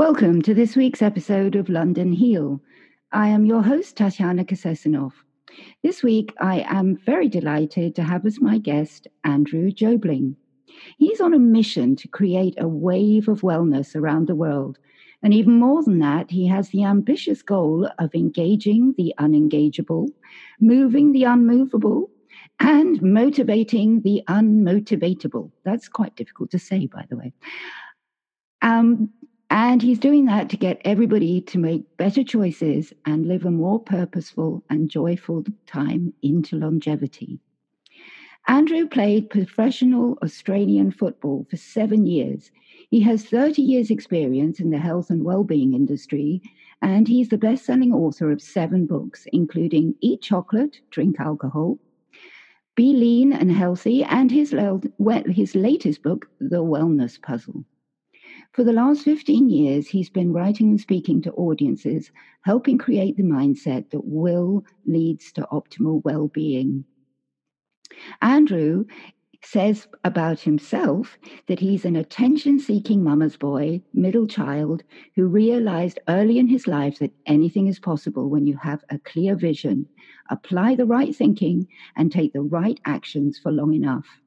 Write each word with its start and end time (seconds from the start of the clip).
Welcome 0.00 0.40
to 0.42 0.54
this 0.54 0.76
week's 0.76 1.02
episode 1.02 1.54
of 1.56 1.68
London 1.68 2.10
Heal. 2.10 2.62
I 3.12 3.28
am 3.28 3.44
your 3.44 3.62
host, 3.62 3.98
Tatiana 3.98 4.46
Kasesinov. 4.46 5.12
This 5.82 6.02
week, 6.02 6.32
I 6.40 6.64
am 6.66 6.96
very 6.96 7.28
delighted 7.28 7.94
to 7.96 8.02
have 8.02 8.24
as 8.24 8.40
my 8.40 8.56
guest 8.56 9.08
Andrew 9.24 9.70
Jobling. 9.70 10.36
He's 10.96 11.20
on 11.20 11.34
a 11.34 11.38
mission 11.38 11.96
to 11.96 12.08
create 12.08 12.54
a 12.56 12.66
wave 12.66 13.28
of 13.28 13.42
wellness 13.42 13.94
around 13.94 14.26
the 14.26 14.34
world. 14.34 14.78
And 15.22 15.34
even 15.34 15.58
more 15.58 15.82
than 15.84 15.98
that, 15.98 16.30
he 16.30 16.46
has 16.46 16.70
the 16.70 16.84
ambitious 16.84 17.42
goal 17.42 17.86
of 17.98 18.14
engaging 18.14 18.94
the 18.96 19.12
unengageable, 19.18 20.08
moving 20.60 21.12
the 21.12 21.24
unmovable, 21.24 22.10
and 22.58 23.02
motivating 23.02 24.00
the 24.00 24.22
unmotivatable. 24.28 25.50
That's 25.66 25.90
quite 25.90 26.16
difficult 26.16 26.50
to 26.52 26.58
say, 26.58 26.86
by 26.86 27.04
the 27.10 27.18
way. 27.18 27.34
Um, 28.62 29.10
and 29.50 29.82
he's 29.82 29.98
doing 29.98 30.26
that 30.26 30.48
to 30.48 30.56
get 30.56 30.80
everybody 30.84 31.40
to 31.40 31.58
make 31.58 31.96
better 31.96 32.22
choices 32.22 32.92
and 33.04 33.26
live 33.26 33.44
a 33.44 33.50
more 33.50 33.80
purposeful 33.80 34.62
and 34.70 34.88
joyful 34.88 35.44
time 35.66 36.14
into 36.22 36.56
longevity. 36.56 37.40
Andrew 38.46 38.86
played 38.86 39.28
professional 39.28 40.16
Australian 40.22 40.92
football 40.92 41.46
for 41.50 41.56
seven 41.56 42.06
years. 42.06 42.52
He 42.90 43.00
has 43.00 43.24
30 43.24 43.60
years' 43.60 43.90
experience 43.90 44.60
in 44.60 44.70
the 44.70 44.78
health 44.78 45.10
and 45.10 45.24
well-being 45.24 45.74
industry, 45.74 46.40
and 46.80 47.08
he's 47.08 47.28
the 47.28 47.36
best-selling 47.36 47.92
author 47.92 48.30
of 48.30 48.40
seven 48.40 48.86
books, 48.86 49.26
including 49.32 49.96
Eat 50.00 50.22
Chocolate, 50.22 50.80
Drink 50.90 51.18
Alcohol, 51.18 51.78
Be 52.76 52.92
Lean 52.92 53.32
and 53.32 53.50
Healthy, 53.50 54.04
and 54.04 54.30
his, 54.30 54.54
his 55.26 55.54
latest 55.56 56.02
book, 56.02 56.28
The 56.40 56.62
Wellness 56.64 57.20
Puzzle. 57.20 57.64
For 58.52 58.64
the 58.64 58.72
last 58.72 59.04
15 59.04 59.48
years, 59.48 59.86
he's 59.86 60.10
been 60.10 60.32
writing 60.32 60.70
and 60.70 60.80
speaking 60.80 61.22
to 61.22 61.32
audiences, 61.32 62.10
helping 62.42 62.78
create 62.78 63.16
the 63.16 63.22
mindset 63.22 63.90
that 63.90 64.04
will 64.04 64.64
leads 64.84 65.30
to 65.32 65.46
optimal 65.52 66.02
well 66.04 66.26
being. 66.26 66.84
Andrew 68.20 68.86
says 69.44 69.86
about 70.02 70.40
himself 70.40 71.16
that 71.46 71.60
he's 71.60 71.84
an 71.84 71.94
attention 71.94 72.58
seeking 72.58 73.04
mama's 73.04 73.36
boy, 73.36 73.82
middle 73.94 74.26
child, 74.26 74.82
who 75.14 75.26
realized 75.26 76.00
early 76.08 76.36
in 76.36 76.48
his 76.48 76.66
life 76.66 76.98
that 76.98 77.14
anything 77.26 77.68
is 77.68 77.78
possible 77.78 78.28
when 78.28 78.48
you 78.48 78.56
have 78.56 78.84
a 78.90 78.98
clear 78.98 79.36
vision, 79.36 79.86
apply 80.28 80.74
the 80.74 80.86
right 80.86 81.14
thinking, 81.14 81.68
and 81.96 82.10
take 82.10 82.32
the 82.32 82.42
right 82.42 82.80
actions 82.84 83.38
for 83.38 83.52
long 83.52 83.74
enough. 83.74 84.19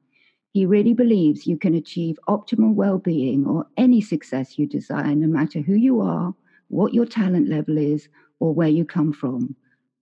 He 0.54 0.66
really 0.66 0.94
believes 0.94 1.48
you 1.48 1.58
can 1.58 1.74
achieve 1.74 2.16
optimal 2.28 2.74
well 2.74 2.98
being 2.98 3.44
or 3.44 3.66
any 3.76 4.00
success 4.00 4.56
you 4.56 4.68
desire, 4.68 5.12
no 5.12 5.26
matter 5.26 5.58
who 5.58 5.74
you 5.74 6.00
are, 6.00 6.32
what 6.68 6.94
your 6.94 7.06
talent 7.06 7.48
level 7.48 7.76
is, 7.76 8.08
or 8.38 8.54
where 8.54 8.68
you 8.68 8.84
come 8.84 9.12
from, 9.12 9.56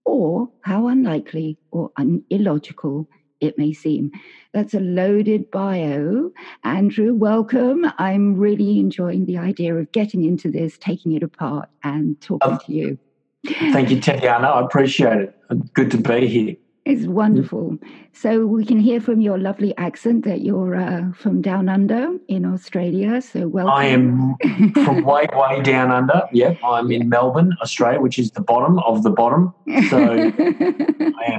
or 0.05 0.47
how 0.61 0.89
unlikely 0.89 1.57
or 1.71 1.91
un- 1.97 2.23
illogical 2.29 3.09
it 3.41 3.57
may 3.57 3.73
seem. 3.73 4.11
That's 4.53 4.75
a 4.75 4.79
loaded 4.79 5.49
bio. 5.49 6.31
Andrew, 6.63 7.15
welcome. 7.15 7.91
I'm 7.97 8.35
really 8.35 8.77
enjoying 8.77 9.25
the 9.25 9.39
idea 9.39 9.75
of 9.75 9.91
getting 9.91 10.23
into 10.23 10.51
this, 10.51 10.77
taking 10.77 11.13
it 11.13 11.23
apart, 11.23 11.67
and 11.83 12.21
talking 12.21 12.53
um, 12.53 12.59
to 12.67 12.71
you. 12.71 12.99
Thank 13.47 13.89
you, 13.89 13.99
Tatiana. 13.99 14.49
I 14.49 14.61
appreciate 14.63 15.17
it. 15.17 15.73
Good 15.73 15.89
to 15.91 15.97
be 15.97 16.27
here. 16.27 16.55
It's 16.85 17.05
wonderful. 17.07 17.77
So 18.11 18.45
we 18.45 18.65
can 18.65 18.77
hear 18.77 18.99
from 18.99 19.21
your 19.21 19.37
lovely 19.37 19.75
accent 19.77 20.25
that 20.25 20.41
you're 20.41 20.75
uh, 20.75 21.13
from 21.13 21.41
down 21.41 21.69
under 21.69 22.17
in 22.27 22.45
Australia. 22.45 23.21
So 23.21 23.47
welcome. 23.47 23.73
I 23.73 23.85
am 23.85 24.35
from 24.73 25.03
way, 25.05 25.25
way 25.33 25.61
down 25.61 25.91
under. 25.91 26.23
Yep, 26.33 26.57
I'm 26.61 26.91
in 26.91 27.07
Melbourne, 27.07 27.55
Australia, 27.61 28.01
which 28.01 28.19
is 28.19 28.31
the 28.31 28.41
bottom 28.41 28.79
of 28.79 29.03
the 29.03 29.11
bottom. 29.11 29.53
So 29.89 29.97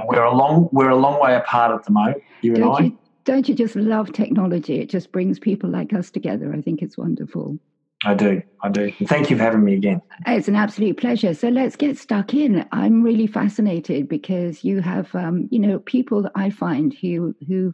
we're 0.07 0.23
a 0.23 0.35
long, 0.35 0.67
we're 0.71 0.89
a 0.89 0.95
long 0.95 1.21
way 1.21 1.35
apart 1.35 1.71
at 1.77 1.85
the 1.85 1.91
moment. 1.91 2.23
You 2.41 2.55
don't 2.55 2.63
and 2.63 2.71
I. 2.73 2.79
You, 2.85 2.97
don't 3.25 3.47
you 3.47 3.53
just 3.53 3.75
love 3.75 4.13
technology? 4.13 4.79
It 4.79 4.89
just 4.89 5.11
brings 5.11 5.37
people 5.37 5.69
like 5.69 5.93
us 5.93 6.09
together. 6.09 6.55
I 6.55 6.61
think 6.61 6.81
it's 6.81 6.97
wonderful. 6.97 7.59
I 8.03 8.13
do. 8.13 8.41
I 8.61 8.69
do. 8.69 8.91
Thank 9.05 9.29
you 9.29 9.37
for 9.37 9.43
having 9.43 9.63
me 9.63 9.73
again. 9.73 10.01
It's 10.27 10.47
an 10.47 10.55
absolute 10.55 10.97
pleasure. 10.97 11.33
So 11.33 11.47
let's 11.47 11.75
get 11.75 11.97
stuck 11.97 12.33
in. 12.33 12.65
I'm 12.71 13.01
really 13.01 13.27
fascinated 13.27 14.07
because 14.07 14.63
you 14.63 14.81
have, 14.81 15.13
um, 15.15 15.47
you 15.49 15.59
know, 15.59 15.79
people 15.79 16.21
that 16.23 16.33
I 16.35 16.49
find 16.49 16.93
who 16.93 17.35
who 17.47 17.73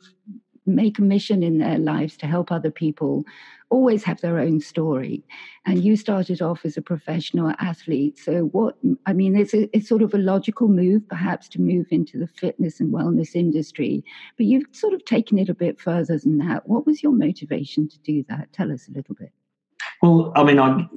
make 0.66 1.00
a 1.00 1.02
mission 1.02 1.42
in 1.42 1.58
their 1.58 1.80
lives 1.80 2.16
to 2.18 2.28
help 2.28 2.52
other 2.52 2.70
people 2.70 3.26
always 3.70 4.04
have 4.04 4.22
their 4.22 4.38
own 4.38 4.60
story. 4.60 5.24
And 5.66 5.84
you 5.84 5.96
started 5.96 6.42
off 6.42 6.66
as 6.66 6.78
a 6.78 6.82
professional 6.82 7.54
athlete. 7.60 8.20
So 8.20 8.44
what 8.52 8.78
I 9.06 9.14
mean, 9.14 9.36
it's 9.36 9.54
a, 9.54 9.76
it's 9.76 9.90
sort 9.90 10.02
of 10.02 10.14
a 10.14 10.20
logical 10.20 10.68
move, 10.68 11.08
perhaps, 11.08 11.50
to 11.50 11.62
move 11.62 11.88
into 11.90 12.20
the 12.20 12.28
fitness 12.28 12.80
and 12.80 12.94
wellness 12.94 13.36
industry. 13.36 14.04
But 14.38 14.46
you've 14.46 14.66
sort 14.72 14.94
of 14.94 15.04
taken 15.04 15.40
it 15.40 15.50
a 15.50 15.56
bit 15.56 15.80
further 15.80 16.18
than 16.20 16.38
that. 16.40 16.70
What 16.70 16.86
was 16.86 17.02
your 17.02 17.14
motivation 17.14 17.88
to 17.90 18.00
do 18.00 18.24
that? 18.30 18.54
Tell 18.54 18.72
us 18.72 18.88
a 18.88 18.92
little 18.92 19.16
bit. 19.16 19.32
Well, 20.02 20.32
I 20.36 20.44
mean, 20.44 20.60
I 20.60 20.88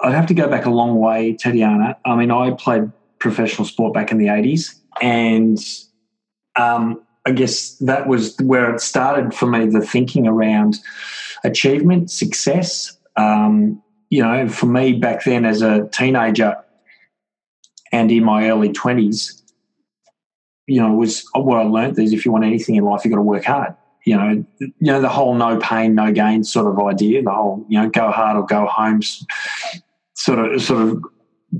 I'd 0.00 0.14
have 0.14 0.26
to 0.26 0.34
go 0.34 0.48
back 0.48 0.66
a 0.66 0.70
long 0.70 0.96
way, 0.96 1.34
Tatiana. 1.34 1.96
I 2.04 2.16
mean, 2.16 2.30
I 2.30 2.52
played 2.52 2.90
professional 3.18 3.66
sport 3.66 3.94
back 3.94 4.10
in 4.10 4.18
the 4.18 4.28
eighties, 4.28 4.80
and 5.00 5.58
um, 6.56 7.00
I 7.26 7.32
guess 7.32 7.76
that 7.78 8.08
was 8.08 8.36
where 8.42 8.72
it 8.74 8.80
started 8.80 9.34
for 9.34 9.46
me. 9.46 9.66
The 9.66 9.80
thinking 9.80 10.26
around 10.26 10.78
achievement, 11.44 12.10
success. 12.10 12.96
Um, 13.16 13.82
you 14.10 14.22
know, 14.22 14.48
for 14.48 14.66
me 14.66 14.92
back 14.92 15.24
then 15.24 15.44
as 15.44 15.62
a 15.62 15.88
teenager 15.88 16.56
and 17.92 18.10
in 18.10 18.24
my 18.24 18.48
early 18.50 18.72
twenties, 18.72 19.42
you 20.66 20.80
know, 20.80 20.92
was 20.92 21.24
what 21.34 21.58
I 21.58 21.64
learned 21.64 21.98
is 21.98 22.12
if 22.12 22.24
you 22.24 22.32
want 22.32 22.44
anything 22.44 22.76
in 22.76 22.84
life, 22.84 23.04
you've 23.04 23.12
got 23.12 23.16
to 23.16 23.22
work 23.22 23.44
hard 23.44 23.74
you 24.04 24.16
know, 24.16 24.44
you 24.58 24.72
know 24.80 25.00
the 25.00 25.08
whole 25.08 25.34
no 25.34 25.58
pain, 25.58 25.94
no 25.94 26.12
gain 26.12 26.44
sort 26.44 26.66
of 26.66 26.84
idea, 26.84 27.22
the 27.22 27.30
whole 27.30 27.64
you 27.68 27.80
know 27.80 27.88
go 27.88 28.10
hard 28.10 28.36
or 28.36 28.44
go 28.44 28.66
home 28.66 29.00
sort 30.14 30.38
of 30.38 30.62
sort 30.62 30.88
of 30.88 31.02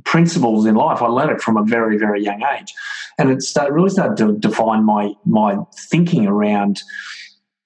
principles 0.05 0.67
in 0.67 0.75
life. 0.75 1.03
I 1.03 1.07
learned 1.07 1.31
it 1.33 1.41
from 1.41 1.57
a 1.57 1.65
very 1.65 1.99
very 1.99 2.23
young 2.23 2.43
age, 2.43 2.73
and 3.19 3.31
it 3.31 3.45
really 3.71 3.91
started 3.91 4.17
to 4.19 4.39
define 4.39 4.85
my 4.85 5.13
my 5.25 5.57
thinking 5.91 6.27
around 6.27 6.83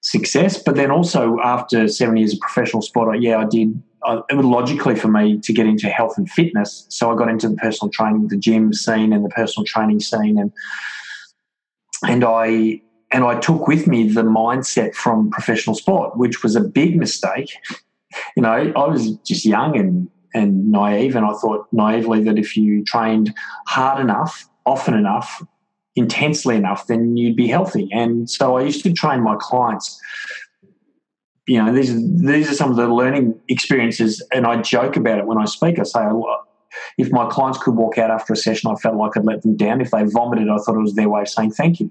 success. 0.01 0.61
But 0.61 0.75
then 0.75 0.91
also 0.91 1.37
after 1.43 1.87
seven 1.87 2.17
years 2.17 2.33
of 2.33 2.39
professional 2.39 2.81
sport, 2.81 3.19
yeah, 3.21 3.37
I 3.37 3.45
did. 3.45 3.81
I, 4.03 4.21
it 4.29 4.35
was 4.35 4.45
logically 4.45 4.95
for 4.95 5.07
me 5.07 5.39
to 5.39 5.53
get 5.53 5.65
into 5.65 5.89
health 5.89 6.17
and 6.17 6.29
fitness, 6.29 6.85
so 6.89 7.11
I 7.11 7.15
got 7.15 7.29
into 7.29 7.49
the 7.49 7.55
personal 7.55 7.89
training, 7.91 8.27
the 8.27 8.37
gym 8.37 8.73
scene, 8.73 9.11
and 9.11 9.25
the 9.25 9.29
personal 9.29 9.65
training 9.65 10.01
scene, 10.01 10.37
and 10.37 10.51
and 12.07 12.23
I 12.23 12.81
and 13.11 13.23
I 13.23 13.39
took 13.39 13.67
with 13.67 13.87
me 13.87 14.09
the 14.09 14.23
mindset 14.23 14.93
from 14.93 15.29
professional 15.29 15.75
sport, 15.75 16.17
which 16.17 16.43
was 16.43 16.55
a 16.55 16.61
big 16.61 16.97
mistake. 16.97 17.57
You 18.35 18.43
know, 18.43 18.73
I 18.75 18.87
was 18.87 19.11
just 19.17 19.45
young 19.45 19.77
and, 19.77 20.09
and 20.33 20.71
naive, 20.71 21.15
and 21.15 21.25
I 21.25 21.33
thought 21.33 21.67
naively 21.71 22.23
that 22.23 22.37
if 22.37 22.57
you 22.57 22.83
trained 22.83 23.33
hard 23.67 24.01
enough, 24.01 24.47
often 24.65 24.93
enough, 24.93 25.43
intensely 25.95 26.55
enough, 26.55 26.87
then 26.87 27.15
you'd 27.15 27.35
be 27.35 27.47
healthy. 27.47 27.89
And 27.91 28.29
so 28.29 28.57
I 28.57 28.63
used 28.63 28.83
to 28.83 28.93
train 28.93 29.21
my 29.21 29.35
clients. 29.39 29.99
You 31.47 31.63
know, 31.63 31.73
these 31.73 31.95
these 32.21 32.51
are 32.51 32.55
some 32.55 32.71
of 32.71 32.75
the 32.75 32.87
learning 32.87 33.39
experiences, 33.47 34.21
and 34.33 34.45
I 34.45 34.61
joke 34.61 34.97
about 34.97 35.17
it 35.17 35.25
when 35.25 35.37
I 35.37 35.45
speak. 35.45 35.79
I 35.79 35.83
say, 35.83 36.01
if 36.97 37.09
my 37.11 37.25
clients 37.29 37.57
could 37.57 37.75
walk 37.75 37.97
out 37.97 38.11
after 38.11 38.33
a 38.33 38.35
session, 38.35 38.69
I 38.69 38.75
felt 38.75 38.95
like 38.95 39.15
I'd 39.15 39.23
let 39.23 39.43
them 39.43 39.55
down. 39.55 39.79
If 39.79 39.91
they 39.91 40.03
vomited, 40.03 40.49
I 40.49 40.57
thought 40.57 40.75
it 40.75 40.81
was 40.81 40.95
their 40.95 41.07
way 41.07 41.21
of 41.21 41.29
saying 41.29 41.51
thank 41.51 41.79
you. 41.79 41.89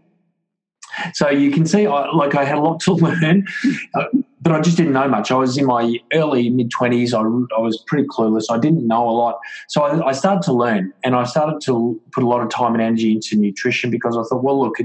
So 1.12 1.29
you 1.29 1.51
can 1.51 1.67
see, 1.67 1.87
I, 1.87 2.11
like 2.11 2.34
I 2.34 2.45
had 2.45 2.59
a 2.59 2.61
lot 2.61 2.81
to 2.81 2.93
learn, 2.95 3.47
uh, 3.95 4.05
but 4.41 4.53
I 4.53 4.61
just 4.61 4.77
didn't 4.77 4.93
know 4.93 5.09
much. 5.09 5.31
I 5.31 5.34
was 5.34 5.59
in 5.59 5.67
my 5.67 5.99
early 6.12 6.51
mid 6.51 6.71
twenties. 6.71 7.12
I, 7.15 7.21
I 7.21 7.61
was 7.61 7.83
pretty 7.87 8.07
clueless. 8.09 8.45
I 8.51 8.59
didn't 8.59 8.87
know 8.87 9.09
a 9.09 9.10
lot, 9.10 9.41
so 9.69 9.83
I, 9.83 10.09
I, 10.09 10.13
started 10.13 10.43
to 10.43 10.53
learn, 10.53 10.93
and 11.04 11.16
I 11.16 11.25
started 11.25 11.60
to 11.63 12.01
put 12.13 12.22
a 12.22 12.27
lot 12.27 12.43
of 12.43 12.48
time 12.48 12.75
and 12.75 12.83
energy 12.83 13.13
into 13.13 13.37
nutrition 13.37 13.91
because 13.91 14.16
I 14.16 14.22
thought, 14.22 14.43
well, 14.43 14.60
look, 14.60 14.77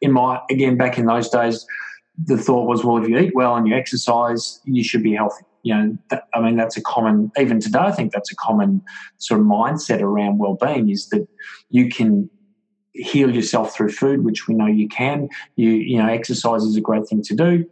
in 0.00 0.12
my 0.12 0.40
again 0.50 0.76
back 0.76 0.96
in 0.98 1.06
those 1.06 1.28
days, 1.28 1.66
the 2.22 2.38
thought 2.38 2.66
was, 2.66 2.84
well, 2.84 3.02
if 3.02 3.08
you 3.08 3.18
eat 3.18 3.34
well 3.34 3.56
and 3.56 3.66
you 3.66 3.74
exercise, 3.74 4.60
you 4.64 4.84
should 4.84 5.02
be 5.02 5.14
healthy. 5.14 5.44
You 5.62 5.74
know, 5.74 5.98
that, 6.10 6.24
I 6.34 6.40
mean, 6.40 6.56
that's 6.56 6.76
a 6.76 6.82
common, 6.82 7.32
even 7.38 7.58
today, 7.58 7.78
I 7.78 7.90
think 7.90 8.12
that's 8.12 8.30
a 8.30 8.36
common 8.36 8.82
sort 9.18 9.40
of 9.40 9.46
mindset 9.46 10.02
around 10.02 10.38
well-being 10.38 10.90
is 10.90 11.08
that 11.08 11.26
you 11.70 11.88
can 11.88 12.28
heal 12.94 13.34
yourself 13.34 13.74
through 13.74 13.90
food, 13.90 14.24
which 14.24 14.48
we 14.48 14.54
know 14.54 14.66
you 14.66 14.88
can. 14.88 15.28
You 15.56 15.70
you 15.70 15.98
know, 15.98 16.08
exercise 16.08 16.62
is 16.62 16.76
a 16.76 16.80
great 16.80 17.06
thing 17.06 17.22
to 17.22 17.34
do. 17.34 17.66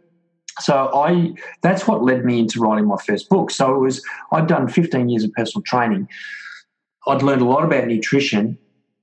So 0.59 0.91
I 0.93 1.33
that's 1.61 1.87
what 1.87 2.03
led 2.03 2.25
me 2.25 2.39
into 2.39 2.59
writing 2.59 2.87
my 2.87 2.97
first 2.97 3.29
book. 3.29 3.51
So 3.51 3.73
it 3.73 3.79
was 3.79 4.03
I'd 4.31 4.47
done 4.47 4.67
15 4.67 5.09
years 5.09 5.23
of 5.23 5.31
personal 5.33 5.63
training. 5.63 6.07
I'd 7.07 7.21
learned 7.21 7.41
a 7.41 7.45
lot 7.45 7.63
about 7.63 7.87
nutrition, 7.87 8.57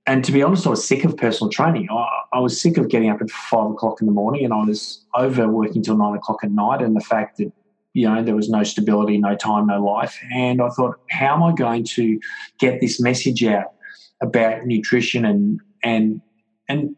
and 0.07 0.25
to 0.25 0.33
be 0.33 0.43
honest, 0.43 0.67
I 0.67 0.71
was 0.71 0.87
sick 0.87 1.05
of 1.05 1.17
personal 1.17 1.51
training. 1.51 1.89
I, 1.91 2.07
I 2.33 2.41
was 2.41 2.61
sick 2.61 2.79
of 2.79 2.89
getting 2.89 3.11
up 3.11 3.21
at 3.21 3.31
five 3.31 3.71
o'clock 3.71 4.01
in 4.01 4.07
the 4.07 4.13
morning, 4.13 4.45
and 4.45 4.55
I 4.55 4.65
was 4.65 5.05
over 5.15 5.49
working 5.49 5.83
till 5.83 5.97
nine 5.97 6.15
o'clock 6.15 6.39
at 6.43 6.51
night, 6.51 6.83
and 6.83 6.97
the 6.97 7.01
fact 7.01 7.39
that 7.39 7.53
you 7.93 8.09
know, 8.09 8.23
there 8.23 8.37
was 8.37 8.49
no 8.49 8.63
stability, 8.63 9.19
no 9.19 9.35
time, 9.35 9.67
no 9.67 9.83
life. 9.83 10.19
And 10.33 10.63
I 10.63 10.69
thought, 10.69 11.01
how 11.11 11.35
am 11.35 11.43
I 11.43 11.53
going 11.53 11.85
to 11.85 12.21
get 12.59 12.81
this 12.81 13.01
message 13.01 13.43
out 13.45 13.73
about 14.23 14.65
nutrition 14.65 15.25
and 15.25 15.61
and 15.83 16.21
and 16.69 16.97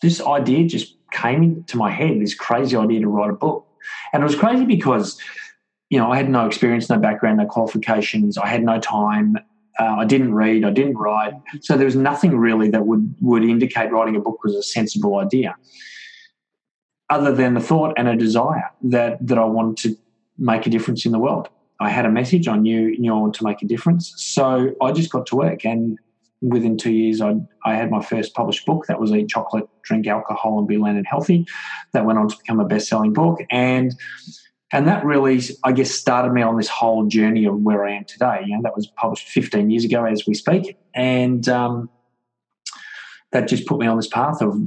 this 0.00 0.20
idea 0.20 0.66
just 0.66 0.96
came 1.12 1.42
into 1.42 1.76
my 1.76 1.90
head, 1.90 2.20
this 2.20 2.34
crazy 2.34 2.76
idea 2.76 3.00
to 3.00 3.08
write 3.08 3.30
a 3.30 3.34
book. 3.34 3.66
And 4.12 4.22
it 4.22 4.24
was 4.24 4.34
crazy 4.34 4.64
because, 4.64 5.20
you 5.90 5.98
know, 5.98 6.10
I 6.10 6.16
had 6.16 6.28
no 6.28 6.46
experience, 6.46 6.88
no 6.88 6.98
background, 6.98 7.38
no 7.38 7.46
qualifications, 7.46 8.38
I 8.38 8.48
had 8.48 8.62
no 8.64 8.80
time. 8.80 9.36
Uh, 9.78 9.96
I 10.00 10.04
didn't 10.04 10.34
read, 10.34 10.64
I 10.64 10.70
didn't 10.70 10.96
write. 10.96 11.32
So 11.62 11.76
there 11.76 11.86
was 11.86 11.96
nothing 11.96 12.36
really 12.36 12.68
that 12.70 12.86
would, 12.86 13.14
would 13.20 13.42
indicate 13.42 13.90
writing 13.90 14.16
a 14.16 14.20
book 14.20 14.44
was 14.44 14.54
a 14.54 14.62
sensible 14.62 15.18
idea, 15.18 15.54
other 17.08 17.34
than 17.34 17.54
the 17.54 17.60
thought 17.60 17.94
and 17.96 18.06
a 18.06 18.16
desire 18.16 18.70
that, 18.82 19.26
that 19.26 19.38
I 19.38 19.44
wanted 19.44 19.76
to 19.78 19.98
make 20.36 20.66
a 20.66 20.70
difference 20.70 21.06
in 21.06 21.12
the 21.12 21.18
world. 21.18 21.48
I 21.80 21.88
had 21.88 22.04
a 22.04 22.10
message, 22.10 22.48
I 22.48 22.56
knew, 22.56 22.98
knew 22.98 23.14
I 23.14 23.18
wanted 23.18 23.38
to 23.38 23.44
make 23.44 23.62
a 23.62 23.66
difference. 23.66 24.12
So 24.16 24.74
I 24.80 24.92
just 24.92 25.10
got 25.10 25.26
to 25.26 25.36
work. 25.36 25.64
And 25.64 25.98
within 26.42 26.76
two 26.76 26.92
years, 26.92 27.20
I, 27.20 27.36
I 27.64 27.74
had 27.74 27.90
my 27.90 28.02
first 28.02 28.34
published 28.34 28.66
book. 28.66 28.86
That 28.86 29.00
was 29.00 29.12
Eat 29.12 29.28
Chocolate, 29.28 29.68
Drink 29.82 30.06
Alcohol, 30.06 30.58
and 30.58 30.68
Be 30.68 30.76
Lean 30.76 30.96
and 30.96 31.06
Healthy. 31.06 31.46
That 31.92 32.04
went 32.04 32.18
on 32.18 32.28
to 32.28 32.36
become 32.36 32.60
a 32.60 32.66
best 32.66 32.88
selling 32.88 33.12
book. 33.12 33.40
And 33.50 33.94
and 34.74 34.88
that 34.88 35.04
really, 35.04 35.42
I 35.64 35.72
guess, 35.72 35.90
started 35.90 36.32
me 36.32 36.40
on 36.40 36.56
this 36.56 36.68
whole 36.68 37.06
journey 37.06 37.44
of 37.44 37.60
where 37.60 37.84
I 37.84 37.92
am 37.92 38.04
today. 38.04 38.42
You 38.46 38.56
know, 38.56 38.62
that 38.62 38.74
was 38.74 38.86
published 38.86 39.28
15 39.28 39.68
years 39.68 39.84
ago 39.84 40.06
as 40.06 40.26
we 40.26 40.32
speak. 40.32 40.78
And 40.94 41.46
um, 41.46 41.90
that 43.32 43.48
just 43.48 43.66
put 43.66 43.78
me 43.78 43.86
on 43.86 43.98
this 43.98 44.06
path 44.06 44.40
of 44.40 44.58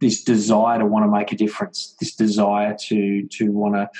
this 0.00 0.24
desire 0.24 0.78
to 0.78 0.86
want 0.86 1.04
to 1.04 1.10
make 1.10 1.30
a 1.32 1.36
difference, 1.36 1.94
this 2.00 2.14
desire 2.14 2.74
to 2.88 3.26
to 3.28 3.52
want 3.52 3.74
to 3.74 3.90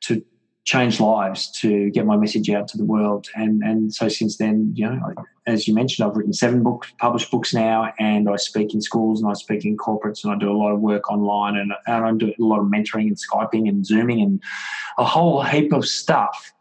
to 0.00 0.24
change 0.66 0.98
lives, 0.98 1.48
to 1.52 1.90
get 1.90 2.04
my 2.04 2.16
message 2.16 2.50
out 2.50 2.66
to 2.68 2.76
the 2.76 2.84
world. 2.84 3.28
And 3.36 3.62
and 3.62 3.94
so 3.94 4.08
since 4.08 4.36
then, 4.36 4.72
you 4.74 4.84
know, 4.84 5.14
as 5.46 5.66
you 5.66 5.74
mentioned, 5.74 6.06
I've 6.06 6.16
written 6.16 6.32
seven 6.32 6.62
books, 6.62 6.92
published 6.98 7.30
books 7.30 7.54
now, 7.54 7.92
and 8.00 8.28
I 8.28 8.36
speak 8.36 8.74
in 8.74 8.82
schools 8.82 9.22
and 9.22 9.30
I 9.30 9.34
speak 9.34 9.64
in 9.64 9.76
corporates 9.76 10.24
and 10.24 10.32
I 10.32 10.36
do 10.36 10.50
a 10.50 10.58
lot 10.58 10.72
of 10.72 10.80
work 10.80 11.10
online 11.10 11.56
and, 11.56 11.72
and 11.86 12.04
I 12.04 12.12
do 12.12 12.34
a 12.36 12.42
lot 12.42 12.58
of 12.58 12.66
mentoring 12.66 13.06
and 13.06 13.16
Skyping 13.16 13.68
and 13.68 13.86
Zooming 13.86 14.20
and 14.20 14.42
a 14.98 15.04
whole 15.04 15.42
heap 15.42 15.72
of 15.72 15.86
stuff. 15.86 16.52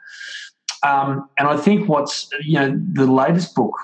Um, 0.83 1.27
and 1.39 1.47
I 1.47 1.57
think 1.57 1.89
what's, 1.89 2.29
you 2.41 2.59
know, 2.59 2.79
the 2.93 3.07
latest 3.07 3.55
book, 3.55 3.75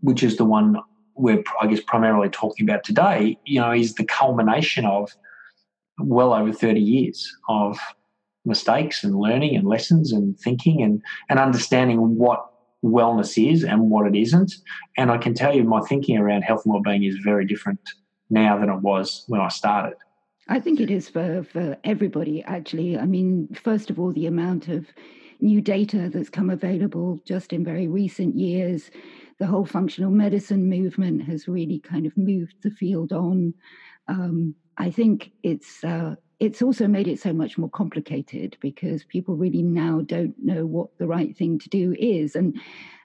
which 0.00 0.24
is 0.24 0.36
the 0.36 0.44
one 0.44 0.76
we're, 1.14 1.44
I 1.60 1.68
guess, 1.68 1.80
primarily 1.86 2.28
talking 2.28 2.68
about 2.68 2.82
today, 2.82 3.38
you 3.44 3.60
know, 3.60 3.70
is 3.70 3.94
the 3.94 4.04
culmination 4.04 4.84
of 4.84 5.14
well 6.00 6.32
over 6.32 6.52
30 6.52 6.80
years 6.80 7.32
of 7.48 7.78
mistakes 8.44 9.04
and 9.04 9.14
learning 9.14 9.56
and 9.56 9.66
lessons 9.66 10.12
and 10.12 10.38
thinking 10.38 10.82
and, 10.82 11.02
and 11.28 11.38
understanding 11.38 12.16
what 12.16 12.46
wellness 12.82 13.52
is 13.52 13.64
and 13.64 13.90
what 13.90 14.06
it 14.06 14.16
isn't. 14.16 14.54
And 14.96 15.10
I 15.10 15.18
can 15.18 15.34
tell 15.34 15.54
you 15.54 15.64
my 15.64 15.80
thinking 15.82 16.16
around 16.16 16.42
health 16.42 16.64
and 16.64 16.72
well-being 16.72 17.04
is 17.04 17.16
very 17.22 17.44
different 17.44 17.80
now 18.30 18.58
than 18.58 18.70
it 18.70 18.80
was 18.80 19.24
when 19.28 19.40
I 19.40 19.48
started. 19.48 19.96
I 20.48 20.58
think 20.58 20.80
it 20.80 20.90
is 20.90 21.08
for, 21.08 21.44
for 21.44 21.76
everybody, 21.84 22.42
actually. 22.44 22.98
I 22.98 23.04
mean, 23.04 23.48
first 23.54 23.90
of 23.90 24.00
all, 24.00 24.12
the 24.12 24.26
amount 24.26 24.68
of 24.68 24.86
new 25.40 25.60
data 25.60 26.10
that's 26.12 26.30
come 26.30 26.50
available 26.50 27.20
just 27.24 27.52
in 27.52 27.64
very 27.64 27.88
recent 27.88 28.36
years, 28.36 28.90
the 29.38 29.46
whole 29.46 29.64
functional 29.64 30.10
medicine 30.10 30.68
movement 30.68 31.22
has 31.24 31.48
really 31.48 31.78
kind 31.78 32.06
of 32.06 32.16
moved 32.16 32.54
the 32.62 32.70
field 32.70 33.12
on. 33.12 33.54
Um, 34.08 34.54
I 34.80 34.90
think 34.90 35.30
it's 35.42 35.84
uh, 35.84 36.14
it's 36.38 36.62
also 36.62 36.88
made 36.88 37.06
it 37.06 37.20
so 37.20 37.34
much 37.34 37.58
more 37.58 37.68
complicated 37.68 38.56
because 38.60 39.04
people 39.04 39.36
really 39.36 39.62
now 39.62 40.00
don't 40.00 40.34
know 40.42 40.64
what 40.64 40.96
the 40.96 41.06
right 41.06 41.36
thing 41.36 41.58
to 41.58 41.68
do 41.68 41.94
is. 41.98 42.34
And 42.34 42.58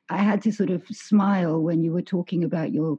I 0.10 0.20
had 0.20 0.42
to 0.44 0.54
sort 0.54 0.70
of 0.70 0.88
smile 0.88 1.60
when 1.62 1.84
you 1.84 1.92
were 1.92 2.02
talking 2.02 2.46
about 2.46 2.72
your 2.72 2.98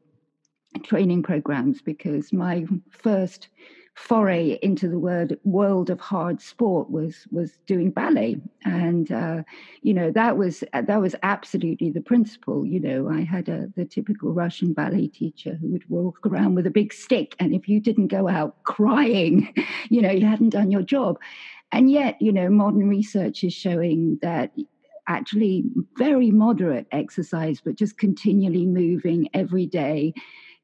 training 0.82 1.22
programs 1.22 1.80
because 1.80 2.34
my 2.34 2.66
first 2.90 3.48
foray 3.96 4.58
into 4.60 4.88
the 4.88 4.98
word 4.98 5.38
world 5.44 5.88
of 5.88 5.98
hard 5.98 6.40
sport 6.40 6.90
was 6.90 7.26
was 7.30 7.56
doing 7.66 7.90
ballet. 7.90 8.38
And 8.64 9.10
uh, 9.10 9.42
you 9.80 9.94
know 9.94 10.10
that 10.12 10.36
was 10.36 10.62
that 10.72 11.00
was 11.00 11.16
absolutely 11.22 11.90
the 11.90 12.02
principle 12.02 12.66
you 12.66 12.78
know. 12.78 13.08
I 13.08 13.22
had 13.22 13.48
a 13.48 13.68
the 13.74 13.86
typical 13.86 14.32
russian 14.34 14.74
ballet 14.74 15.08
teacher 15.08 15.54
who 15.54 15.68
would 15.68 15.88
walk 15.88 16.18
around 16.26 16.54
with 16.54 16.66
a 16.66 16.70
big 16.70 16.92
stick 16.92 17.34
and 17.40 17.54
if 17.54 17.68
you 17.68 17.80
didn't 17.80 18.08
go 18.08 18.28
out 18.28 18.62
crying 18.64 19.52
you 19.88 20.02
know 20.02 20.10
you 20.10 20.26
hadn't 20.26 20.50
done 20.50 20.70
your 20.70 20.82
job. 20.82 21.18
And 21.72 21.90
yet 21.90 22.20
you 22.20 22.32
know 22.32 22.50
modern 22.50 22.88
research 22.88 23.42
is 23.44 23.54
showing 23.54 24.18
that 24.20 24.52
actually 25.08 25.64
very 25.96 26.30
moderate 26.30 26.86
exercise 26.92 27.62
but 27.64 27.76
just 27.76 27.96
continually 27.96 28.66
moving 28.66 29.28
every 29.32 29.64
day 29.64 30.12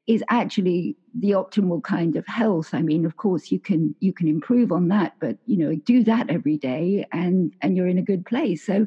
is 0.07 0.23
actually 0.29 0.97
the 1.17 1.31
optimal 1.31 1.81
kind 1.83 2.15
of 2.15 2.27
health. 2.27 2.73
I 2.73 2.81
mean 2.81 3.05
of 3.05 3.17
course 3.17 3.51
you 3.51 3.59
can 3.59 3.95
you 3.99 4.13
can 4.13 4.27
improve 4.27 4.71
on 4.71 4.87
that 4.89 5.13
but 5.19 5.37
you 5.45 5.57
know 5.57 5.75
do 5.75 6.03
that 6.03 6.29
every 6.29 6.57
day 6.57 7.05
and 7.11 7.53
and 7.61 7.77
you're 7.77 7.87
in 7.87 7.97
a 7.97 8.03
good 8.03 8.25
place. 8.25 8.65
So 8.65 8.85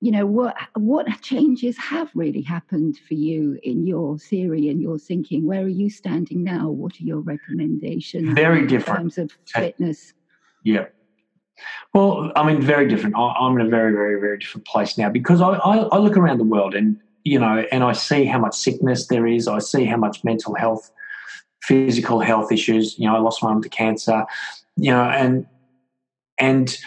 you 0.00 0.10
know 0.12 0.26
what 0.26 0.56
what 0.74 1.06
changes 1.22 1.78
have 1.78 2.10
really 2.14 2.42
happened 2.42 2.98
for 3.08 3.14
you 3.14 3.58
in 3.62 3.86
your 3.86 4.18
theory 4.18 4.68
and 4.68 4.80
your 4.80 4.98
thinking? 4.98 5.46
Where 5.46 5.62
are 5.62 5.68
you 5.68 5.88
standing 5.88 6.44
now? 6.44 6.68
What 6.68 7.00
are 7.00 7.04
your 7.04 7.20
recommendations 7.20 8.34
very 8.34 8.66
different. 8.66 8.98
in 8.98 9.10
terms 9.10 9.18
of 9.18 9.32
fitness? 9.46 10.12
Yeah. 10.64 10.86
Well 11.94 12.30
i 12.36 12.46
mean 12.46 12.60
very 12.60 12.86
different. 12.86 13.16
I'm 13.16 13.58
in 13.58 13.66
a 13.66 13.70
very 13.70 13.92
very 13.92 14.20
very 14.20 14.38
different 14.38 14.66
place 14.66 14.98
now 14.98 15.08
because 15.08 15.40
i 15.40 15.48
i, 15.48 15.76
I 15.78 15.98
look 15.98 16.16
around 16.18 16.38
the 16.38 16.44
world 16.44 16.74
and 16.74 17.00
you 17.26 17.40
know, 17.40 17.66
and 17.72 17.82
I 17.82 17.92
see 17.92 18.24
how 18.24 18.38
much 18.38 18.54
sickness 18.54 19.08
there 19.08 19.26
is. 19.26 19.48
I 19.48 19.58
see 19.58 19.84
how 19.84 19.96
much 19.96 20.22
mental 20.22 20.54
health, 20.54 20.92
physical 21.60 22.20
health 22.20 22.52
issues. 22.52 22.96
You 23.00 23.08
know, 23.08 23.16
I 23.16 23.18
lost 23.18 23.42
my 23.42 23.52
mum 23.52 23.62
to 23.64 23.68
cancer. 23.68 24.24
You 24.76 24.92
know, 24.92 25.02
and 25.02 25.44
and 26.38 26.78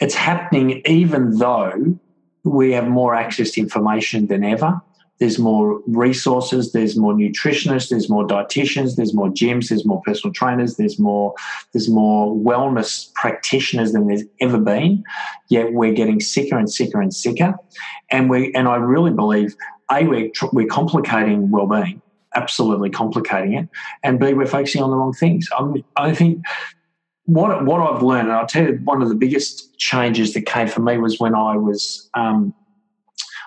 it's 0.00 0.14
happening 0.14 0.80
even 0.86 1.36
though 1.36 1.98
we 2.44 2.72
have 2.72 2.88
more 2.88 3.14
access 3.14 3.50
to 3.52 3.60
information 3.60 4.28
than 4.28 4.42
ever. 4.42 4.80
There's 5.18 5.38
more 5.38 5.80
resources, 5.86 6.72
there's 6.72 6.96
more 6.96 7.12
nutritionists, 7.12 7.88
there's 7.88 8.08
more 8.08 8.26
dietitians, 8.26 8.96
there's 8.96 9.14
more 9.14 9.28
gyms, 9.28 9.68
there's 9.68 9.84
more 9.84 10.00
personal 10.02 10.32
trainers, 10.32 10.76
there's 10.76 10.98
more 10.98 11.34
there's 11.72 11.88
more 11.88 12.34
wellness 12.34 13.12
practitioners 13.14 13.92
than 13.92 14.06
there's 14.06 14.22
ever 14.40 14.58
been. 14.58 15.02
Yet 15.48 15.72
we're 15.72 15.92
getting 15.92 16.20
sicker 16.20 16.56
and 16.56 16.70
sicker 16.70 17.00
and 17.00 17.12
sicker, 17.12 17.54
and 18.10 18.30
we 18.30 18.52
and 18.54 18.68
I 18.68 18.76
really 18.76 19.10
believe 19.10 19.56
a 19.90 20.04
we're 20.04 20.30
we're 20.52 20.68
complicating 20.68 21.50
well-being, 21.50 22.00
absolutely 22.34 22.90
complicating 22.90 23.54
it, 23.54 23.68
and 24.04 24.20
b 24.20 24.34
we're 24.34 24.46
focusing 24.46 24.82
on 24.82 24.90
the 24.90 24.96
wrong 24.96 25.12
things. 25.12 25.48
I, 25.58 25.62
mean, 25.64 25.84
I 25.96 26.14
think 26.14 26.44
what 27.24 27.64
what 27.64 27.80
I've 27.80 28.02
learned, 28.02 28.28
and 28.28 28.36
I'll 28.36 28.46
tell 28.46 28.64
you, 28.64 28.80
one 28.84 29.02
of 29.02 29.08
the 29.08 29.14
biggest 29.14 29.76
changes 29.78 30.32
that 30.34 30.46
came 30.46 30.68
for 30.68 30.80
me 30.80 30.98
was 30.98 31.18
when 31.18 31.34
I 31.34 31.56
was 31.56 32.08
um, 32.14 32.54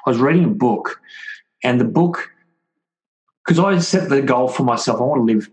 I 0.06 0.10
was 0.10 0.20
reading 0.20 0.46
a 0.46 0.50
book 0.50 1.00
and 1.64 1.80
the 1.80 1.86
book, 1.86 2.30
because 3.46 3.60
I 3.60 3.78
set 3.80 4.10
the 4.10 4.22
goal 4.22 4.48
for 4.48 4.64
myself, 4.64 5.00
I 5.00 5.04
want 5.04 5.28
to 5.28 5.34
live 5.34 5.50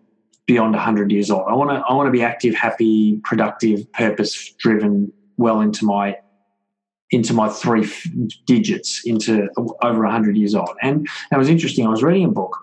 beyond 0.47 0.73
100 0.73 1.13
years 1.13 1.31
old. 1.31 1.45
I 1.49 1.55
want 1.55 1.71
to, 1.71 1.85
I 1.89 1.95
want 1.95 2.07
to 2.07 2.13
be 2.13 2.23
active, 2.23 2.55
happy, 2.55 3.21
productive, 3.25 3.91
purpose 3.93 4.55
driven, 4.59 5.13
well 5.37 5.61
into 5.61 5.85
my 5.85 6.17
into 7.11 7.33
my 7.33 7.49
three 7.49 7.85
f- 7.85 8.07
digits 8.47 9.01
into 9.07 9.49
over 9.83 10.03
100 10.03 10.37
years 10.37 10.55
old. 10.55 10.71
And 10.83 11.09
it 11.33 11.39
was 11.39 11.49
interesting. 11.49 11.87
I 11.87 11.91
was 11.91 12.03
reading 12.03 12.27
a 12.27 12.31
book, 12.31 12.59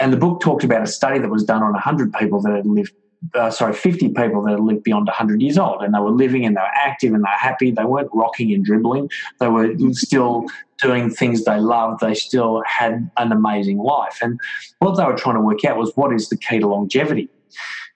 and 0.00 0.12
the 0.12 0.18
book 0.18 0.40
talked 0.40 0.64
about 0.64 0.82
a 0.82 0.86
study 0.86 1.18
that 1.18 1.30
was 1.30 1.44
done 1.44 1.62
on 1.62 1.72
100 1.72 2.12
people 2.12 2.40
that 2.42 2.54
had 2.54 2.66
lived 2.66 2.92
uh, 3.34 3.50
sorry, 3.50 3.72
50 3.72 4.10
people 4.10 4.42
that 4.42 4.52
had 4.52 4.60
lived 4.60 4.82
beyond 4.82 5.06
100 5.06 5.40
years 5.40 5.58
old 5.58 5.82
and 5.82 5.94
they 5.94 5.98
were 5.98 6.10
living 6.10 6.44
and 6.44 6.56
they 6.56 6.60
were 6.60 6.74
active 6.74 7.12
and 7.12 7.22
they 7.22 7.28
were 7.28 7.38
happy. 7.38 7.70
They 7.70 7.84
weren't 7.84 8.10
rocking 8.12 8.52
and 8.52 8.64
dribbling. 8.64 9.10
They 9.40 9.48
were 9.48 9.74
still 9.92 10.46
doing 10.80 11.10
things 11.10 11.44
they 11.44 11.58
loved. 11.58 12.00
They 12.00 12.14
still 12.14 12.62
had 12.66 13.10
an 13.16 13.32
amazing 13.32 13.78
life. 13.78 14.18
And 14.22 14.38
what 14.78 14.96
they 14.96 15.04
were 15.04 15.16
trying 15.16 15.36
to 15.36 15.40
work 15.40 15.64
out 15.64 15.76
was 15.76 15.92
what 15.94 16.12
is 16.12 16.28
the 16.28 16.36
key 16.36 16.58
to 16.60 16.66
longevity. 16.66 17.28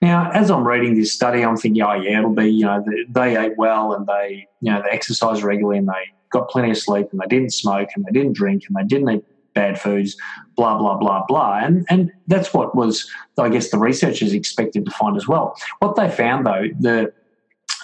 Now, 0.01 0.31
as 0.31 0.49
I'm 0.49 0.67
reading 0.67 0.95
this 0.95 1.13
study, 1.13 1.43
I'm 1.43 1.57
thinking, 1.57 1.83
oh, 1.83 1.93
yeah, 1.93 2.19
it'll 2.19 2.33
be, 2.33 2.49
you 2.49 2.65
know, 2.65 2.83
they 3.09 3.37
ate 3.37 3.55
well 3.57 3.93
and 3.93 4.07
they, 4.07 4.47
you 4.59 4.71
know, 4.71 4.81
they 4.81 4.89
exercised 4.89 5.43
regularly 5.43 5.77
and 5.77 5.87
they 5.87 6.11
got 6.31 6.49
plenty 6.49 6.71
of 6.71 6.77
sleep 6.77 7.07
and 7.11 7.21
they 7.21 7.27
didn't 7.27 7.53
smoke 7.53 7.89
and 7.95 8.03
they 8.05 8.11
didn't 8.11 8.33
drink 8.33 8.63
and 8.67 8.75
they 8.75 8.87
didn't 8.87 9.09
eat 9.09 9.25
bad 9.53 9.79
foods, 9.79 10.15
blah, 10.55 10.77
blah, 10.77 10.97
blah, 10.97 11.25
blah. 11.27 11.59
And, 11.61 11.85
and 11.89 12.11
that's 12.27 12.53
what 12.53 12.75
was, 12.75 13.09
I 13.37 13.49
guess, 13.49 13.69
the 13.69 13.77
researchers 13.77 14.33
expected 14.33 14.85
to 14.85 14.91
find 14.91 15.17
as 15.17 15.27
well. 15.27 15.55
What 15.79 15.95
they 15.95 16.09
found, 16.09 16.45
though, 16.45 16.67
the 16.79 17.13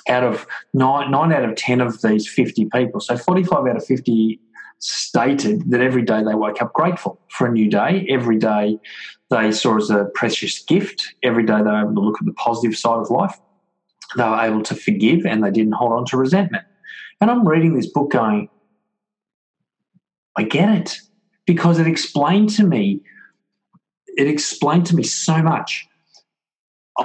out 0.10 0.24
of 0.24 0.48
nine, 0.74 1.12
nine 1.12 1.34
out 1.34 1.44
of 1.44 1.56
10 1.56 1.82
of 1.82 2.02
these 2.02 2.28
50 2.28 2.70
people, 2.74 3.00
so 3.02 3.18
45 3.18 3.68
out 3.68 3.76
of 3.76 3.86
50 3.86 4.40
stated 4.80 5.70
that 5.72 5.82
every 5.82 6.04
day 6.04 6.24
they 6.24 6.36
woke 6.36 6.62
up 6.62 6.74
grateful 6.74 7.20
for 7.30 7.48
a 7.48 7.52
new 7.52 7.70
day. 7.70 8.06
Every 8.10 8.38
day 8.38 8.80
they 9.30 9.52
saw 9.52 9.78
as 9.78 9.90
a 9.90 10.06
precious 10.14 10.64
gift. 10.64 11.16
Every 11.24 11.46
day 11.46 11.58
they 11.58 11.64
were 11.64 11.82
able 11.82 11.96
to 11.96 12.02
look 12.02 12.22
at 12.22 12.26
the 12.26 12.34
positive 12.34 12.78
side 12.78 13.00
of 13.00 13.10
life. 13.10 13.40
They 14.16 14.24
were 14.24 14.40
able 14.40 14.64
to 14.64 14.76
forgive 14.76 15.26
and 15.26 15.44
they 15.44 15.52
didn't 15.52 15.74
hold 15.74 15.94
on 15.94 16.06
to 16.06 16.18
resentment. 16.18 16.64
And 17.20 17.32
I'm 17.32 17.48
reading 17.48 17.76
this 17.76 17.88
book 17.88 18.12
going, 18.12 18.50
I 20.36 20.44
get 20.44 20.70
it 20.70 21.00
because 21.48 21.80
it 21.80 21.88
explained 21.88 22.50
to 22.52 22.64
me, 22.64 23.02
it 24.16 24.28
explained 24.28 24.86
to 24.88 24.96
me 24.96 25.02
so 25.02 25.42
much. 25.42 25.88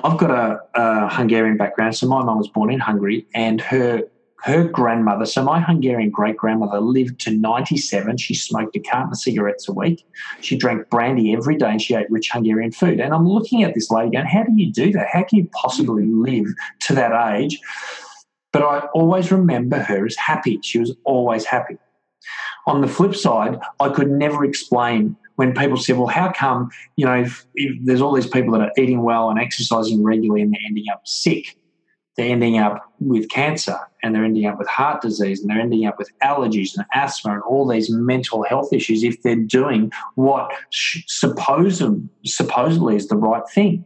I've 0.04 0.18
got 0.18 0.30
a, 0.30 0.60
a 0.74 1.08
Hungarian 1.08 1.56
background, 1.56 1.96
so 1.96 2.06
my 2.06 2.22
mum 2.22 2.36
was 2.36 2.48
born 2.48 2.70
in 2.70 2.80
Hungary, 2.80 3.26
and 3.34 3.60
her 3.60 4.02
her 4.42 4.64
grandmother, 4.64 5.24
so 5.24 5.40
my 5.44 5.60
Hungarian 5.60 6.10
great 6.10 6.36
grandmother 6.36 6.80
lived 6.80 7.20
to 7.20 7.30
97. 7.30 8.16
She 8.16 8.34
smoked 8.34 8.74
a 8.74 8.80
carton 8.80 9.12
of 9.12 9.18
cigarettes 9.18 9.68
a 9.68 9.72
week. 9.72 10.04
She 10.40 10.56
drank 10.56 10.90
brandy 10.90 11.32
every 11.32 11.56
day 11.56 11.70
and 11.70 11.80
she 11.80 11.94
ate 11.94 12.10
rich 12.10 12.28
Hungarian 12.32 12.72
food. 12.72 12.98
And 12.98 13.14
I'm 13.14 13.28
looking 13.28 13.62
at 13.62 13.72
this 13.74 13.88
lady 13.88 14.10
going, 14.10 14.26
how 14.26 14.42
do 14.42 14.52
you 14.56 14.72
do 14.72 14.90
that? 14.92 15.06
How 15.12 15.22
can 15.22 15.38
you 15.38 15.50
possibly 15.52 16.06
live 16.06 16.46
to 16.80 16.94
that 16.94 17.36
age? 17.36 17.60
But 18.52 18.62
I 18.62 18.80
always 18.94 19.30
remember 19.30 19.78
her 19.78 20.04
as 20.04 20.16
happy. 20.16 20.58
She 20.62 20.80
was 20.80 20.92
always 21.04 21.44
happy. 21.44 21.78
On 22.66 22.80
the 22.80 22.88
flip 22.88 23.14
side, 23.14 23.58
I 23.80 23.88
could 23.88 24.10
never 24.10 24.44
explain 24.44 25.16
when 25.36 25.54
people 25.54 25.76
said, 25.76 25.96
well, 25.96 26.06
how 26.06 26.30
come, 26.30 26.70
you 26.96 27.04
know, 27.04 27.20
if, 27.20 27.44
if 27.54 27.76
there's 27.84 28.00
all 28.00 28.14
these 28.14 28.26
people 28.26 28.52
that 28.52 28.60
are 28.60 28.72
eating 28.78 29.02
well 29.02 29.30
and 29.30 29.40
exercising 29.40 30.02
regularly 30.04 30.42
and 30.42 30.52
they're 30.52 30.60
ending 30.66 30.84
up 30.92 31.02
sick? 31.04 31.56
they're 32.16 32.30
ending 32.30 32.58
up 32.58 32.92
with 33.00 33.28
cancer 33.30 33.78
and 34.02 34.14
they're 34.14 34.24
ending 34.24 34.46
up 34.46 34.58
with 34.58 34.68
heart 34.68 35.00
disease 35.00 35.40
and 35.40 35.50
they're 35.50 35.60
ending 35.60 35.86
up 35.86 35.98
with 35.98 36.10
allergies 36.22 36.76
and 36.76 36.84
asthma 36.94 37.32
and 37.32 37.42
all 37.42 37.66
these 37.66 37.90
mental 37.90 38.42
health 38.42 38.72
issues 38.72 39.02
if 39.02 39.22
they're 39.22 39.36
doing 39.36 39.90
what 40.14 40.52
supposed, 40.70 41.82
supposedly 42.24 42.96
is 42.96 43.08
the 43.08 43.16
right 43.16 43.48
thing. 43.54 43.84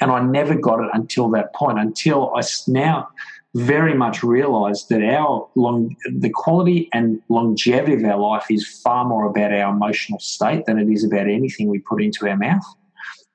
And 0.00 0.10
I 0.10 0.22
never 0.22 0.54
got 0.54 0.80
it 0.80 0.90
until 0.94 1.28
that 1.30 1.54
point, 1.54 1.78
until 1.78 2.32
I 2.34 2.42
now 2.68 3.08
very 3.54 3.94
much 3.94 4.22
realized 4.22 4.88
that 4.90 5.02
our 5.02 5.48
long, 5.56 5.96
the 6.08 6.30
quality 6.30 6.88
and 6.92 7.20
longevity 7.28 7.94
of 7.94 8.04
our 8.04 8.18
life 8.18 8.46
is 8.50 8.66
far 8.66 9.04
more 9.04 9.26
about 9.26 9.52
our 9.52 9.74
emotional 9.74 10.20
state 10.20 10.66
than 10.66 10.78
it 10.78 10.88
is 10.88 11.04
about 11.04 11.28
anything 11.28 11.68
we 11.68 11.80
put 11.80 12.02
into 12.02 12.28
our 12.28 12.36
mouth 12.36 12.64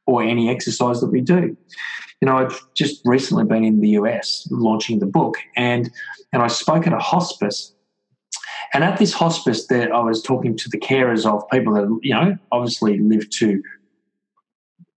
or 0.07 0.24
any 0.24 0.50
exercise 0.50 1.01
that 1.01 1.12
we 1.12 1.19
do 1.19 1.57
you 2.22 2.27
know, 2.27 2.38
I've 2.38 2.74
just 2.74 3.01
recently 3.05 3.43
been 3.43 3.63
in 3.63 3.81
the 3.81 3.89
US 3.89 4.48
launching 4.50 5.00
the 5.00 5.05
book, 5.05 5.38
and 5.55 5.91
and 6.31 6.41
I 6.41 6.48
spoke 6.48 6.88
at 6.88 6.93
a 6.93 7.00
hospice. 7.00 7.72
And 8.74 8.84
at 8.84 8.98
this 8.98 9.13
hospice, 9.13 9.67
that 9.67 9.91
I 9.91 10.00
was 10.00 10.22
talking 10.22 10.57
to 10.57 10.69
the 10.69 10.79
carers 10.79 11.25
of 11.25 11.48
people 11.50 11.74
that 11.75 12.00
you 12.01 12.13
know 12.13 12.38
obviously 12.51 13.00
live 13.00 13.29
to 13.31 13.62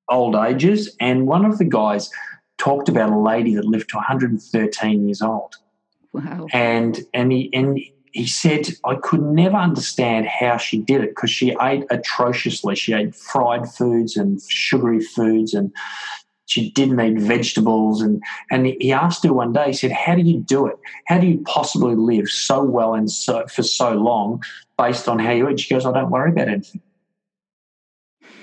old 0.09 0.37
ages, 0.37 0.97
and 1.01 1.27
one 1.27 1.45
of 1.45 1.59
the 1.59 1.65
guys 1.65 2.11
talked 2.59 2.88
about 2.88 3.11
a 3.11 3.19
lady 3.19 3.55
that 3.55 3.65
lived 3.65 3.91
to 3.91 3.97
113 3.97 5.07
years 5.07 5.23
old. 5.23 5.57
Wow! 6.12 6.47
And 6.53 7.00
and 7.15 7.33
he 7.33 7.50
and 7.53 7.79
he 8.12 8.27
said 8.27 8.69
I 8.85 8.97
could 8.97 9.23
never 9.23 9.57
understand 9.57 10.27
how 10.27 10.57
she 10.57 10.79
did 10.79 11.03
it 11.03 11.11
because 11.11 11.31
she 11.31 11.57
ate 11.61 11.85
atrociously. 11.91 12.75
She 12.75 12.93
ate 12.93 13.15
fried 13.15 13.69
foods 13.71 14.17
and 14.17 14.41
sugary 14.49 15.00
foods 15.00 15.55
and 15.55 15.73
she 16.49 16.71
didn't 16.71 16.99
eat 17.00 17.21
vegetables. 17.21 18.00
And, 18.00 18.23
and 18.50 18.67
he 18.67 18.91
asked 18.91 19.23
her 19.25 19.33
one 19.33 19.53
day, 19.53 19.67
he 19.67 19.73
said, 19.75 19.93
How 19.93 20.15
do 20.15 20.23
you 20.23 20.41
do 20.41 20.67
it? 20.67 20.77
How 21.07 21.19
do 21.19 21.27
you 21.27 21.43
possibly 21.45 21.95
live 21.95 22.29
so 22.29 22.62
well 22.65 22.95
and 22.95 23.11
so, 23.11 23.47
for 23.47 23.62
so 23.62 23.93
long 23.93 24.43
based 24.79 25.09
on 25.09 25.19
how 25.19 25.33
you 25.33 25.49
eat? 25.49 25.61
She 25.61 25.75
goes, 25.75 25.85
I 25.85 25.93
don't 25.93 26.11
worry 26.11 26.31
about 26.31 26.49
anything. 26.49 26.81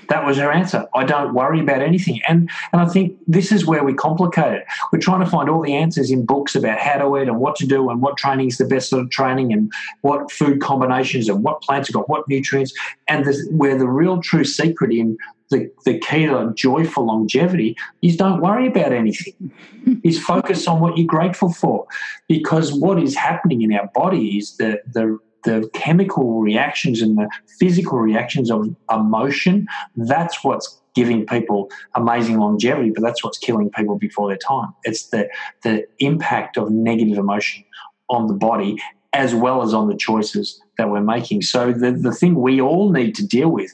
That 0.08 0.24
was 0.24 0.36
her 0.38 0.52
answer. 0.52 0.86
I 0.94 1.04
don't 1.04 1.34
worry 1.34 1.60
about 1.60 1.82
anything. 1.82 2.20
And 2.28 2.50
and 2.72 2.80
I 2.80 2.86
think 2.86 3.16
this 3.26 3.52
is 3.52 3.66
where 3.66 3.84
we 3.84 3.94
complicate 3.94 4.52
it. 4.52 4.64
We're 4.92 5.00
trying 5.00 5.20
to 5.20 5.30
find 5.30 5.48
all 5.48 5.62
the 5.62 5.74
answers 5.74 6.10
in 6.10 6.24
books 6.24 6.54
about 6.54 6.78
how 6.78 6.98
to 6.98 7.16
eat 7.16 7.28
and 7.28 7.38
what 7.38 7.56
to 7.56 7.66
do 7.66 7.90
and 7.90 8.00
what 8.00 8.16
training 8.16 8.48
is 8.48 8.58
the 8.58 8.64
best 8.64 8.90
sort 8.90 9.02
of 9.02 9.10
training 9.10 9.52
and 9.52 9.72
what 10.02 10.30
food 10.30 10.60
combinations 10.60 11.28
and 11.28 11.42
what 11.42 11.62
plants 11.62 11.88
have 11.88 11.94
got 11.94 12.08
what 12.08 12.28
nutrients. 12.28 12.72
And 13.08 13.24
this, 13.24 13.46
where 13.50 13.78
the 13.78 13.88
real 13.88 14.20
true 14.20 14.44
secret 14.44 14.92
in 14.92 15.16
the, 15.50 15.70
the 15.84 15.98
key 15.98 16.26
to 16.26 16.52
joyful 16.54 17.06
longevity 17.06 17.76
is 18.02 18.16
don't 18.16 18.40
worry 18.40 18.66
about 18.66 18.92
anything. 18.92 19.52
is 20.04 20.22
focus 20.22 20.66
on 20.66 20.80
what 20.80 20.96
you're 20.96 21.06
grateful 21.06 21.52
for. 21.52 21.86
Because 22.28 22.72
what 22.72 23.00
is 23.00 23.14
happening 23.14 23.62
in 23.62 23.72
our 23.72 23.88
body 23.94 24.38
is 24.38 24.56
the, 24.56 24.80
the, 24.92 25.18
the 25.46 25.70
chemical 25.72 26.40
reactions 26.40 27.00
and 27.00 27.16
the 27.16 27.30
physical 27.58 27.98
reactions 27.98 28.50
of 28.50 28.76
emotion. 28.90 29.66
That's 29.96 30.44
what's 30.44 30.82
giving 30.94 31.24
people 31.24 31.70
amazing 31.94 32.38
longevity, 32.38 32.90
but 32.90 33.02
that's 33.02 33.22
what's 33.22 33.38
killing 33.38 33.70
people 33.70 33.96
before 33.96 34.28
their 34.28 34.38
time. 34.38 34.74
It's 34.84 35.06
the, 35.06 35.28
the 35.62 35.86
impact 36.00 36.58
of 36.58 36.70
negative 36.70 37.16
emotion 37.16 37.64
on 38.10 38.26
the 38.26 38.34
body 38.34 38.76
as 39.12 39.34
well 39.34 39.62
as 39.62 39.72
on 39.72 39.88
the 39.88 39.96
choices 39.96 40.60
that 40.76 40.90
we're 40.90 41.00
making. 41.00 41.42
So 41.42 41.72
the, 41.72 41.92
the 41.92 42.12
thing 42.12 42.34
we 42.34 42.60
all 42.60 42.90
need 42.92 43.14
to 43.14 43.26
deal 43.26 43.48
with 43.48 43.72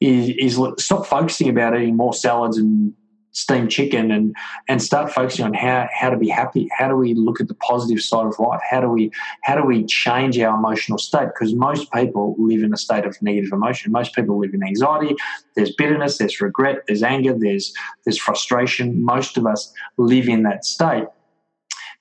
is, 0.00 0.28
is 0.38 0.60
stop 0.78 1.06
focusing 1.06 1.48
about 1.48 1.76
eating 1.76 1.96
more 1.96 2.14
salads 2.14 2.58
and 2.58 2.92
steamed 3.38 3.70
chicken 3.70 4.10
and 4.10 4.34
and 4.66 4.82
start 4.82 5.12
focusing 5.12 5.44
on 5.44 5.54
how 5.54 5.88
how 5.92 6.10
to 6.10 6.16
be 6.16 6.28
happy. 6.28 6.68
How 6.76 6.88
do 6.88 6.96
we 6.96 7.14
look 7.14 7.40
at 7.40 7.48
the 7.48 7.54
positive 7.54 8.02
side 8.02 8.26
of 8.26 8.38
life? 8.38 8.60
How 8.68 8.80
do 8.80 8.88
we 8.88 9.10
how 9.42 9.54
do 9.54 9.64
we 9.64 9.84
change 9.84 10.38
our 10.38 10.56
emotional 10.56 10.98
state? 10.98 11.28
Because 11.28 11.54
most 11.54 11.92
people 11.92 12.34
live 12.38 12.62
in 12.62 12.72
a 12.72 12.76
state 12.76 13.04
of 13.04 13.20
negative 13.22 13.52
emotion. 13.52 13.92
Most 13.92 14.14
people 14.14 14.38
live 14.38 14.54
in 14.54 14.62
anxiety. 14.62 15.14
There's 15.54 15.72
bitterness 15.72 16.18
there's 16.18 16.40
regret 16.40 16.78
there's 16.86 17.02
anger 17.02 17.32
there's 17.32 17.72
there's 18.04 18.18
frustration. 18.18 19.04
Most 19.04 19.38
of 19.38 19.46
us 19.46 19.72
live 19.96 20.28
in 20.28 20.42
that 20.42 20.64
state 20.64 21.04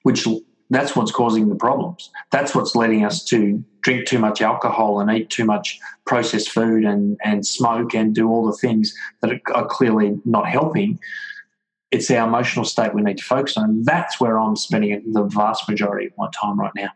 which 0.03 0.25
that's 0.69 0.95
what's 0.95 1.11
causing 1.11 1.49
the 1.49 1.55
problems. 1.55 2.11
That's 2.31 2.55
what's 2.55 2.75
leading 2.75 3.03
us 3.05 3.23
to 3.25 3.63
drink 3.87 4.05
too 4.05 4.19
much 4.19 4.41
alcohol 4.41 4.99
and 4.99 5.09
eat 5.09 5.29
too 5.29 5.45
much 5.45 5.79
processed 6.05 6.49
food 6.51 6.83
and, 6.83 7.17
and 7.23 7.47
smoke 7.47 7.95
and 7.95 8.13
do 8.13 8.27
all 8.27 8.45
the 8.45 8.57
things 8.57 8.93
that 9.21 9.39
are 9.55 9.65
clearly 9.65 10.19
not 10.25 10.45
helping. 10.45 10.99
It's 11.91 12.11
our 12.11 12.27
emotional 12.27 12.65
state 12.65 12.93
we 12.93 13.01
need 13.01 13.19
to 13.19 13.23
focus 13.23 13.55
on. 13.55 13.83
That's 13.83 14.19
where 14.19 14.37
I'm 14.37 14.57
spending 14.57 15.13
the 15.13 15.23
vast 15.23 15.69
majority 15.69 16.07
of 16.07 16.11
my 16.17 16.27
time 16.37 16.59
right 16.59 16.73
now. 16.75 16.89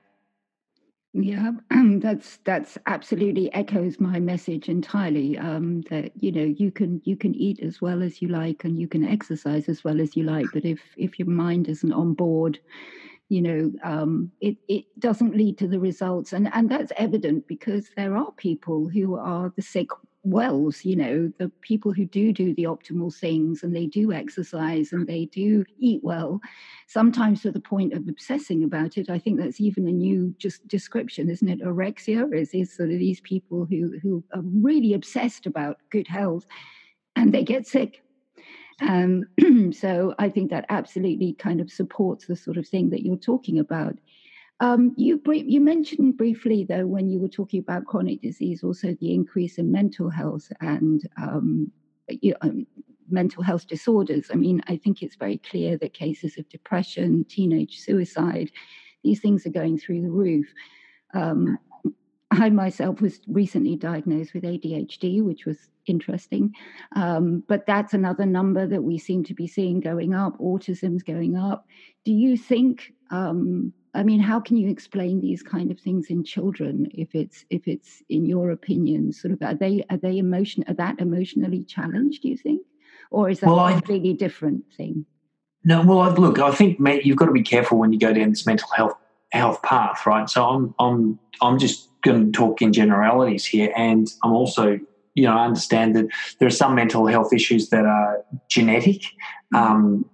Yeah, 1.14 1.52
that's 2.00 2.40
that's 2.44 2.78
absolutely 2.88 3.54
echoes 3.54 4.02
my 4.02 4.20
message 4.20 4.68
entirely. 4.68 5.38
Um, 5.38 5.84
that 5.90 6.12
you 6.22 6.34
know 6.34 6.44
you 6.44 6.72
can 6.72 7.02
you 7.06 7.16
can 7.16 7.34
eat 7.36 7.62
as 7.62 7.82
well 7.82 8.04
as 8.04 8.22
you 8.22 8.28
like 8.28 8.66
and 8.66 8.78
you 8.78 8.88
can 8.90 9.06
exercise 9.06 9.70
as 9.70 9.82
well 9.86 10.02
as 10.02 10.18
you 10.18 10.24
like, 10.24 10.48
but 10.54 10.66
if 10.66 10.82
if 10.98 11.20
your 11.20 11.30
mind 11.30 11.70
isn't 11.70 11.94
on 11.94 12.14
board, 12.14 12.60
you 13.32 13.42
know, 13.42 13.72
um, 13.86 14.30
it, 14.42 14.58
it 14.68 14.84
doesn't 15.00 15.38
lead 15.38 15.58
to 15.58 15.66
the 15.66 15.80
results. 15.80 16.34
And, 16.34 16.50
and 16.54 16.70
that's 16.70 16.92
evident 16.98 17.48
because 17.48 17.90
there 17.96 18.18
are 18.18 18.34
people 18.34 18.90
who 18.90 19.16
are 19.16 19.54
the 19.56 19.62
sick 19.62 19.88
wells, 20.24 20.84
you 20.84 20.98
know, 20.98 21.32
the 21.40 21.50
people 21.62 21.94
who 21.94 22.06
do 22.06 22.34
do 22.34 22.54
the 22.56 22.66
optimal 22.66 23.16
things 23.16 23.64
and 23.64 23.74
they 23.74 23.86
do 23.86 24.12
exercise 24.12 24.92
and 24.92 25.08
they 25.08 25.28
do 25.28 25.64
eat 25.80 26.02
well, 26.04 26.42
sometimes 26.88 27.42
to 27.44 27.54
the 27.54 27.62
point 27.62 27.94
of 27.94 28.06
obsessing 28.10 28.66
about 28.66 28.98
it. 28.98 29.10
I 29.10 29.18
think 29.18 29.40
that's 29.40 29.62
even 29.62 29.88
a 29.88 29.94
new 29.94 30.36
just 30.38 30.68
description, 30.68 31.30
isn't 31.30 31.48
it? 31.48 31.62
Orexia 31.62 32.38
is, 32.38 32.54
is 32.54 32.76
sort 32.76 32.90
of 32.90 33.00
these 33.00 33.22
people 33.22 33.64
who, 33.64 33.98
who 34.04 34.22
are 34.36 34.44
really 34.44 34.94
obsessed 34.94 35.46
about 35.46 35.78
good 35.90 36.10
health 36.10 36.46
and 37.16 37.34
they 37.34 37.46
get 37.46 37.66
sick 37.66 38.04
um, 38.82 39.26
so 39.74 40.14
I 40.20 40.30
think 40.30 40.50
that 40.50 40.66
absolutely 40.70 41.34
kind 41.34 41.62
of 41.62 41.72
supports 41.72 42.26
the 42.26 42.36
sort 42.36 42.58
of 42.58 42.68
thing 42.68 42.90
that 42.90 43.06
you're 43.06 43.16
talking 43.16 43.60
about. 43.60 43.98
Um, 44.60 44.94
you 44.96 45.20
you 45.26 45.60
mentioned 45.60 46.18
briefly 46.18 46.64
though 46.64 46.86
when 46.86 47.10
you 47.10 47.20
were 47.20 47.28
talking 47.28 47.60
about 47.60 47.86
chronic 47.86 48.22
disease, 48.22 48.64
also 48.64 48.96
the 49.00 49.14
increase 49.14 49.58
in 49.58 49.72
mental 49.72 50.10
health 50.10 50.52
and 50.62 51.02
um, 51.18 51.72
you 52.08 52.32
know, 52.32 52.38
um, 52.42 52.68
mental 53.10 53.44
health 53.44 53.68
disorders. 53.68 54.30
I 54.32 54.36
mean, 54.36 54.62
I 54.68 54.78
think 54.78 55.02
it's 55.02 55.16
very 55.16 55.38
clear 55.38 55.78
that 55.78 55.94
cases 55.94 56.38
of 56.38 56.48
depression, 56.50 57.26
teenage 57.28 57.80
suicide, 57.80 58.52
these 59.04 59.20
things 59.20 59.46
are 59.46 59.52
going 59.52 59.78
through 59.78 60.02
the 60.04 60.12
roof. 60.12 60.48
Um, 61.14 61.58
I 62.32 62.50
myself 62.50 63.02
was 63.02 63.20
recently 63.28 63.76
diagnosed 63.76 64.34
with 64.34 64.44
ADHD, 64.44 65.22
which 65.22 65.46
was 65.46 65.70
interesting. 65.86 66.54
Um, 66.96 67.44
but 67.48 67.66
that's 67.66 67.94
another 67.94 68.26
number 68.26 68.66
that 68.68 68.84
we 68.84 68.98
seem 68.98 69.24
to 69.26 69.34
be 69.34 69.48
seeing 69.48 69.82
going 69.82 70.14
up. 70.14 70.38
Autism's 70.40 71.04
going 71.04 71.36
up. 71.36 71.68
Do 72.06 72.14
you 72.14 72.38
think? 72.38 72.94
Um, 73.10 73.74
I 73.94 74.04
mean, 74.04 74.22
how 74.22 74.40
can 74.40 74.56
you 74.56 74.70
explain 74.70 75.20
these 75.20 75.44
kind 75.44 75.70
of 75.70 75.80
things 75.80 76.08
in 76.08 76.24
children 76.24 76.88
if 76.94 77.14
it's 77.14 77.44
if 77.50 77.68
it's 77.68 78.02
in 78.08 78.26
your 78.26 78.52
opinion 78.52 79.12
sort 79.12 79.34
of 79.34 79.42
are 79.42 79.54
they 79.54 79.84
are 79.90 79.98
they 79.98 80.18
emotion 80.18 80.64
are 80.70 80.74
that 80.76 81.02
emotionally 81.02 81.66
challenged? 81.66 82.22
Do 82.22 82.30
you 82.30 82.38
think, 82.38 82.62
or 83.10 83.30
is 83.30 83.42
that 83.42 83.48
well, 83.48 83.68
a 83.68 83.74
completely 83.74 84.12
I, 84.12 84.16
different 84.16 84.64
thing? 84.78 85.06
No, 85.66 85.86
well, 85.86 86.10
look, 86.14 86.40
I 86.40 86.52
think 86.52 86.80
you've 87.04 87.18
got 87.18 87.26
to 87.26 87.34
be 87.34 87.44
careful 87.44 87.78
when 87.78 87.92
you 87.92 88.00
go 88.00 88.14
down 88.14 88.30
this 88.30 88.46
mental 88.46 88.70
health 88.70 88.94
health 89.34 89.62
path, 89.62 90.06
right? 90.06 90.30
So 90.30 90.48
I'm 90.48 90.74
I'm 90.80 91.20
I'm 91.42 91.60
just 91.60 91.90
going 92.02 92.32
to 92.32 92.38
talk 92.38 92.62
in 92.62 92.74
generalities 92.74 93.46
here, 93.46 93.72
and 93.76 94.08
I'm 94.24 94.34
also 94.34 94.80
you 95.14 95.24
know 95.24 95.38
I 95.38 95.46
understand 95.46 95.96
that 95.96 96.08
there 96.40 96.48
are 96.48 96.52
some 96.52 96.76
mental 96.76 97.08
health 97.08 97.34
issues 97.34 97.70
that 97.70 97.86
are 97.86 98.24
genetic, 98.50 99.04
um, 99.54 100.06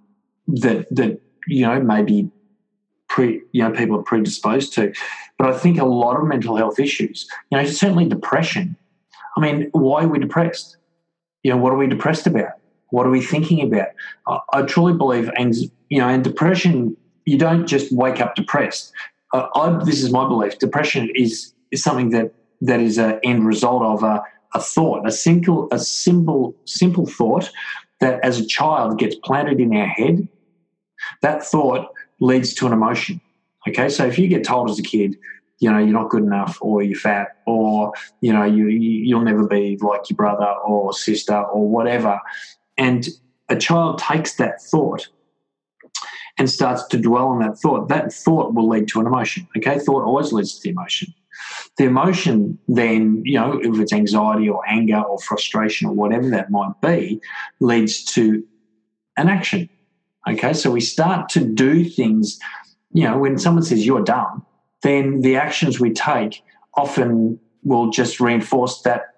that 0.48 0.86
that 0.94 1.20
you 1.46 1.66
know 1.66 1.80
maybe 1.80 2.30
pre, 3.08 3.42
you 3.52 3.62
know, 3.62 3.72
people 3.72 3.98
are 3.98 4.02
predisposed 4.02 4.72
to. 4.74 4.92
But 5.38 5.48
I 5.48 5.58
think 5.58 5.78
a 5.78 5.84
lot 5.84 6.16
of 6.16 6.26
mental 6.26 6.56
health 6.56 6.78
issues, 6.78 7.28
you 7.50 7.58
know, 7.58 7.64
certainly 7.64 8.06
depression. 8.08 8.76
I 9.36 9.40
mean, 9.40 9.68
why 9.72 10.04
are 10.04 10.08
we 10.08 10.18
depressed? 10.18 10.76
You 11.42 11.52
know, 11.52 11.56
what 11.56 11.72
are 11.72 11.76
we 11.76 11.86
depressed 11.86 12.26
about? 12.26 12.52
What 12.90 13.06
are 13.06 13.10
we 13.10 13.20
thinking 13.20 13.60
about? 13.62 13.88
I, 14.26 14.38
I 14.52 14.62
truly 14.62 14.94
believe, 14.94 15.30
and 15.36 15.54
you 15.88 15.98
know, 15.98 16.08
and 16.08 16.22
depression, 16.22 16.96
you 17.24 17.38
don't 17.38 17.66
just 17.66 17.92
wake 17.92 18.20
up 18.20 18.34
depressed. 18.34 18.92
Uh, 19.32 19.48
I, 19.54 19.84
this 19.84 20.02
is 20.02 20.10
my 20.10 20.26
belief. 20.26 20.58
Depression 20.58 21.10
is 21.14 21.52
is 21.70 21.82
something 21.82 22.10
that 22.10 22.32
that 22.60 22.80
is 22.80 22.98
an 22.98 23.20
end 23.22 23.46
result 23.46 23.82
of 23.82 24.02
a, 24.02 24.22
a 24.54 24.60
thought, 24.60 25.06
a 25.06 25.12
simple, 25.12 25.68
a 25.70 25.78
simple, 25.78 26.54
simple 26.64 27.06
thought 27.06 27.50
that 28.00 28.22
as 28.24 28.40
a 28.40 28.46
child 28.46 28.98
gets 28.98 29.14
planted 29.16 29.60
in 29.60 29.74
our 29.76 29.86
head. 29.86 30.28
That 31.22 31.42
thought 31.42 31.88
leads 32.20 32.54
to 32.54 32.66
an 32.66 32.72
emotion. 32.72 33.20
Okay, 33.68 33.88
so 33.88 34.06
if 34.06 34.18
you 34.18 34.28
get 34.28 34.44
told 34.44 34.70
as 34.70 34.78
a 34.78 34.82
kid, 34.82 35.16
you 35.60 35.70
know, 35.70 35.78
you're 35.78 35.88
not 35.88 36.10
good 36.10 36.22
enough, 36.22 36.58
or 36.60 36.82
you're 36.82 36.98
fat, 36.98 37.36
or 37.46 37.92
you 38.20 38.32
know, 38.32 38.44
you 38.44 38.68
you'll 38.68 39.24
never 39.24 39.46
be 39.46 39.76
like 39.80 40.08
your 40.08 40.16
brother 40.16 40.46
or 40.64 40.92
sister 40.92 41.36
or 41.36 41.68
whatever, 41.68 42.20
and 42.76 43.08
a 43.48 43.56
child 43.56 43.98
takes 43.98 44.36
that 44.36 44.62
thought 44.62 45.08
and 46.38 46.48
starts 46.48 46.86
to 46.86 46.98
dwell 46.98 47.28
on 47.28 47.40
that 47.40 47.58
thought, 47.58 47.88
that 47.88 48.12
thought 48.12 48.54
will 48.54 48.68
lead 48.68 48.86
to 48.88 49.00
an 49.00 49.06
emotion. 49.06 49.48
Okay, 49.56 49.78
thought 49.78 50.04
always 50.04 50.32
leads 50.32 50.54
to 50.54 50.62
the 50.62 50.70
emotion. 50.70 51.12
The 51.76 51.84
emotion 51.84 52.58
then, 52.68 53.22
you 53.24 53.38
know, 53.38 53.60
if 53.62 53.78
it's 53.78 53.92
anxiety 53.92 54.48
or 54.48 54.62
anger 54.68 55.00
or 55.00 55.18
frustration 55.18 55.88
or 55.88 55.94
whatever 55.94 56.28
that 56.30 56.50
might 56.50 56.72
be, 56.82 57.20
leads 57.60 58.04
to 58.14 58.44
an 59.16 59.28
action. 59.28 59.68
Okay, 60.28 60.52
so 60.52 60.70
we 60.70 60.80
start 60.80 61.28
to 61.30 61.40
do 61.40 61.84
things, 61.84 62.38
you 62.92 63.04
know, 63.04 63.18
when 63.18 63.38
someone 63.38 63.62
says 63.62 63.86
you're 63.86 64.02
dumb, 64.02 64.44
then 64.82 65.20
the 65.20 65.36
actions 65.36 65.80
we 65.80 65.92
take 65.92 66.42
often 66.74 67.38
will 67.62 67.90
just 67.90 68.20
reinforce 68.20 68.82
that 68.82 69.14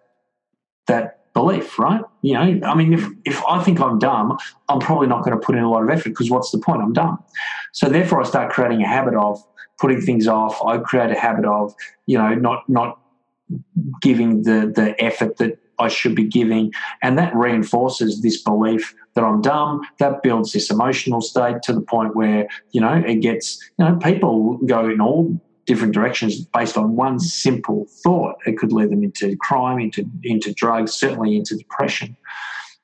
that 0.86 1.32
belief, 1.32 1.78
right? 1.78 2.02
You 2.22 2.34
know, 2.34 2.60
I 2.66 2.74
mean, 2.74 2.92
if, 2.92 3.06
if 3.24 3.44
I 3.46 3.62
think 3.62 3.80
I'm 3.80 3.98
dumb, 3.98 4.36
I'm 4.68 4.80
probably 4.80 5.06
not 5.06 5.24
going 5.24 5.38
to 5.38 5.44
put 5.44 5.54
in 5.54 5.62
a 5.62 5.70
lot 5.70 5.82
of 5.82 5.90
effort 5.90 6.10
because 6.10 6.30
what's 6.30 6.50
the 6.50 6.58
point? 6.58 6.82
I'm 6.82 6.92
dumb. 6.92 7.22
So 7.72 7.88
therefore, 7.88 8.20
I 8.20 8.24
start 8.24 8.50
creating 8.50 8.82
a 8.82 8.88
habit 8.88 9.14
of 9.14 9.42
putting 9.80 10.00
things 10.00 10.26
off. 10.26 10.60
I 10.64 10.78
create 10.78 11.10
a 11.10 11.18
habit 11.18 11.44
of, 11.44 11.74
you 12.06 12.18
know, 12.18 12.34
not 12.34 12.68
not 12.68 12.98
giving 14.00 14.42
the 14.42 14.72
the 14.74 14.94
effort 15.02 15.38
that 15.38 15.58
I 15.78 15.88
should 15.88 16.14
be 16.14 16.24
giving, 16.24 16.72
and 17.02 17.18
that 17.18 17.34
reinforces 17.34 18.22
this 18.22 18.40
belief 18.42 18.94
that 19.14 19.24
I'm 19.24 19.40
dumb. 19.40 19.80
That 19.98 20.22
builds 20.22 20.52
this 20.52 20.70
emotional 20.70 21.20
state 21.20 21.62
to 21.64 21.72
the 21.72 21.80
point 21.80 22.14
where 22.14 22.48
you 22.72 22.80
know 22.80 22.94
it 22.94 23.16
gets. 23.16 23.58
You 23.78 23.86
know, 23.86 23.96
people 23.96 24.58
go 24.58 24.88
in 24.88 25.00
all 25.00 25.40
different 25.66 25.94
directions 25.94 26.44
based 26.46 26.76
on 26.76 26.96
one 26.96 27.18
simple 27.18 27.86
thought. 28.02 28.36
It 28.46 28.58
could 28.58 28.72
lead 28.72 28.90
them 28.90 29.02
into 29.02 29.36
crime, 29.36 29.78
into 29.78 30.04
into 30.22 30.52
drugs, 30.52 30.92
certainly 30.92 31.36
into 31.36 31.56
depression. 31.56 32.16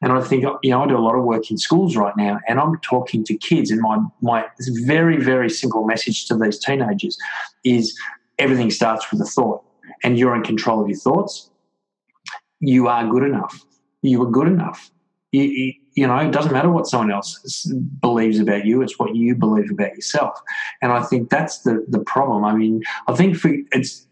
And 0.03 0.13
I 0.13 0.21
think 0.21 0.45
you 0.63 0.71
know 0.71 0.85
I 0.85 0.87
do 0.87 0.97
a 0.97 0.99
lot 0.99 1.17
of 1.17 1.25
work 1.25 1.51
in 1.51 1.57
schools 1.57 1.97
right 1.97 2.15
now, 2.17 2.39
and 2.47 2.61
I'm 2.61 2.79
talking 2.81 3.25
to 3.25 3.37
kids. 3.37 3.71
And 3.71 3.81
my 3.81 3.99
my 4.21 4.45
very 4.83 5.17
very 5.17 5.49
simple 5.49 5.87
message 5.87 6.27
to 6.27 6.37
these 6.37 6.59
teenagers 6.59 7.17
is 7.65 7.99
everything 8.39 8.71
starts 8.71 9.11
with 9.11 9.21
a 9.23 9.25
thought, 9.25 9.63
and 10.05 10.19
you're 10.19 10.35
in 10.35 10.43
control 10.43 10.83
of 10.83 10.89
your 10.89 10.99
thoughts. 10.99 11.51
You 12.61 12.89
are 12.89 13.09
good 13.09 13.23
enough. 13.23 13.65
You 14.03 14.23
are 14.23 14.31
good 14.31 14.49
enough. 14.49 14.91
You, 15.33 15.43
you, 15.43 15.73
you 15.95 16.07
know, 16.07 16.17
it 16.19 16.31
doesn't 16.31 16.53
matter 16.53 16.71
what 16.71 16.87
someone 16.87 17.11
else 17.11 17.67
believes 18.01 18.39
about 18.39 18.67
you; 18.67 18.83
it's 18.83 18.99
what 18.99 19.17
you 19.17 19.35
believe 19.35 19.71
about 19.71 19.95
yourself. 19.95 20.39
And 20.83 20.93
I 20.93 21.03
think 21.05 21.31
that's 21.31 21.61
the 21.61 21.85
the 21.89 22.01
problem. 22.01 22.45
I 22.45 22.55
mean, 22.55 22.83
I 23.09 23.15
think 23.15 23.37
for 23.37 23.51
it's 23.73 24.07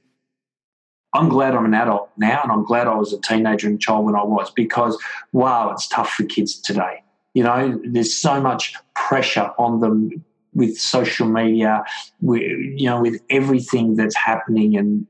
I'm 1.14 1.28
glad 1.28 1.54
I'm 1.54 1.64
an 1.64 1.75
adult 1.75 2.11
now, 2.16 2.40
and 2.42 2.50
I'm 2.50 2.64
glad 2.64 2.88
I 2.88 2.94
was 2.97 3.12
a 3.12 3.21
teenager 3.21 3.68
and 3.68 3.80
child 3.80 4.04
when 4.04 4.16
I 4.16 4.25
was 4.25 4.50
because 4.50 5.00
wow, 5.33 5.71
it's 5.71 5.87
tough 5.88 6.10
for 6.10 6.25
kids 6.25 6.60
today. 6.60 7.02
You 7.34 7.45
know, 7.45 7.80
there's 7.84 8.15
so 8.15 8.41
much 8.41 8.75
pressure 8.95 9.50
on 9.58 9.80
them 9.80 10.25
with 10.54 10.78
social 10.78 11.26
media, 11.26 11.84
with, 12.21 12.43
you 12.43 12.86
know, 12.86 13.00
with 13.00 13.21
everything 13.30 13.97
that's 13.97 14.17
happening, 14.17 14.76
and 14.76 15.06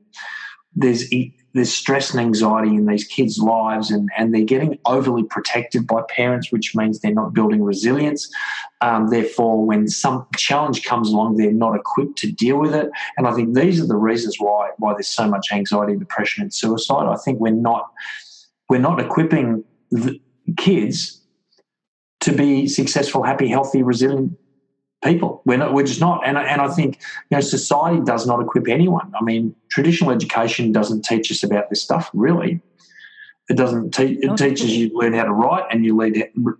there's 0.75 1.11
there's 1.55 1.73
stress 1.73 2.11
and 2.11 2.19
anxiety 2.19 2.75
in 2.75 2.85
these 2.85 3.05
kids' 3.05 3.39
lives, 3.39 3.89
and, 3.89 4.09
and 4.17 4.35
they're 4.35 4.43
getting 4.43 4.77
overly 4.85 5.23
protected 5.23 5.87
by 5.87 6.01
parents, 6.09 6.51
which 6.51 6.75
means 6.75 6.99
they're 6.99 7.13
not 7.13 7.33
building 7.33 7.63
resilience. 7.63 8.29
Um, 8.81 9.07
therefore, 9.07 9.65
when 9.65 9.87
some 9.87 10.27
challenge 10.35 10.83
comes 10.83 11.09
along, 11.09 11.37
they're 11.37 11.53
not 11.53 11.73
equipped 11.73 12.17
to 12.19 12.31
deal 12.31 12.57
with 12.57 12.75
it. 12.75 12.89
And 13.15 13.25
I 13.25 13.31
think 13.31 13.55
these 13.55 13.81
are 13.81 13.87
the 13.87 13.95
reasons 13.95 14.35
why 14.37 14.71
why 14.79 14.93
there's 14.93 15.07
so 15.07 15.29
much 15.29 15.47
anxiety, 15.53 15.95
depression, 15.95 16.43
and 16.43 16.53
suicide. 16.53 17.07
I 17.07 17.15
think 17.15 17.39
we're 17.39 17.51
not 17.51 17.89
we're 18.69 18.79
not 18.79 18.99
equipping 18.99 19.63
kids 20.57 21.21
to 22.19 22.33
be 22.33 22.67
successful, 22.67 23.23
happy, 23.23 23.47
healthy, 23.47 23.81
resilient 23.81 24.37
people. 25.03 25.41
We're 25.45 25.57
not, 25.57 25.73
we're 25.73 25.85
just 25.85 25.99
not. 25.99 26.25
And, 26.25 26.37
and 26.37 26.61
I 26.61 26.67
think, 26.69 26.99
you 27.29 27.37
know, 27.37 27.41
society 27.41 28.01
does 28.03 28.25
not 28.25 28.41
equip 28.41 28.67
anyone. 28.67 29.11
I 29.19 29.23
mean, 29.23 29.55
traditional 29.69 30.11
education 30.11 30.71
doesn't 30.71 31.03
teach 31.05 31.31
us 31.31 31.43
about 31.43 31.69
this 31.69 31.81
stuff, 31.81 32.09
really. 32.13 32.61
It 33.47 33.57
doesn't 33.57 33.93
teach, 33.93 34.17
it 34.23 34.37
teaches 34.37 34.75
you 34.75 34.89
to 34.89 34.95
learn 34.95 35.13
how 35.13 35.25
to 35.25 35.31
write 35.31 35.65
and 35.69 35.85
you 35.85 35.95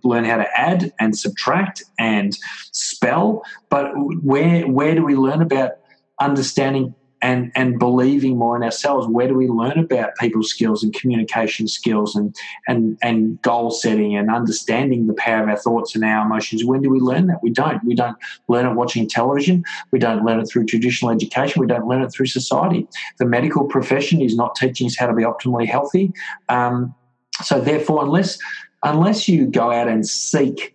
learn 0.04 0.24
how 0.24 0.36
to 0.36 0.46
add 0.56 0.92
and 1.00 1.18
subtract 1.18 1.82
and 1.98 2.36
spell. 2.70 3.42
But 3.70 3.90
where, 4.22 4.68
where 4.68 4.94
do 4.94 5.04
we 5.04 5.16
learn 5.16 5.42
about 5.42 5.72
understanding 6.20 6.94
and 7.22 7.50
and 7.54 7.78
believing 7.78 8.36
more 8.36 8.56
in 8.56 8.62
ourselves. 8.62 9.06
Where 9.06 9.26
do 9.26 9.34
we 9.34 9.48
learn 9.48 9.78
about 9.78 10.16
people 10.16 10.42
skills 10.42 10.82
and 10.82 10.94
communication 10.94 11.66
skills 11.66 12.14
and 12.14 12.34
and 12.68 12.98
and 13.02 13.40
goal 13.42 13.70
setting 13.70 14.16
and 14.16 14.30
understanding 14.30 15.06
the 15.06 15.14
power 15.14 15.42
of 15.42 15.48
our 15.48 15.56
thoughts 15.56 15.94
and 15.94 16.04
our 16.04 16.26
emotions? 16.26 16.64
When 16.64 16.82
do 16.82 16.90
we 16.90 17.00
learn 17.00 17.26
that? 17.28 17.42
We 17.42 17.50
don't. 17.50 17.82
We 17.84 17.94
don't 17.94 18.16
learn 18.48 18.66
it 18.66 18.74
watching 18.74 19.08
television. 19.08 19.64
We 19.90 19.98
don't 19.98 20.24
learn 20.24 20.40
it 20.40 20.46
through 20.46 20.66
traditional 20.66 21.10
education. 21.10 21.60
We 21.60 21.66
don't 21.66 21.86
learn 21.86 22.02
it 22.02 22.10
through 22.10 22.26
society. 22.26 22.86
The 23.18 23.26
medical 23.26 23.64
profession 23.64 24.20
is 24.20 24.36
not 24.36 24.54
teaching 24.54 24.86
us 24.86 24.96
how 24.96 25.06
to 25.06 25.14
be 25.14 25.22
optimally 25.22 25.66
healthy. 25.66 26.12
Um, 26.48 26.94
so 27.42 27.60
therefore, 27.60 28.04
unless 28.04 28.38
unless 28.82 29.28
you 29.28 29.46
go 29.46 29.72
out 29.72 29.88
and 29.88 30.06
seek 30.06 30.74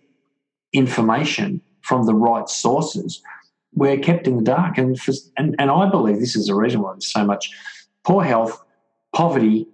information 0.72 1.60
from 1.82 2.06
the 2.06 2.14
right 2.14 2.48
sources, 2.48 3.22
we're 3.74 3.98
kept 3.98 4.26
in 4.26 4.36
the 4.36 4.42
dark. 4.42 4.78
And, 4.78 5.00
for, 5.00 5.12
and, 5.36 5.54
and 5.58 5.70
I 5.70 5.88
believe 5.88 6.20
this 6.20 6.36
is 6.36 6.46
the 6.46 6.54
reason 6.54 6.82
why 6.82 6.92
there's 6.92 7.10
so 7.10 7.24
much 7.24 7.50
poor 8.04 8.24
health, 8.24 8.62
poverty, 9.14 9.66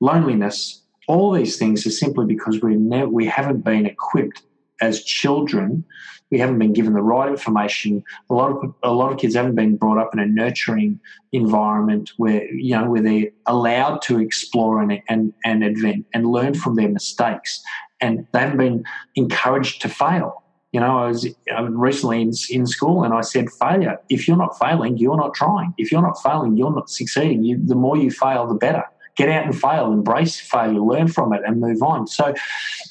loneliness, 0.00 0.82
all 1.08 1.32
these 1.32 1.56
things 1.56 1.86
are 1.86 1.90
simply 1.90 2.26
because 2.26 2.60
we 2.62 2.76
never, 2.76 3.08
we 3.08 3.26
haven't 3.26 3.64
been 3.64 3.86
equipped 3.86 4.42
as 4.80 5.04
children. 5.04 5.84
We 6.30 6.38
haven't 6.38 6.58
been 6.58 6.72
given 6.72 6.94
the 6.94 7.02
right 7.02 7.28
information. 7.28 8.02
A 8.30 8.34
lot 8.34 8.50
of 8.50 8.74
a 8.82 8.92
lot 8.92 9.12
of 9.12 9.18
kids 9.18 9.34
haven't 9.34 9.54
been 9.54 9.76
brought 9.76 9.98
up 9.98 10.14
in 10.14 10.20
a 10.20 10.26
nurturing 10.26 10.98
environment 11.32 12.12
where 12.16 12.50
you 12.52 12.74
know 12.74 12.88
where 12.88 13.02
they're 13.02 13.30
allowed 13.46 14.00
to 14.02 14.18
explore 14.18 14.80
and 14.80 15.02
and 15.08 15.34
and 15.44 15.62
advent 15.62 16.06
and 16.14 16.26
learn 16.26 16.54
from 16.54 16.76
their 16.76 16.88
mistakes, 16.88 17.62
and 18.00 18.26
they 18.32 18.40
haven't 18.40 18.56
been 18.56 18.84
encouraged 19.14 19.82
to 19.82 19.88
fail. 19.88 20.41
You 20.72 20.80
know, 20.80 20.98
I 20.98 21.08
was 21.08 21.26
um, 21.54 21.78
recently 21.78 22.22
in, 22.22 22.32
in 22.50 22.66
school 22.66 23.04
and 23.04 23.12
I 23.12 23.20
said, 23.20 23.50
failure. 23.50 23.98
If 24.08 24.26
you're 24.26 24.38
not 24.38 24.58
failing, 24.58 24.96
you're 24.96 25.16
not 25.16 25.34
trying. 25.34 25.74
If 25.76 25.92
you're 25.92 26.02
not 26.02 26.22
failing, 26.22 26.56
you're 26.56 26.74
not 26.74 26.88
succeeding. 26.88 27.44
You, 27.44 27.60
the 27.64 27.74
more 27.74 27.96
you 27.96 28.10
fail, 28.10 28.46
the 28.46 28.54
better. 28.54 28.84
Get 29.16 29.28
out 29.28 29.44
and 29.44 29.58
fail, 29.58 29.92
embrace 29.92 30.40
failure, 30.40 30.80
learn 30.80 31.08
from 31.08 31.34
it, 31.34 31.42
and 31.46 31.60
move 31.60 31.82
on. 31.82 32.06
So, 32.06 32.32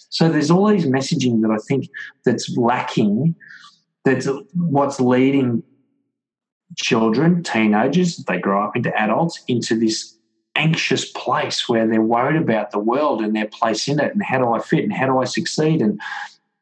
so 0.09 0.29
there's 0.29 0.51
all 0.51 0.67
these 0.67 0.85
messaging 0.85 1.41
that 1.41 1.49
I 1.49 1.57
think 1.67 1.89
that's 2.23 2.55
lacking. 2.55 3.35
That's 4.05 4.27
what's 4.53 4.99
leading 4.99 5.63
children, 6.77 7.43
teenagers, 7.43 8.17
they 8.17 8.39
grow 8.39 8.63
up 8.63 8.75
into 8.75 8.95
adults, 8.97 9.43
into 9.47 9.77
this 9.77 10.17
anxious 10.55 11.09
place 11.11 11.69
where 11.69 11.87
they're 11.87 12.01
worried 12.01 12.41
about 12.41 12.71
the 12.71 12.79
world 12.79 13.21
and 13.21 13.35
their 13.35 13.47
place 13.47 13.87
in 13.87 13.99
it 13.99 14.13
and 14.13 14.23
how 14.23 14.37
do 14.37 14.53
I 14.53 14.59
fit 14.59 14.83
and 14.83 14.93
how 14.93 15.05
do 15.05 15.17
I 15.19 15.23
succeed 15.23 15.81
and 15.81 15.99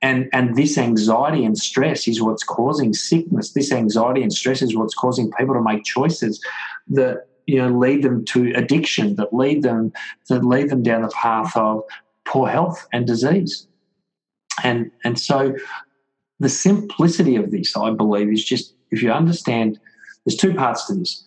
and 0.02 0.30
and 0.32 0.56
this 0.56 0.78
anxiety 0.78 1.44
and 1.44 1.58
stress 1.58 2.08
is 2.08 2.22
what's 2.22 2.44
causing 2.44 2.94
sickness. 2.94 3.52
This 3.52 3.72
anxiety 3.72 4.22
and 4.22 4.32
stress 4.32 4.62
is 4.62 4.76
what's 4.76 4.96
causing 4.96 5.32
people 5.32 5.56
to 5.56 5.62
make 5.62 5.84
choices 5.84 6.44
that 6.90 7.28
you 7.48 7.58
know 7.58 7.70
lead 7.70 8.04
them 8.04 8.24
to 8.26 8.54
addiction 8.56 9.16
that 9.16 9.34
lead 9.34 9.64
them 9.64 9.92
that 10.30 10.46
lead 10.46 10.70
them 10.70 10.84
down 10.84 11.02
the 11.02 11.10
path 11.10 11.56
of 11.58 11.84
poor 12.26 12.48
health 12.48 12.88
and 12.94 13.06
disease. 13.06 13.68
And 14.64 14.92
and 15.04 15.20
so 15.20 15.56
the 16.40 16.50
simplicity 16.50 17.36
of 17.36 17.52
this 17.52 17.76
i 17.76 17.92
believe 17.92 18.32
is 18.32 18.44
just 18.44 18.74
if 18.92 19.04
you 19.04 19.12
understand 19.12 19.80
there's 20.26 20.38
two 20.38 20.54
parts 20.54 20.86
to 20.88 20.96
this 20.96 21.26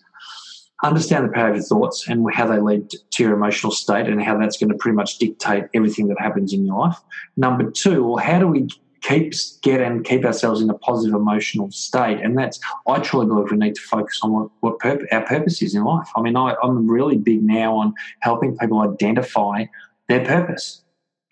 understand 0.83 1.25
the 1.25 1.31
power 1.31 1.49
of 1.49 1.55
your 1.55 1.63
thoughts 1.63 2.07
and 2.07 2.25
how 2.33 2.45
they 2.45 2.59
lead 2.59 2.89
to 2.89 3.23
your 3.23 3.33
emotional 3.33 3.71
state 3.71 4.07
and 4.07 4.21
how 4.21 4.37
that's 4.37 4.57
going 4.57 4.69
to 4.69 4.77
pretty 4.77 4.95
much 4.95 5.17
dictate 5.17 5.65
everything 5.73 6.07
that 6.07 6.19
happens 6.19 6.53
in 6.53 6.65
your 6.65 6.77
life. 6.77 6.97
Number 7.37 7.71
two, 7.71 8.03
well, 8.03 8.17
how 8.17 8.39
do 8.39 8.47
we 8.47 8.67
keep 9.03 9.33
get 9.61 9.81
and 9.81 10.05
keep 10.05 10.25
ourselves 10.25 10.61
in 10.61 10.69
a 10.69 10.73
positive 10.75 11.13
emotional 11.13 11.69
state. 11.71 12.19
And 12.21 12.37
that's 12.37 12.59
I 12.87 12.99
truly 12.99 13.25
believe 13.25 13.51
we 13.51 13.57
need 13.57 13.75
to 13.75 13.81
focus 13.81 14.19
on 14.23 14.31
what, 14.31 14.49
what 14.61 14.75
our 15.11 15.25
purpose 15.25 15.61
is 15.61 15.75
in 15.75 15.83
life. 15.83 16.07
I 16.15 16.21
mean, 16.21 16.35
I, 16.35 16.55
I'm 16.63 16.89
really 16.89 17.17
big 17.17 17.43
now 17.43 17.75
on 17.75 17.93
helping 18.21 18.57
people 18.57 18.79
identify 18.79 19.65
their 20.07 20.25
purpose 20.25 20.83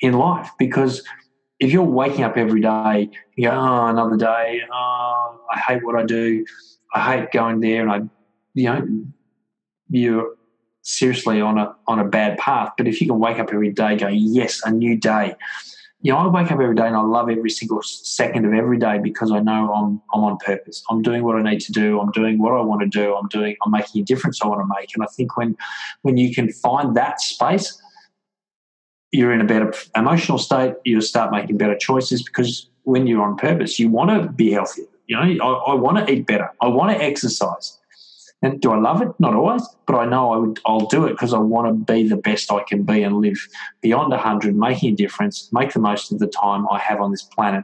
in 0.01 0.13
life 0.13 0.49
because 0.59 1.01
if 1.59 1.71
you're 1.71 1.83
waking 1.83 2.23
up 2.23 2.37
every 2.37 2.61
day, 2.61 3.09
you 3.35 3.49
go, 3.49 3.55
oh, 3.55 3.87
another 3.87 4.17
day, 4.17 4.61
oh, 4.71 5.41
I 5.53 5.59
hate 5.59 5.85
what 5.85 5.95
I 5.95 6.03
do, 6.03 6.43
I 6.93 7.17
hate 7.19 7.31
going 7.31 7.59
there, 7.59 7.87
and 7.87 7.91
I, 7.91 8.01
you 8.55 8.65
know, 8.65 9.05
you're 9.91 10.36
seriously 10.82 11.41
on 11.41 11.58
a 11.58 11.75
on 11.88 11.99
a 11.99 12.06
bad 12.06 12.38
path. 12.38 12.71
But 12.77 12.88
if 12.88 13.01
you 13.01 13.08
can 13.08 13.19
wake 13.19 13.39
up 13.39 13.49
every 13.54 13.71
day 13.71 13.95
going, 13.97 14.15
yes, 14.17 14.62
a 14.65 14.71
new 14.71 14.97
day. 14.97 15.36
You 16.04 16.12
know, 16.12 16.17
I 16.17 16.27
wake 16.27 16.51
up 16.51 16.60
every 16.60 16.75
day 16.75 16.88
and 16.88 16.95
I 16.95 17.01
love 17.01 17.30
every 17.30 17.51
single 17.51 17.84
second 17.84 18.45
of 18.45 18.54
every 18.54 18.80
day 18.80 18.97
because 18.97 19.32
I 19.32 19.39
know 19.39 19.71
I'm 19.71 20.01
I'm 20.13 20.23
on 20.23 20.38
purpose. 20.38 20.84
I'm 20.89 21.04
doing 21.04 21.23
what 21.23 21.36
I 21.36 21.43
need 21.43 21.62
to 21.62 21.71
do. 21.71 21.99
I'm 21.99 22.12
doing 22.12 22.39
what 22.39 22.54
I 22.54 22.62
want 22.62 22.82
to 22.82 22.88
do. 22.88 23.15
I'm 23.15 23.27
doing. 23.27 23.56
I'm 23.63 23.71
making 23.71 24.01
a 24.01 24.06
difference 24.06 24.41
I 24.41 24.47
want 24.47 24.62
to 24.62 24.75
make. 24.80 24.89
And 24.95 25.04
I 25.04 25.08
think 25.08 25.38
when 25.38 25.56
when 26.01 26.17
you 26.17 26.34
can 26.34 26.51
find 26.51 26.95
that 26.95 27.21
space, 27.21 27.80
you're 29.12 29.32
in 29.32 29.41
a 29.41 29.45
better 29.45 29.73
emotional 29.95 30.39
state. 30.39 30.73
You'll 30.86 31.01
start 31.01 31.32
making 31.32 31.58
better 31.58 31.77
choices 31.77 32.23
because 32.23 32.67
when 32.84 33.06
you're 33.06 33.21
on 33.21 33.38
purpose, 33.38 33.77
you 33.77 33.89
want 33.89 34.10
to 34.10 34.32
be 34.32 34.51
healthier. 34.51 34.86
You 35.06 35.17
know, 35.17 35.45
I, 35.45 35.71
I 35.71 35.73
want 35.75 35.97
to 35.97 36.12
eat 36.12 36.25
better. 36.25 36.49
I 36.62 36.67
want 36.67 36.97
to 36.97 37.04
exercise. 37.04 37.77
And 38.43 38.60
do 38.60 38.71
I 38.71 38.80
love 38.80 39.01
it? 39.01 39.10
Not 39.19 39.36
always, 39.36 39.63
but 39.86 39.95
I 39.95 40.06
know 40.06 40.34
I 40.34 40.38
would, 40.38 40.60
I'll 40.65 40.88
do 40.88 41.06
it 41.06 41.12
because 41.12 41.34
I 41.34 41.38
want 41.38 41.67
to 41.67 41.93
be 41.93 42.08
the 42.08 42.17
best 42.17 42.51
I 42.51 42.63
can 42.63 42.84
be 42.84 43.04
and 43.04 43.21
live 43.21 43.38
beyond 43.82 44.10
100, 44.10 44.56
making 44.56 44.93
a 44.93 44.95
difference, 44.95 45.49
make 45.54 45.73
the 45.73 45.80
most 45.80 46.12
of 46.12 46.17
the 46.17 46.27
time 46.27 46.67
I 46.71 46.80
have 46.80 47.01
on 47.01 47.12
this 47.12 47.21
planet 47.21 47.63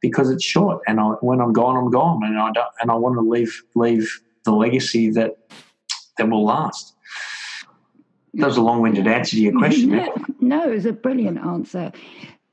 because 0.00 0.30
it's 0.30 0.44
short. 0.44 0.82
And 0.88 0.98
I, 0.98 1.04
when 1.20 1.40
I'm 1.40 1.52
gone, 1.52 1.76
I'm 1.76 1.90
gone, 1.90 2.24
and 2.24 2.38
I 2.38 2.50
don't, 2.52 2.68
and 2.80 2.90
I 2.90 2.94
want 2.94 3.16
to 3.16 3.20
leave 3.20 3.62
leave 3.74 4.08
the 4.44 4.52
legacy 4.52 5.10
that 5.10 5.36
that 6.18 6.28
will 6.28 6.44
last. 6.44 6.94
That 8.34 8.46
was 8.46 8.56
a 8.56 8.62
long-winded 8.62 9.06
answer 9.06 9.36
to 9.36 9.42
your 9.42 9.56
question. 9.56 9.90
No, 9.90 10.14
no 10.40 10.70
it 10.70 10.74
was 10.74 10.86
a 10.86 10.92
brilliant 10.92 11.38
answer. 11.38 11.92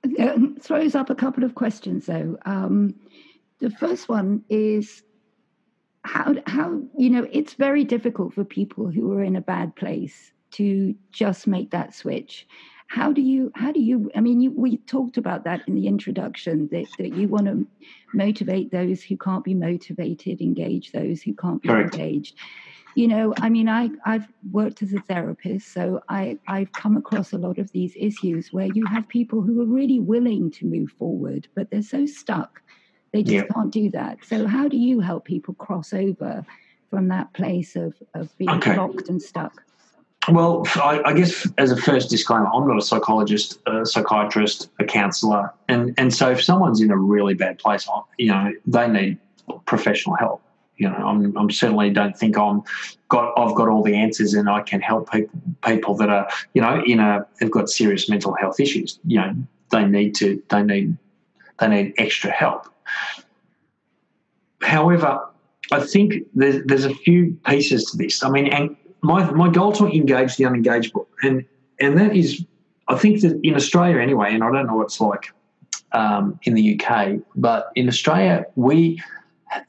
It 0.04 0.64
throws 0.64 0.96
up 0.96 1.10
a 1.10 1.16
couple 1.16 1.44
of 1.44 1.56
questions 1.56 2.06
though. 2.06 2.38
Um, 2.46 2.96
the 3.60 3.70
first 3.70 4.10
one 4.10 4.44
is 4.50 5.04
how 6.04 6.36
how 6.48 6.82
you 6.98 7.10
know 7.10 7.28
it's 7.32 7.54
very 7.54 7.84
difficult 7.84 8.34
for 8.34 8.44
people 8.44 8.89
who 8.89 9.12
are 9.13 9.24
in 9.24 9.36
a 9.36 9.42
bad 9.42 9.76
place 9.76 10.32
to 10.52 10.94
just 11.12 11.48
make 11.48 11.72
that 11.72 11.96
switch 11.96 12.46
how 12.88 13.12
do 13.12 13.22
you 13.22 13.52
how 13.56 13.72
do 13.72 13.80
you 13.80 14.12
i 14.16 14.20
mean 14.20 14.42
you, 14.42 14.52
we 14.52 14.78
talked 14.78 15.18
about 15.18 15.46
that 15.46 15.62
in 15.68 15.76
the 15.76 15.88
introduction 15.88 16.68
that, 16.72 16.86
that 16.98 17.13
you 17.13 17.28
want 17.28 17.46
to 17.46 17.66
motivate 18.13 18.72
those 18.72 19.02
who 19.02 19.18
can't 19.18 19.44
be 19.44 19.54
motivated 19.54 20.42
engage 20.42 20.92
those 20.92 21.22
who 21.22 21.34
can't 21.34 21.62
be 21.62 21.70
Correct. 21.70 21.96
engaged 21.96 22.36
you 22.96 23.08
know 23.08 23.34
i 23.39 23.50
mean 23.50 23.70
i 23.70 23.89
i've 24.06 24.28
worked 24.52 24.84
as 24.84 24.94
a 24.94 25.00
therapist 25.00 25.74
so 25.74 26.02
i 26.10 26.38
i've 26.48 26.76
come 26.76 26.98
across 26.98 27.32
a 27.32 27.38
lot 27.38 27.58
of 27.58 27.72
these 27.72 27.94
issues 27.98 28.52
where 28.52 28.68
you 28.68 28.86
have 28.86 29.08
people 29.08 29.42
who 29.42 29.62
are 29.62 29.66
really 29.66 30.00
willing 30.00 30.52
to 30.52 30.66
move 30.66 30.92
forward 31.00 31.48
but 31.56 31.72
they're 31.72 31.82
so 31.82 32.06
stuck 32.06 32.62
they 33.13 33.23
just 33.23 33.47
can't 33.54 33.71
do 33.71 33.89
that 33.89 34.17
so 34.26 34.45
how 34.47 34.67
do 34.67 34.78
you 34.78 34.99
help 34.99 35.26
people 35.26 35.54
cross 35.54 35.93
over 35.93 36.45
from 36.89 37.08
that 37.08 37.32
place 37.34 37.76
of 37.76 37.93
of 38.13 38.36
being 38.38 38.49
okay. 38.49 38.76
locked 38.76 39.10
and 39.10 39.21
stuck 39.21 39.63
well, 40.32 40.63
I, 40.76 41.02
I, 41.04 41.12
guess 41.12 41.45
as 41.58 41.73
a 41.73 41.76
first 41.76 42.10
disclaimer, 42.10 42.47
I'm 42.47 42.65
not 42.65 42.78
a 42.78 42.82
psychologist, 42.82 43.60
a 43.67 43.86
psychiatrist, 43.86 44.69
a 44.80 44.86
counsellor, 44.86 45.52
and 45.67 45.93
and 45.97 46.13
so 46.13 46.30
if 46.30 46.41
someone's 46.41 46.80
in 46.80 46.91
a 46.91 46.95
really 46.95 47.34
bad 47.34 47.60
place, 47.60 47.86
you 48.17 48.30
know, 48.30 48.54
they 48.65 48.88
need 48.88 49.17
professional 49.65 50.15
help 50.15 50.41
you 50.78 50.89
know, 50.89 50.95
I'm, 50.95 51.38
I'm 51.38 51.52
certainly 51.52 51.89
don't 51.91 52.17
think 52.17 52.38
I'm 52.38 52.63
got 53.10 53.34
I've 53.38 53.56
got 53.56 53.69
all 53.69 53.84
the 53.84 53.95
answers 53.95 54.34
and 54.34 54.49
I 54.49 54.62
can 54.62 54.82
help 54.82 55.12
people 55.12 55.39
people 55.65 55.95
that 55.95 56.10
are 56.10 56.28
you 56.54 56.62
know 56.62 56.84
in 56.86 56.99
a 56.99 57.26
have 57.39 57.52
got 57.52 57.69
serious 57.69 58.10
mental 58.10 58.34
health 58.34 58.60
issues. 58.60 58.99
You 59.06 59.19
know, 59.19 59.36
they 59.71 59.86
need 59.86 60.15
to 60.15 60.41
they 60.49 60.63
need 60.63 60.97
they 61.60 61.67
need 61.67 61.93
extra 61.97 62.32
help. 62.32 62.73
However, 64.62 65.22
I 65.72 65.82
think 65.82 66.26
there's 66.34 66.64
there's 66.66 66.86
a 66.86 66.94
few 66.94 67.38
pieces 67.46 67.86
to 67.86 67.98
this. 67.98 68.24
I 68.24 68.30
mean, 68.30 68.48
and 68.48 68.76
my 69.02 69.30
my 69.32 69.50
goal 69.50 69.72
to 69.74 69.88
engage 69.88 70.38
the 70.38 70.46
unengageable, 70.46 71.06
and 71.22 71.46
and 71.80 71.98
that 71.98 72.16
is, 72.16 72.46
I 72.88 72.96
think 72.98 73.22
that 73.22 73.40
in 73.44 73.56
Australia 73.56 74.00
anyway, 74.00 74.34
and 74.34 74.44
I 74.44 74.52
don't 74.52 74.68
know 74.68 74.76
what 74.76 74.86
it's 74.86 75.02
like 75.02 75.32
um, 75.92 76.40
in 76.44 76.54
the 76.54 76.80
UK, 76.80 77.20
but 77.36 77.72
in 77.76 77.88
Australia 77.88 78.46
we 78.56 79.02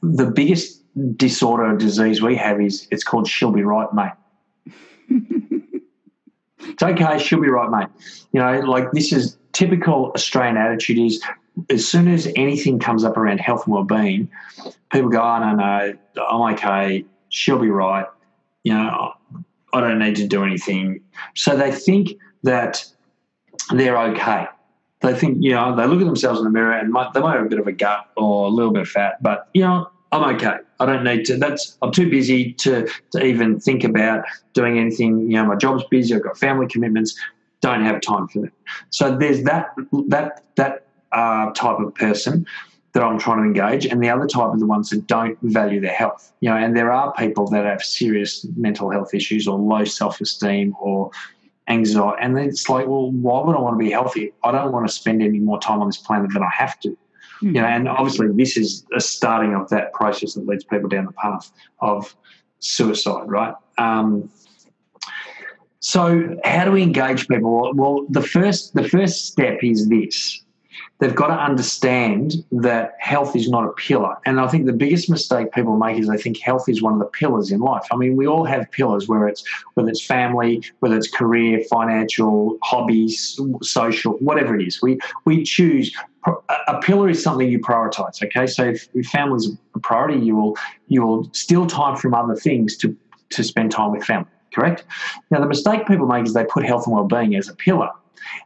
the 0.01 0.25
biggest 0.25 0.81
disorder 1.17 1.65
or 1.65 1.77
disease 1.77 2.21
we 2.21 2.35
have 2.35 2.61
is 2.61 2.87
it's 2.91 3.03
called 3.03 3.27
she'll 3.27 3.51
be 3.51 3.63
right, 3.63 3.87
mate. 3.93 4.11
it's 6.59 6.83
okay, 6.83 7.19
she'll 7.19 7.41
be 7.41 7.49
right, 7.49 7.69
mate. 7.69 7.89
You 8.31 8.39
know, 8.41 8.59
like 8.61 8.91
this 8.91 9.11
is 9.11 9.37
typical 9.51 10.11
Australian 10.15 10.57
attitude 10.57 10.97
is 10.97 11.21
as 11.69 11.87
soon 11.87 12.07
as 12.07 12.27
anything 12.35 12.79
comes 12.79 13.03
up 13.03 13.17
around 13.17 13.39
health 13.39 13.65
and 13.65 13.73
well-being, 13.73 14.29
people 14.91 15.09
go, 15.09 15.21
"Oh 15.21 15.39
no, 15.39 15.93
no, 16.15 16.25
I'm 16.25 16.53
okay. 16.53 17.05
She'll 17.29 17.59
be 17.59 17.69
right." 17.69 18.05
You 18.63 18.73
know, 18.73 19.13
I 19.73 19.81
don't 19.81 19.99
need 19.99 20.15
to 20.17 20.27
do 20.27 20.43
anything. 20.43 21.01
So 21.35 21.55
they 21.55 21.71
think 21.71 22.13
that 22.43 22.85
they're 23.71 23.97
okay. 23.97 24.47
They 25.01 25.13
think, 25.13 25.37
you 25.41 25.51
know, 25.51 25.75
they 25.75 25.85
look 25.85 25.99
at 25.99 26.05
themselves 26.05 26.39
in 26.39 26.45
the 26.45 26.51
mirror 26.51 26.71
and 26.71 26.91
might, 26.91 27.13
they 27.13 27.19
might 27.19 27.35
have 27.35 27.45
a 27.45 27.49
bit 27.49 27.59
of 27.59 27.67
a 27.67 27.71
gut 27.71 28.09
or 28.17 28.45
a 28.45 28.49
little 28.49 28.71
bit 28.71 28.83
of 28.83 28.87
fat, 28.87 29.21
but 29.21 29.49
you 29.53 29.61
know, 29.61 29.87
I'm 30.11 30.35
okay. 30.35 30.57
I 30.79 30.85
don't 30.85 31.03
need 31.03 31.25
to. 31.25 31.37
That's 31.37 31.77
I'm 31.81 31.91
too 31.91 32.09
busy 32.09 32.53
to 32.53 32.87
to 33.11 33.23
even 33.23 33.59
think 33.59 33.83
about 33.83 34.23
doing 34.53 34.79
anything. 34.79 35.29
You 35.29 35.37
know, 35.37 35.45
my 35.45 35.55
job's 35.55 35.83
busy. 35.89 36.15
I've 36.15 36.23
got 36.23 36.37
family 36.37 36.67
commitments. 36.67 37.19
Don't 37.61 37.83
have 37.83 38.01
time 38.01 38.27
for 38.27 38.41
that. 38.41 38.51
So 38.89 39.17
there's 39.17 39.43
that 39.43 39.75
that 40.07 40.43
that 40.55 40.84
uh, 41.15 41.51
type 41.51 41.79
of 41.79 41.95
person 41.95 42.45
that 42.93 43.03
I'm 43.03 43.19
trying 43.19 43.39
to 43.39 43.43
engage, 43.43 43.85
and 43.85 44.01
the 44.01 44.09
other 44.09 44.27
type 44.27 44.53
are 44.53 44.57
the 44.57 44.65
ones 44.65 44.89
that 44.91 45.07
don't 45.07 45.37
value 45.41 45.81
their 45.81 45.93
health. 45.93 46.31
You 46.39 46.49
know, 46.49 46.57
and 46.57 46.77
there 46.77 46.91
are 46.91 47.13
people 47.13 47.47
that 47.47 47.65
have 47.65 47.81
serious 47.81 48.45
mental 48.55 48.91
health 48.91 49.13
issues 49.13 49.47
or 49.47 49.57
low 49.57 49.83
self 49.83 50.21
esteem 50.21 50.75
or 50.79 51.11
anxiety, 51.67 52.17
and 52.21 52.37
it's 52.37 52.69
like, 52.69 52.87
well, 52.87 53.11
why 53.11 53.43
would 53.43 53.55
I 53.55 53.59
want 53.59 53.79
to 53.79 53.83
be 53.83 53.91
healthy? 53.91 54.33
I 54.43 54.51
don't 54.51 54.71
want 54.71 54.87
to 54.87 54.93
spend 54.93 55.21
any 55.21 55.39
more 55.39 55.59
time 55.59 55.81
on 55.81 55.87
this 55.87 55.97
planet 55.97 56.31
than 56.33 56.43
I 56.43 56.51
have 56.55 56.79
to. 56.81 56.95
You 57.41 57.51
know, 57.51 57.65
and 57.65 57.87
obviously 57.89 58.27
this 58.31 58.55
is 58.55 58.85
a 58.95 59.01
starting 59.01 59.53
of 59.53 59.69
that 59.69 59.93
process 59.93 60.33
that 60.35 60.47
leads 60.47 60.63
people 60.63 60.87
down 60.87 61.05
the 61.05 61.11
path 61.11 61.51
of 61.79 62.15
suicide, 62.59 63.29
right? 63.29 63.53
Um, 63.77 64.29
so 65.79 66.35
how 66.43 66.65
do 66.65 66.71
we 66.71 66.81
engage 66.81 67.27
people? 67.27 67.71
Well, 67.75 68.05
the 68.09 68.21
first 68.21 68.73
the 68.73 68.87
first 68.87 69.27
step 69.27 69.59
is 69.61 69.89
this: 69.89 70.43
they've 70.99 71.15
got 71.15 71.27
to 71.27 71.33
understand 71.33 72.45
that 72.51 72.95
health 72.99 73.35
is 73.35 73.49
not 73.49 73.65
a 73.65 73.71
pillar. 73.73 74.15
And 74.25 74.39
I 74.39 74.47
think 74.47 74.65
the 74.65 74.73
biggest 74.73 75.09
mistake 75.09 75.51
people 75.51 75.77
make 75.77 75.97
is 75.97 76.07
they 76.07 76.17
think 76.17 76.39
health 76.39 76.69
is 76.69 76.81
one 76.81 76.93
of 76.93 76.99
the 76.99 77.05
pillars 77.05 77.51
in 77.51 77.59
life. 77.59 77.85
I 77.91 77.97
mean, 77.97 78.15
we 78.15 78.27
all 78.27 78.45
have 78.45 78.71
pillars, 78.71 79.07
whether 79.07 79.27
it's 79.27 79.43
whether 79.73 79.89
it's 79.89 80.03
family, 80.05 80.63
whether 80.79 80.95
it's 80.97 81.09
career, 81.09 81.61
financial, 81.69 82.57
hobbies, 82.63 83.39
social, 83.61 84.13
whatever 84.13 84.59
it 84.59 84.65
is. 84.65 84.81
We 84.81 84.99
we 85.25 85.43
choose. 85.43 85.95
A 86.67 86.79
pillar 86.81 87.07
is 87.07 87.21
something 87.21 87.47
you 87.47 87.59
prioritize. 87.59 88.23
Okay, 88.23 88.47
so 88.47 88.63
if, 88.63 88.89
if 88.95 89.05
family 89.07 89.35
is 89.35 89.55
a 89.75 89.79
priority, 89.79 90.19
you 90.25 90.35
will 90.35 90.57
you 90.87 91.03
will 91.03 91.29
steal 91.33 91.67
time 91.67 91.95
from 91.97 92.15
other 92.15 92.35
things 92.35 92.77
to 92.77 92.95
to 93.29 93.43
spend 93.43 93.71
time 93.71 93.91
with 93.91 94.03
family. 94.03 94.29
Correct. 94.53 94.85
Now, 95.29 95.41
the 95.41 95.47
mistake 95.47 95.85
people 95.85 96.07
make 96.07 96.25
is 96.25 96.33
they 96.33 96.45
put 96.45 96.63
health 96.63 96.87
and 96.87 96.95
well-being 96.95 97.35
as 97.35 97.49
a 97.49 97.55
pillar. 97.55 97.89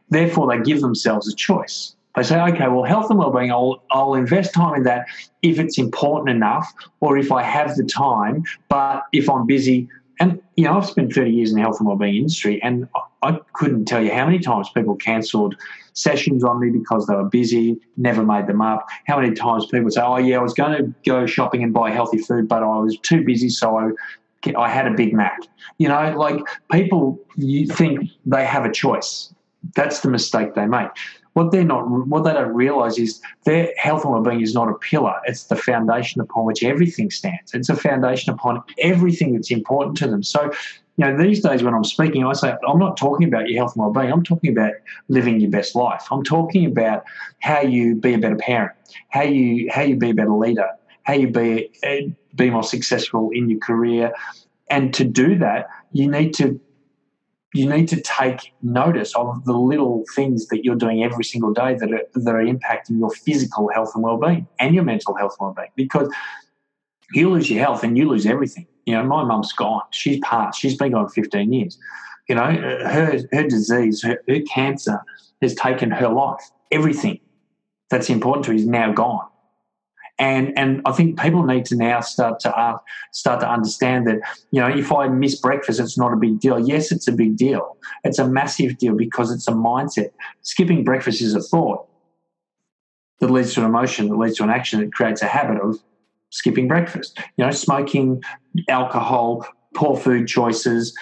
Therefore, 0.08 0.48
they 0.48 0.60
give 0.62 0.80
themselves 0.80 1.28
a 1.32 1.34
choice. 1.36 1.94
They 2.16 2.22
say, 2.24 2.40
okay, 2.40 2.66
well, 2.68 2.82
health 2.82 3.08
and 3.10 3.18
well-being, 3.18 3.52
I'll, 3.52 3.82
I'll 3.90 4.14
invest 4.14 4.52
time 4.52 4.74
in 4.74 4.82
that 4.82 5.06
if 5.42 5.58
it's 5.60 5.78
important 5.78 6.34
enough 6.34 6.72
or 7.00 7.16
if 7.16 7.30
I 7.30 7.42
have 7.42 7.76
the 7.76 7.84
time. 7.84 8.42
But 8.68 9.04
if 9.12 9.30
I'm 9.30 9.46
busy, 9.46 9.88
and 10.18 10.40
you 10.56 10.64
know, 10.64 10.76
I've 10.76 10.86
spent 10.86 11.12
30 11.12 11.30
years 11.30 11.50
in 11.50 11.56
the 11.56 11.62
health 11.62 11.78
and 11.78 11.88
well-being 11.88 12.16
industry, 12.16 12.60
and 12.62 12.88
I 13.22 13.38
couldn't 13.54 13.86
tell 13.86 14.02
you 14.02 14.12
how 14.12 14.26
many 14.26 14.38
times 14.38 14.68
people 14.68 14.96
cancelled 14.96 15.54
sessions 15.94 16.44
on 16.44 16.60
me 16.60 16.70
because 16.70 17.06
they 17.06 17.14
were 17.14 17.28
busy, 17.28 17.78
never 17.96 18.22
made 18.24 18.46
them 18.46 18.60
up. 18.60 18.86
How 19.06 19.18
many 19.18 19.34
times 19.34 19.66
people 19.66 19.90
say, 19.90 20.02
"Oh 20.02 20.18
yeah, 20.18 20.38
I 20.38 20.42
was 20.42 20.52
going 20.52 20.76
to 20.76 20.94
go 21.06 21.26
shopping 21.26 21.62
and 21.62 21.72
buy 21.72 21.90
healthy 21.90 22.18
food, 22.18 22.48
but 22.48 22.62
I 22.62 22.78
was 22.78 22.98
too 22.98 23.24
busy, 23.24 23.48
so 23.48 23.78
I." 23.78 23.90
I 24.56 24.70
had 24.70 24.86
a 24.86 24.94
Big 24.94 25.12
Mac. 25.12 25.38
You 25.76 25.88
know, 25.88 26.14
like 26.16 26.40
people 26.72 27.20
you 27.36 27.66
think 27.66 28.08
they 28.24 28.46
have 28.46 28.64
a 28.64 28.72
choice. 28.72 29.34
That's 29.74 30.00
the 30.00 30.08
mistake 30.08 30.54
they 30.54 30.64
make 30.64 30.88
what 31.34 31.52
they're 31.52 31.64
not 31.64 31.88
what 31.88 32.24
they 32.24 32.32
don't 32.32 32.54
realize 32.54 32.98
is 32.98 33.20
their 33.44 33.72
health 33.76 34.04
and 34.04 34.12
well-being 34.12 34.40
is 34.40 34.54
not 34.54 34.68
a 34.68 34.74
pillar 34.74 35.14
it's 35.26 35.44
the 35.44 35.56
foundation 35.56 36.20
upon 36.20 36.44
which 36.44 36.62
everything 36.62 37.10
stands 37.10 37.54
it's 37.54 37.68
a 37.68 37.76
foundation 37.76 38.32
upon 38.32 38.62
everything 38.78 39.34
that's 39.34 39.50
important 39.50 39.96
to 39.96 40.06
them 40.06 40.22
so 40.22 40.50
you 41.00 41.06
know, 41.06 41.16
these 41.16 41.40
days 41.40 41.62
when 41.62 41.72
I'm 41.72 41.84
speaking, 41.84 42.26
I 42.26 42.34
say, 42.34 42.54
I'm 42.68 42.78
not 42.78 42.98
talking 42.98 43.26
about 43.26 43.48
your 43.48 43.56
health 43.58 43.74
and 43.74 43.82
well-being. 43.82 44.12
I'm 44.12 44.22
talking 44.22 44.50
about 44.50 44.74
living 45.08 45.40
your 45.40 45.50
best 45.50 45.74
life. 45.74 46.06
I'm 46.10 46.22
talking 46.22 46.66
about 46.66 47.04
how 47.38 47.62
you 47.62 47.94
be 47.94 48.12
a 48.12 48.18
better 48.18 48.36
parent, 48.36 48.72
how 49.08 49.22
you 49.22 49.70
how 49.72 49.80
you 49.80 49.96
be 49.96 50.10
a 50.10 50.14
better 50.14 50.34
leader, 50.34 50.68
how 51.04 51.14
you 51.14 51.28
be 51.28 51.70
eh, 51.84 52.08
be 52.34 52.50
more 52.50 52.62
successful 52.62 53.30
in 53.32 53.48
your 53.48 53.60
career. 53.60 54.12
And 54.68 54.92
to 54.92 55.04
do 55.04 55.38
that, 55.38 55.68
you 55.92 56.10
need 56.10 56.34
to 56.34 56.60
you 57.52 57.68
need 57.68 57.88
to 57.88 58.00
take 58.00 58.52
notice 58.62 59.14
of 59.16 59.44
the 59.44 59.52
little 59.52 60.04
things 60.14 60.46
that 60.48 60.64
you're 60.64 60.76
doing 60.76 61.02
every 61.02 61.24
single 61.24 61.52
day 61.52 61.74
that 61.74 61.92
are, 61.92 62.02
that 62.14 62.34
are 62.34 62.44
impacting 62.44 62.98
your 62.98 63.10
physical 63.10 63.68
health 63.74 63.90
and 63.94 64.04
well-being 64.04 64.46
and 64.60 64.74
your 64.74 64.84
mental 64.84 65.14
health 65.16 65.36
and 65.40 65.46
well-being 65.46 65.70
because 65.74 66.08
you 67.12 67.28
lose 67.30 67.50
your 67.50 67.64
health 67.64 67.82
and 67.82 67.98
you 67.98 68.08
lose 68.08 68.24
everything. 68.24 68.66
You 68.86 68.94
know 68.94 69.02
my 69.04 69.24
mum's 69.24 69.52
gone. 69.52 69.82
She's 69.90 70.20
passed. 70.20 70.60
She's 70.60 70.76
been 70.76 70.92
gone 70.92 71.08
15 71.08 71.52
years. 71.52 71.78
You 72.28 72.36
know 72.36 72.52
her 72.52 73.20
her 73.32 73.42
disease 73.48 74.02
her, 74.02 74.22
her 74.28 74.40
cancer 74.42 75.00
has 75.42 75.54
taken 75.54 75.90
her 75.90 76.08
life. 76.08 76.42
Everything 76.70 77.18
that's 77.88 78.08
important 78.08 78.44
to 78.44 78.52
her 78.52 78.56
is 78.56 78.66
now 78.66 78.92
gone 78.92 79.26
and 80.20 80.56
and 80.56 80.82
I 80.84 80.92
think 80.92 81.18
people 81.18 81.44
need 81.44 81.64
to 81.66 81.76
now 81.76 82.00
start 82.00 82.40
to 82.40 82.54
uh, 82.54 82.76
start 83.10 83.40
to 83.40 83.50
understand 83.50 84.06
that 84.06 84.20
you 84.52 84.60
know 84.60 84.68
if 84.68 84.92
I 84.92 85.08
miss 85.08 85.40
breakfast, 85.40 85.80
it's 85.80 85.98
not 85.98 86.12
a 86.12 86.16
big 86.16 86.38
deal. 86.38 86.60
Yes, 86.60 86.92
it's 86.92 87.08
a 87.08 87.12
big 87.12 87.36
deal. 87.36 87.76
It's 88.04 88.18
a 88.18 88.28
massive 88.28 88.76
deal 88.76 88.94
because 88.94 89.32
it's 89.32 89.48
a 89.48 89.52
mindset. 89.52 90.10
Skipping 90.42 90.84
breakfast 90.84 91.22
is 91.22 91.34
a 91.34 91.40
thought 91.40 91.88
that 93.20 93.30
leads 93.30 93.54
to 93.54 93.60
an 93.60 93.66
emotion, 93.66 94.08
that 94.08 94.16
leads 94.16 94.36
to 94.36 94.44
an 94.44 94.50
action, 94.50 94.80
that 94.80 94.92
creates 94.92 95.22
a 95.22 95.26
habit 95.26 95.60
of 95.62 95.78
skipping 96.28 96.68
breakfast. 96.68 97.18
You 97.36 97.46
know, 97.46 97.50
smoking, 97.50 98.22
alcohol, 98.68 99.46
poor 99.74 99.96
food 99.96 100.28
choices. 100.28 100.94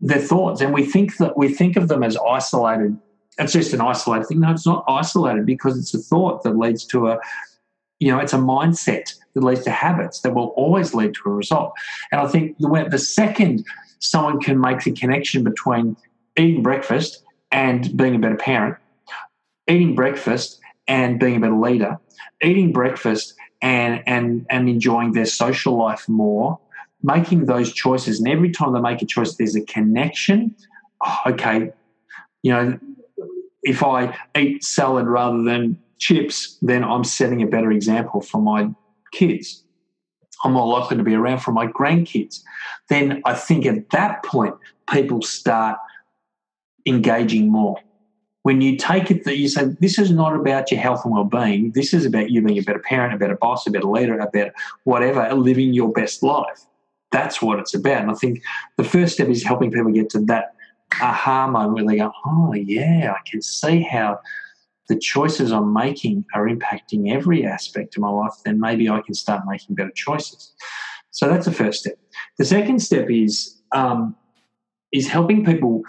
They're 0.00 0.20
thoughts, 0.20 0.60
and 0.60 0.72
we 0.72 0.84
think 0.84 1.16
that 1.16 1.36
we 1.36 1.52
think 1.52 1.76
of 1.76 1.88
them 1.88 2.04
as 2.04 2.16
isolated 2.16 2.96
it's 3.38 3.52
just 3.52 3.72
an 3.72 3.80
isolated 3.80 4.26
thing. 4.26 4.40
No, 4.40 4.50
it's 4.50 4.66
not 4.66 4.84
isolated 4.88 5.46
because 5.46 5.78
it's 5.78 5.94
a 5.94 5.98
thought 5.98 6.42
that 6.42 6.58
leads 6.58 6.84
to 6.86 7.08
a, 7.08 7.18
you 8.00 8.12
know, 8.12 8.18
it's 8.18 8.32
a 8.32 8.38
mindset 8.38 9.14
that 9.34 9.42
leads 9.42 9.64
to 9.64 9.70
habits 9.70 10.20
that 10.20 10.34
will 10.34 10.48
always 10.56 10.94
lead 10.94 11.14
to 11.14 11.20
a 11.26 11.32
result. 11.32 11.72
And 12.12 12.20
I 12.20 12.26
think 12.28 12.56
the, 12.58 12.88
the 12.90 12.98
second 12.98 13.64
someone 13.98 14.40
can 14.40 14.60
make 14.60 14.80
the 14.80 14.92
connection 14.92 15.42
between 15.42 15.96
eating 16.36 16.62
breakfast 16.62 17.24
and 17.50 17.96
being 17.96 18.14
a 18.14 18.18
better 18.18 18.36
parent, 18.36 18.76
eating 19.68 19.94
breakfast 19.94 20.60
and 20.86 21.18
being 21.18 21.36
a 21.36 21.40
better 21.40 21.58
leader, 21.58 21.98
eating 22.42 22.72
breakfast 22.72 23.34
and 23.60 24.02
and 24.06 24.46
and 24.50 24.68
enjoying 24.68 25.12
their 25.12 25.26
social 25.26 25.76
life 25.76 26.08
more, 26.08 26.58
making 27.02 27.46
those 27.46 27.72
choices, 27.72 28.20
and 28.20 28.28
every 28.28 28.50
time 28.50 28.72
they 28.72 28.80
make 28.80 29.02
a 29.02 29.06
choice, 29.06 29.34
there's 29.34 29.56
a 29.56 29.62
connection. 29.62 30.54
Oh, 31.04 31.18
okay, 31.26 31.72
you 32.42 32.52
know, 32.52 32.78
if 33.62 33.82
I 33.82 34.16
eat 34.36 34.62
salad 34.64 35.06
rather 35.06 35.42
than 35.42 35.80
chips, 35.98 36.58
then 36.62 36.84
I'm 36.84 37.04
setting 37.04 37.42
a 37.42 37.46
better 37.46 37.70
example 37.70 38.20
for 38.20 38.40
my 38.40 38.70
kids. 39.12 39.64
I'm 40.44 40.52
more 40.52 40.68
likely 40.68 40.96
to 40.96 41.02
be 41.02 41.14
around 41.14 41.40
for 41.40 41.52
my 41.52 41.66
grandkids. 41.66 42.40
Then 42.88 43.22
I 43.24 43.34
think 43.34 43.66
at 43.66 43.90
that 43.90 44.24
point, 44.24 44.54
people 44.90 45.22
start 45.22 45.78
engaging 46.86 47.50
more. 47.50 47.76
When 48.42 48.60
you 48.60 48.76
take 48.76 49.10
it 49.10 49.24
that 49.24 49.36
you 49.36 49.48
say, 49.48 49.66
this 49.80 49.98
is 49.98 50.10
not 50.10 50.34
about 50.34 50.70
your 50.70 50.80
health 50.80 51.04
and 51.04 51.12
well 51.12 51.24
being, 51.24 51.72
this 51.72 51.92
is 51.92 52.06
about 52.06 52.30
you 52.30 52.40
being 52.40 52.58
a 52.58 52.62
better 52.62 52.78
parent, 52.78 53.14
a 53.14 53.18
better 53.18 53.36
boss, 53.36 53.66
a 53.66 53.70
better 53.70 53.88
leader, 53.88 54.18
a 54.18 54.26
better 54.30 54.54
whatever, 54.84 55.28
living 55.34 55.74
your 55.74 55.92
best 55.92 56.22
life. 56.22 56.64
That's 57.10 57.42
what 57.42 57.58
it's 57.58 57.74
about. 57.74 58.02
And 58.02 58.10
I 58.10 58.14
think 58.14 58.40
the 58.76 58.84
first 58.84 59.14
step 59.14 59.28
is 59.28 59.42
helping 59.42 59.70
people 59.70 59.92
get 59.92 60.08
to 60.10 60.20
that 60.20 60.54
aha 61.00 61.48
moment 61.48 61.74
where 61.74 61.84
they 61.86 61.96
go, 61.98 62.12
oh, 62.24 62.54
yeah, 62.54 63.12
I 63.14 63.28
can 63.28 63.42
see 63.42 63.82
how 63.82 64.20
the 64.88 64.98
choices 64.98 65.52
I'm 65.52 65.72
making 65.72 66.24
are 66.34 66.46
impacting 66.46 67.12
every 67.12 67.44
aspect 67.44 67.96
of 67.96 68.02
my 68.02 68.08
life, 68.08 68.32
then 68.44 68.58
maybe 68.58 68.88
I 68.88 69.00
can 69.00 69.14
start 69.14 69.42
making 69.46 69.74
better 69.74 69.92
choices. 69.94 70.52
So 71.10 71.28
that's 71.28 71.46
the 71.46 71.52
first 71.52 71.80
step. 71.80 71.98
The 72.38 72.44
second 72.44 72.80
step 72.80 73.10
is 73.10 73.60
um, 73.72 74.16
is 74.92 75.08
helping 75.08 75.44
people 75.44 75.82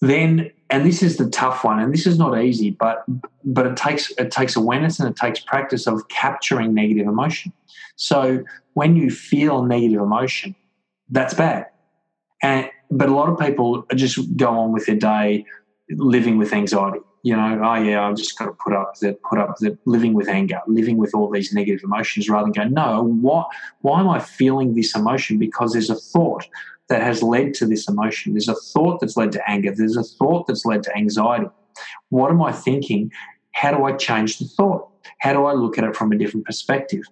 then 0.00 0.50
and 0.70 0.86
this 0.86 1.02
is 1.02 1.16
the 1.16 1.28
tough 1.28 1.64
one 1.64 1.78
and 1.78 1.92
this 1.92 2.06
is 2.06 2.18
not 2.18 2.40
easy 2.40 2.70
but 2.70 3.04
but 3.44 3.66
it 3.66 3.76
takes 3.76 4.10
it 4.12 4.30
takes 4.30 4.56
awareness 4.56 4.98
and 4.98 5.08
it 5.08 5.16
takes 5.16 5.40
practice 5.40 5.86
of 5.86 6.08
capturing 6.08 6.72
negative 6.72 7.06
emotion 7.06 7.52
so 7.96 8.42
when 8.74 8.96
you 8.96 9.10
feel 9.10 9.62
negative 9.64 10.00
emotion 10.00 10.54
that's 11.10 11.34
bad 11.34 11.66
and 12.42 12.70
but 12.90 13.08
a 13.08 13.14
lot 13.14 13.28
of 13.28 13.38
people 13.38 13.84
just 13.94 14.18
go 14.36 14.48
on 14.48 14.72
with 14.72 14.86
their 14.86 14.96
day 14.96 15.44
living 15.90 16.38
with 16.38 16.52
anxiety 16.52 17.00
you 17.22 17.36
know, 17.36 17.60
oh 17.62 17.74
yeah, 17.74 18.06
I've 18.06 18.16
just 18.16 18.38
got 18.38 18.46
to 18.46 18.52
put 18.52 18.72
up 18.72 18.98
the 19.00 19.12
put 19.28 19.38
up 19.38 19.56
the 19.58 19.76
living 19.84 20.14
with 20.14 20.28
anger, 20.28 20.60
living 20.66 20.96
with 20.96 21.14
all 21.14 21.30
these 21.30 21.52
negative 21.52 21.84
emotions, 21.84 22.28
rather 22.28 22.50
than 22.50 22.52
go, 22.52 22.82
no, 22.82 23.04
what? 23.04 23.48
Why 23.82 24.00
am 24.00 24.08
I 24.08 24.20
feeling 24.20 24.74
this 24.74 24.94
emotion? 24.96 25.38
Because 25.38 25.72
there's 25.72 25.90
a 25.90 25.96
thought 25.96 26.46
that 26.88 27.02
has 27.02 27.22
led 27.22 27.54
to 27.54 27.66
this 27.66 27.88
emotion. 27.88 28.32
There's 28.32 28.48
a 28.48 28.54
thought 28.54 29.00
that's 29.00 29.16
led 29.16 29.32
to 29.32 29.50
anger. 29.50 29.72
There's 29.74 29.96
a 29.96 30.02
thought 30.02 30.46
that's 30.46 30.64
led 30.64 30.82
to 30.84 30.96
anxiety. 30.96 31.46
What 32.08 32.30
am 32.30 32.42
I 32.42 32.52
thinking? 32.52 33.12
How 33.52 33.76
do 33.76 33.84
I 33.84 33.92
change 33.92 34.38
the 34.38 34.46
thought? 34.46 34.88
How 35.18 35.32
do 35.32 35.44
I 35.44 35.52
look 35.52 35.78
at 35.78 35.84
it 35.84 35.94
from 35.94 36.12
a 36.12 36.18
different 36.18 36.46
perspective? 36.46 37.04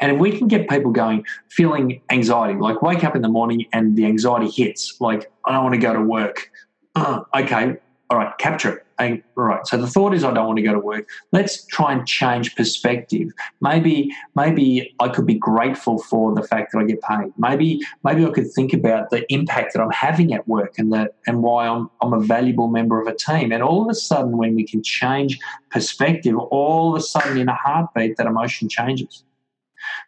And 0.00 0.12
if 0.12 0.18
we 0.18 0.36
can 0.36 0.48
get 0.48 0.68
people 0.68 0.90
going, 0.90 1.24
feeling 1.50 2.00
anxiety, 2.10 2.58
like 2.58 2.82
wake 2.82 3.04
up 3.04 3.14
in 3.14 3.22
the 3.22 3.28
morning 3.28 3.66
and 3.72 3.96
the 3.96 4.06
anxiety 4.06 4.50
hits, 4.50 5.00
like 5.00 5.30
I 5.44 5.52
don't 5.52 5.62
want 5.62 5.74
to 5.74 5.80
go 5.80 5.92
to 5.92 6.00
work. 6.00 6.50
Uh, 6.96 7.20
okay, 7.34 7.76
all 8.14 8.20
right, 8.20 8.38
capture 8.38 8.74
it. 8.74 8.86
I, 9.00 9.22
all 9.36 9.42
right. 9.42 9.66
So 9.66 9.76
the 9.76 9.88
thought 9.88 10.14
is, 10.14 10.22
I 10.22 10.32
don't 10.32 10.46
want 10.46 10.56
to 10.58 10.62
go 10.62 10.72
to 10.72 10.78
work. 10.78 11.08
Let's 11.32 11.66
try 11.66 11.92
and 11.92 12.06
change 12.06 12.54
perspective. 12.54 13.32
Maybe, 13.60 14.14
maybe 14.36 14.94
I 15.00 15.08
could 15.08 15.26
be 15.26 15.34
grateful 15.34 15.98
for 16.00 16.32
the 16.32 16.44
fact 16.44 16.70
that 16.70 16.78
I 16.78 16.84
get 16.84 17.02
paid. 17.02 17.32
Maybe, 17.36 17.80
maybe 18.04 18.24
I 18.24 18.30
could 18.30 18.52
think 18.52 18.72
about 18.72 19.10
the 19.10 19.24
impact 19.32 19.72
that 19.72 19.82
I'm 19.82 19.90
having 19.90 20.32
at 20.32 20.46
work 20.46 20.78
and 20.78 20.92
that 20.92 21.16
and 21.26 21.42
why 21.42 21.66
I'm 21.66 21.90
I'm 22.00 22.12
a 22.12 22.20
valuable 22.20 22.68
member 22.68 23.00
of 23.00 23.08
a 23.08 23.14
team. 23.16 23.50
And 23.50 23.64
all 23.64 23.82
of 23.82 23.88
a 23.88 23.96
sudden, 23.96 24.38
when 24.38 24.54
we 24.54 24.64
can 24.64 24.80
change 24.80 25.40
perspective, 25.72 26.36
all 26.36 26.94
of 26.94 27.00
a 27.00 27.02
sudden, 27.02 27.36
in 27.36 27.48
a 27.48 27.54
heartbeat, 27.56 28.16
that 28.18 28.26
emotion 28.28 28.68
changes. 28.68 29.24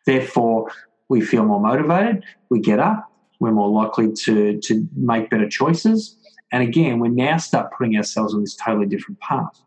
Therefore, 0.05 0.71
we 1.09 1.23
feel 1.23 1.45
more 1.45 1.61
motivated. 1.61 2.23
We 2.51 2.61
get 2.61 2.79
up. 2.79 3.11
We're 3.41 3.51
more 3.51 3.69
likely 3.69 4.13
to 4.13 4.61
to 4.61 4.89
make 4.95 5.29
better 5.29 5.49
choices 5.49 6.17
and 6.53 6.63
again, 6.63 7.01
we 7.01 7.09
now 7.09 7.37
start 7.39 7.73
putting 7.77 7.97
ourselves 7.97 8.35
on 8.35 8.41
this 8.41 8.55
totally 8.55 8.87
different 8.87 9.21
path. 9.21 9.61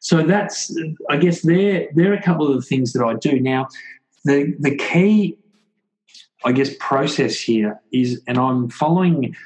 So 0.00 0.22
that's, 0.22 0.74
I 1.08 1.16
guess, 1.16 1.42
there 1.42 1.88
there 1.94 2.10
are 2.10 2.14
a 2.14 2.22
couple 2.22 2.48
of 2.48 2.54
the 2.54 2.62
things 2.62 2.92
that 2.94 3.04
I 3.04 3.14
do 3.14 3.38
now. 3.38 3.68
The 4.24 4.54
the 4.58 4.74
key, 4.76 5.38
I 6.44 6.52
guess, 6.52 6.70
process 6.80 7.38
here 7.38 7.80
is, 7.92 8.20
and 8.26 8.38
I'm 8.38 8.70
following 8.70 9.36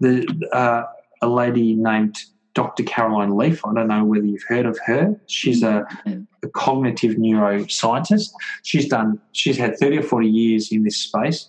the 0.00 0.26
uh, 0.52 0.84
a 1.22 1.28
lady 1.28 1.74
named 1.74 2.18
Dr. 2.54 2.82
Caroline 2.82 3.36
Leaf. 3.36 3.64
I 3.64 3.72
don't 3.72 3.88
know 3.88 4.04
whether 4.04 4.26
you've 4.26 4.44
heard 4.46 4.66
of 4.66 4.78
her. 4.84 5.18
She's 5.26 5.62
a, 5.62 5.86
a, 6.06 6.48
cognitive 6.48 7.16
neuroscientist. 7.16 8.32
She's 8.62 8.88
done. 8.88 9.18
She's 9.32 9.56
had 9.56 9.78
thirty 9.78 9.96
or 9.96 10.02
forty 10.02 10.28
years 10.28 10.70
in 10.70 10.84
this 10.84 10.98
space, 10.98 11.48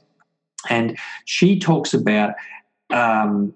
and 0.70 0.98
she 1.26 1.60
talks 1.60 1.94
about 1.94 2.36
um, 2.92 3.54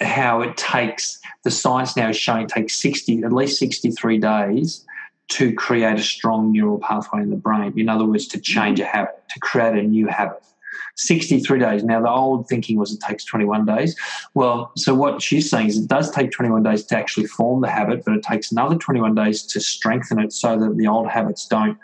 how 0.00 0.40
it 0.42 0.56
takes 0.56 1.18
the 1.44 1.50
science 1.50 1.96
now 1.96 2.08
is 2.08 2.16
showing 2.16 2.44
it 2.44 2.48
takes 2.48 2.74
60 2.76 3.22
at 3.24 3.32
least 3.32 3.58
63 3.58 4.18
days 4.18 4.84
to 5.28 5.52
create 5.52 5.98
a 5.98 6.02
strong 6.02 6.52
neural 6.52 6.78
pathway 6.78 7.20
in 7.20 7.30
the 7.30 7.36
brain. 7.36 7.72
In 7.76 7.88
other 7.88 8.04
words 8.04 8.26
to 8.28 8.38
mm-hmm. 8.38 8.42
change 8.42 8.80
a 8.80 8.84
habit 8.84 9.22
to 9.30 9.40
create 9.40 9.74
a 9.74 9.82
new 9.82 10.06
habit. 10.06 10.42
63 10.96 11.60
days. 11.60 11.84
Now 11.84 12.00
the 12.00 12.08
old 12.08 12.48
thinking 12.48 12.76
was 12.78 12.92
it 12.92 13.00
takes 13.00 13.24
21 13.24 13.66
days. 13.66 13.96
Well 14.34 14.72
so 14.76 14.94
what 14.94 15.20
she's 15.22 15.50
saying 15.50 15.68
is 15.68 15.78
it 15.78 15.88
does 15.88 16.10
take 16.10 16.30
21 16.30 16.62
days 16.62 16.84
to 16.86 16.96
actually 16.96 17.26
form 17.26 17.60
the 17.60 17.70
habit 17.70 18.04
but 18.04 18.14
it 18.14 18.22
takes 18.22 18.50
another 18.50 18.76
21 18.76 19.14
days 19.14 19.42
to 19.44 19.60
strengthen 19.60 20.20
it 20.20 20.32
so 20.32 20.58
that 20.58 20.76
the 20.76 20.86
old 20.86 21.08
habits 21.08 21.46
don't 21.46 21.78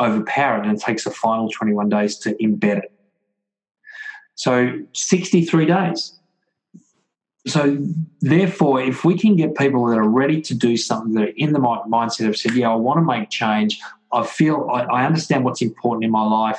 overpower 0.00 0.58
it 0.58 0.66
and 0.66 0.76
it 0.76 0.82
takes 0.82 1.06
a 1.06 1.10
final 1.10 1.48
21 1.48 1.88
days 1.88 2.16
to 2.18 2.34
embed 2.34 2.78
it. 2.78 2.92
So 4.36 4.78
63 4.92 5.66
days 5.66 6.17
so 7.50 7.78
therefore, 8.20 8.80
if 8.80 9.04
we 9.04 9.16
can 9.16 9.36
get 9.36 9.54
people 9.54 9.86
that 9.86 9.98
are 9.98 10.08
ready 10.08 10.40
to 10.42 10.54
do 10.54 10.76
something 10.76 11.14
that 11.14 11.24
are 11.24 11.32
in 11.36 11.52
the 11.52 11.60
mindset 11.60 12.28
of 12.28 12.36
said, 12.36 12.54
yeah, 12.54 12.70
I 12.70 12.74
want 12.74 12.98
to 12.98 13.04
make 13.04 13.30
change. 13.30 13.80
I 14.12 14.26
feel 14.26 14.68
I, 14.70 14.82
I 14.82 15.06
understand 15.06 15.44
what's 15.44 15.62
important 15.62 16.04
in 16.04 16.10
my 16.10 16.24
life. 16.24 16.58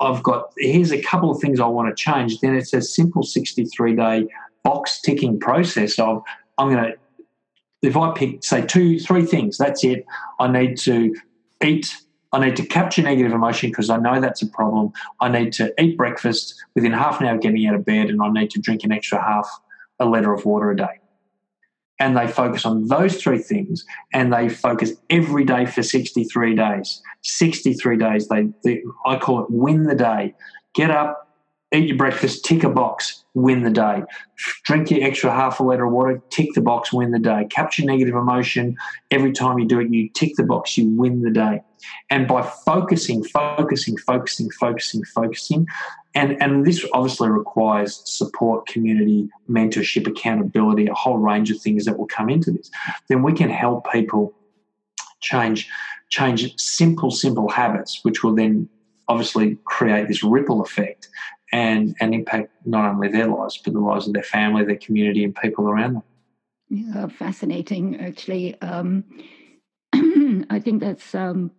I've 0.00 0.22
got 0.22 0.52
here's 0.58 0.92
a 0.92 1.00
couple 1.00 1.30
of 1.30 1.40
things 1.40 1.60
I 1.60 1.66
want 1.66 1.88
to 1.88 1.94
change. 1.94 2.40
Then 2.40 2.54
it's 2.54 2.72
a 2.72 2.82
simple 2.82 3.22
63 3.22 3.96
day 3.96 4.26
box 4.62 5.00
ticking 5.00 5.40
process 5.40 5.98
of 5.98 6.22
I'm 6.58 6.70
going 6.70 6.84
to 6.84 6.98
if 7.80 7.96
I 7.96 8.12
pick 8.12 8.44
say 8.44 8.62
two 8.62 8.98
three 8.98 9.24
things, 9.24 9.56
that's 9.56 9.84
it. 9.84 10.04
I 10.40 10.48
need 10.48 10.76
to 10.78 11.14
eat 11.64 11.94
I 12.32 12.44
need 12.44 12.56
to 12.56 12.66
capture 12.66 13.02
negative 13.02 13.32
emotion 13.32 13.70
because 13.70 13.88
I 13.88 13.96
know 13.96 14.20
that's 14.20 14.42
a 14.42 14.46
problem. 14.46 14.92
I 15.20 15.28
need 15.28 15.52
to 15.54 15.72
eat 15.80 15.96
breakfast 15.96 16.62
within 16.74 16.92
half 16.92 17.20
an 17.20 17.26
hour 17.26 17.36
of 17.36 17.40
getting 17.40 17.66
out 17.66 17.74
of 17.74 17.84
bed, 17.84 18.10
and 18.10 18.20
I 18.20 18.28
need 18.28 18.50
to 18.50 18.60
drink 18.60 18.84
an 18.84 18.92
extra 18.92 19.22
half 19.22 19.48
a 19.98 20.06
litre 20.06 20.32
of 20.32 20.44
water 20.44 20.70
a 20.70 20.76
day. 20.76 21.00
And 22.00 22.16
they 22.16 22.28
focus 22.28 22.64
on 22.64 22.86
those 22.86 23.20
three 23.20 23.38
things 23.38 23.84
and 24.12 24.32
they 24.32 24.48
focus 24.48 24.92
every 25.10 25.44
day 25.44 25.66
for 25.66 25.82
63 25.82 26.54
days. 26.54 27.02
63 27.22 27.96
days, 27.96 28.28
they, 28.28 28.48
they 28.62 28.82
I 29.04 29.18
call 29.18 29.40
it 29.40 29.50
win 29.50 29.84
the 29.84 29.96
day. 29.96 30.34
Get 30.74 30.90
up, 30.90 31.28
eat 31.74 31.88
your 31.88 31.96
breakfast, 31.96 32.44
tick 32.44 32.62
a 32.62 32.70
box, 32.70 33.24
win 33.42 33.62
the 33.62 33.70
day. 33.70 34.02
Drink 34.64 34.90
your 34.90 35.04
extra 35.04 35.30
half 35.30 35.60
a 35.60 35.62
litre 35.62 35.86
of 35.86 35.92
water, 35.92 36.22
tick 36.30 36.50
the 36.54 36.60
box, 36.60 36.92
win 36.92 37.10
the 37.10 37.18
day. 37.18 37.46
Capture 37.50 37.84
negative 37.84 38.14
emotion. 38.14 38.76
Every 39.10 39.32
time 39.32 39.58
you 39.58 39.66
do 39.66 39.80
it, 39.80 39.90
you 39.90 40.08
tick 40.10 40.34
the 40.36 40.44
box, 40.44 40.76
you 40.76 40.88
win 40.88 41.22
the 41.22 41.30
day. 41.30 41.62
And 42.10 42.26
by 42.26 42.42
focusing, 42.42 43.22
focusing, 43.24 43.96
focusing, 43.98 44.50
focusing, 44.50 45.04
focusing, 45.04 45.66
and, 46.14 46.40
and 46.42 46.66
this 46.66 46.84
obviously 46.92 47.28
requires 47.28 48.02
support, 48.04 48.66
community, 48.66 49.28
mentorship, 49.48 50.06
accountability, 50.06 50.88
a 50.88 50.94
whole 50.94 51.18
range 51.18 51.50
of 51.50 51.60
things 51.60 51.84
that 51.84 51.96
will 51.96 52.08
come 52.08 52.28
into 52.28 52.50
this, 52.50 52.70
then 53.08 53.22
we 53.22 53.32
can 53.32 53.50
help 53.50 53.90
people 53.92 54.34
change 55.20 55.68
change 56.10 56.58
simple, 56.58 57.10
simple 57.10 57.50
habits, 57.50 58.00
which 58.02 58.24
will 58.24 58.34
then 58.34 58.66
obviously 59.08 59.58
create 59.64 60.08
this 60.08 60.22
ripple 60.22 60.62
effect 60.62 61.08
and 61.52 61.96
and 62.00 62.14
impact 62.14 62.50
not 62.64 62.90
only 62.90 63.08
their 63.08 63.26
lives 63.26 63.58
but 63.58 63.72
the 63.72 63.80
lives 63.80 64.06
of 64.06 64.12
their 64.14 64.22
family, 64.22 64.64
their 64.64 64.76
community, 64.76 65.24
and 65.24 65.34
people 65.34 65.68
around 65.68 65.94
them. 65.94 66.02
Yeah, 66.68 67.06
fascinating. 67.08 68.00
Actually, 68.00 68.60
um, 68.60 69.04
I 70.50 70.60
think 70.60 70.80
that's 70.80 71.14
um, 71.14 71.50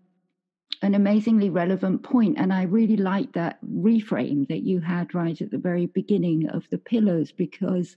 an 0.81 0.93
amazingly 0.93 1.49
relevant 1.49 2.03
point, 2.03 2.37
and 2.37 2.53
I 2.53 2.63
really 2.63 2.97
like 2.97 3.33
that 3.33 3.57
reframe 3.65 4.47
that 4.49 4.61
you 4.61 4.79
had 4.79 5.15
right 5.15 5.39
at 5.41 5.51
the 5.51 5.57
very 5.57 5.87
beginning 5.87 6.49
of 6.49 6.69
the 6.69 6.77
pillars 6.77 7.31
because. 7.31 7.95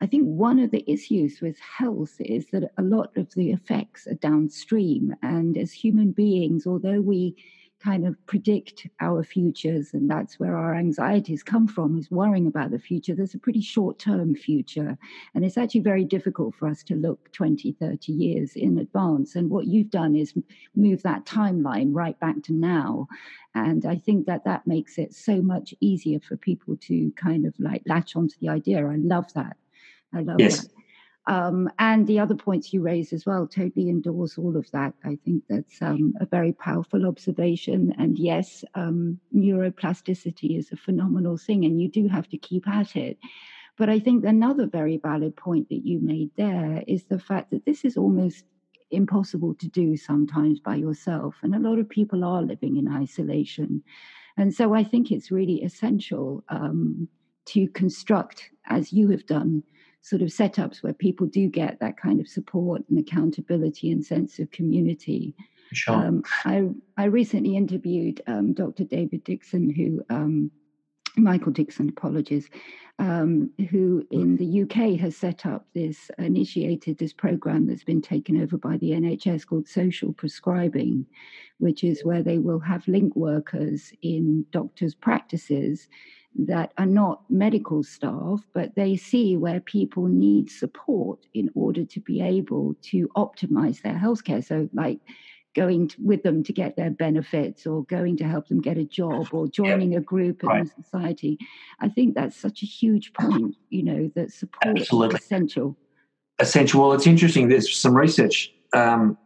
I 0.00 0.06
think 0.06 0.26
one 0.26 0.60
of 0.60 0.70
the 0.70 0.88
issues 0.88 1.40
with 1.40 1.58
health 1.58 2.14
is 2.20 2.46
that 2.52 2.70
a 2.78 2.82
lot 2.82 3.16
of 3.16 3.34
the 3.34 3.50
effects 3.50 4.06
are 4.06 4.14
downstream. 4.14 5.12
And 5.24 5.58
as 5.58 5.72
human 5.72 6.12
beings, 6.12 6.68
although 6.68 7.00
we 7.00 7.34
kind 7.82 8.06
of 8.06 8.14
predict 8.26 8.86
our 9.00 9.22
futures 9.22 9.94
and 9.94 10.10
that's 10.10 10.40
where 10.40 10.56
our 10.56 10.74
anxieties 10.74 11.42
come 11.42 11.68
from 11.68 11.96
is 11.96 12.10
worrying 12.10 12.46
about 12.46 12.70
the 12.70 12.78
future. 12.78 13.14
There's 13.14 13.34
a 13.34 13.38
pretty 13.38 13.60
short 13.60 13.98
term 13.98 14.34
future 14.34 14.98
and 15.34 15.44
it's 15.44 15.56
actually 15.56 15.82
very 15.82 16.04
difficult 16.04 16.54
for 16.54 16.66
us 16.68 16.82
to 16.84 16.94
look 16.94 17.30
20 17.32 17.72
30 17.72 18.12
years 18.12 18.52
in 18.56 18.78
advance. 18.78 19.36
And 19.36 19.50
what 19.50 19.66
you've 19.66 19.90
done 19.90 20.16
is 20.16 20.34
move 20.74 21.02
that 21.02 21.24
timeline 21.24 21.90
right 21.92 22.18
back 22.18 22.42
to 22.44 22.52
now. 22.52 23.06
And 23.54 23.86
i 23.86 23.96
think 23.96 24.26
that 24.26 24.44
that 24.44 24.66
makes 24.66 24.98
it 24.98 25.14
so 25.14 25.40
much 25.40 25.74
easier 25.80 26.20
for 26.20 26.36
people 26.36 26.76
to 26.82 27.12
kind 27.16 27.46
of 27.46 27.54
like 27.58 27.82
latch 27.86 28.16
onto 28.16 28.36
the 28.40 28.48
idea. 28.48 28.86
I 28.86 28.96
love 28.96 29.32
that. 29.34 29.56
I 30.12 30.20
love 30.22 30.40
yes. 30.40 30.62
that 30.62 30.72
um, 31.28 31.70
and 31.78 32.06
the 32.06 32.18
other 32.18 32.34
points 32.34 32.72
you 32.72 32.80
raised 32.80 33.12
as 33.12 33.26
well, 33.26 33.46
totally 33.46 33.90
endorse 33.90 34.38
all 34.38 34.56
of 34.56 34.70
that. 34.70 34.94
I 35.04 35.18
think 35.26 35.44
that's 35.46 35.80
um, 35.82 36.14
a 36.20 36.26
very 36.26 36.54
powerful 36.54 37.06
observation. 37.06 37.94
And 37.98 38.18
yes, 38.18 38.64
um, 38.74 39.20
neuroplasticity 39.36 40.58
is 40.58 40.72
a 40.72 40.76
phenomenal 40.76 41.36
thing, 41.36 41.66
and 41.66 41.80
you 41.80 41.90
do 41.90 42.08
have 42.08 42.28
to 42.30 42.38
keep 42.38 42.66
at 42.66 42.96
it. 42.96 43.18
But 43.76 43.90
I 43.90 44.00
think 44.00 44.24
another 44.24 44.66
very 44.66 44.96
valid 44.96 45.36
point 45.36 45.68
that 45.68 45.86
you 45.86 46.00
made 46.00 46.30
there 46.36 46.82
is 46.88 47.04
the 47.04 47.18
fact 47.18 47.50
that 47.50 47.66
this 47.66 47.84
is 47.84 47.98
almost 47.98 48.44
impossible 48.90 49.54
to 49.56 49.68
do 49.68 49.98
sometimes 49.98 50.60
by 50.60 50.76
yourself. 50.76 51.34
And 51.42 51.54
a 51.54 51.60
lot 51.60 51.78
of 51.78 51.90
people 51.90 52.24
are 52.24 52.42
living 52.42 52.78
in 52.78 52.88
isolation. 52.88 53.82
And 54.38 54.54
so 54.54 54.72
I 54.72 54.82
think 54.82 55.10
it's 55.10 55.30
really 55.30 55.62
essential 55.62 56.42
um, 56.48 57.06
to 57.46 57.68
construct, 57.68 58.48
as 58.66 58.94
you 58.94 59.10
have 59.10 59.26
done, 59.26 59.62
sort 60.08 60.22
of 60.22 60.28
setups 60.28 60.82
where 60.82 60.92
people 60.92 61.26
do 61.26 61.48
get 61.48 61.78
that 61.80 61.96
kind 61.96 62.20
of 62.20 62.28
support 62.28 62.82
and 62.88 62.98
accountability 62.98 63.90
and 63.90 64.04
sense 64.04 64.38
of 64.38 64.50
community. 64.50 65.34
Sure. 65.72 65.94
Um, 65.94 66.22
I 66.44 66.68
I 66.96 67.04
recently 67.04 67.56
interviewed 67.56 68.22
um, 68.26 68.54
Dr. 68.54 68.84
David 68.84 69.24
Dixon, 69.24 69.68
who 69.70 70.02
um, 70.08 70.50
Michael 71.18 71.52
Dixon, 71.52 71.88
apologies, 71.88 72.48
um, 72.98 73.50
who 73.70 74.06
in 74.10 74.36
the 74.36 74.62
UK 74.62 74.98
has 74.98 75.16
set 75.16 75.46
up 75.46 75.66
this, 75.74 76.10
initiated 76.18 76.98
this 76.98 77.12
program 77.12 77.66
that's 77.66 77.84
been 77.84 78.02
taken 78.02 78.40
over 78.40 78.56
by 78.56 78.76
the 78.78 78.90
NHS 78.92 79.46
called 79.46 79.68
social 79.68 80.12
prescribing, 80.12 81.06
which 81.58 81.84
is 81.84 82.04
where 82.04 82.22
they 82.22 82.38
will 82.38 82.60
have 82.60 82.88
link 82.88 83.14
workers 83.14 83.92
in 84.02 84.46
doctors' 84.50 84.94
practices 84.94 85.88
that 86.38 86.72
are 86.78 86.86
not 86.86 87.22
medical 87.28 87.82
staff, 87.82 88.46
but 88.54 88.74
they 88.76 88.96
see 88.96 89.36
where 89.36 89.60
people 89.60 90.06
need 90.06 90.50
support 90.50 91.26
in 91.34 91.50
order 91.54 91.84
to 91.84 92.00
be 92.00 92.22
able 92.22 92.74
to 92.82 93.08
optimize 93.16 93.82
their 93.82 93.94
healthcare. 93.94 94.44
So, 94.44 94.68
like 94.72 95.00
going 95.58 95.88
to, 95.88 95.96
with 96.00 96.22
them 96.22 96.44
to 96.44 96.52
get 96.52 96.76
their 96.76 96.90
benefits 96.90 97.66
or 97.66 97.84
going 97.84 98.16
to 98.16 98.24
help 98.24 98.46
them 98.46 98.60
get 98.60 98.78
a 98.78 98.84
job 98.84 99.28
or 99.32 99.48
joining 99.62 99.96
a 99.96 100.00
group 100.00 100.42
in 100.44 100.48
right. 100.48 100.70
society. 100.80 101.38
I 101.80 101.88
think 101.88 102.14
that's 102.14 102.36
such 102.36 102.62
a 102.62 102.66
huge 102.66 103.12
point, 103.12 103.56
you 103.70 103.82
know, 103.82 104.10
that 104.14 104.32
support 104.32 104.78
Absolutely. 104.78 105.16
is 105.16 105.22
essential. 105.22 105.76
Essential. 106.38 106.80
Well, 106.80 106.92
it's 106.92 107.06
interesting. 107.06 107.48
There's 107.48 107.74
some 107.76 107.94
research 107.94 108.52
um, 108.72 109.18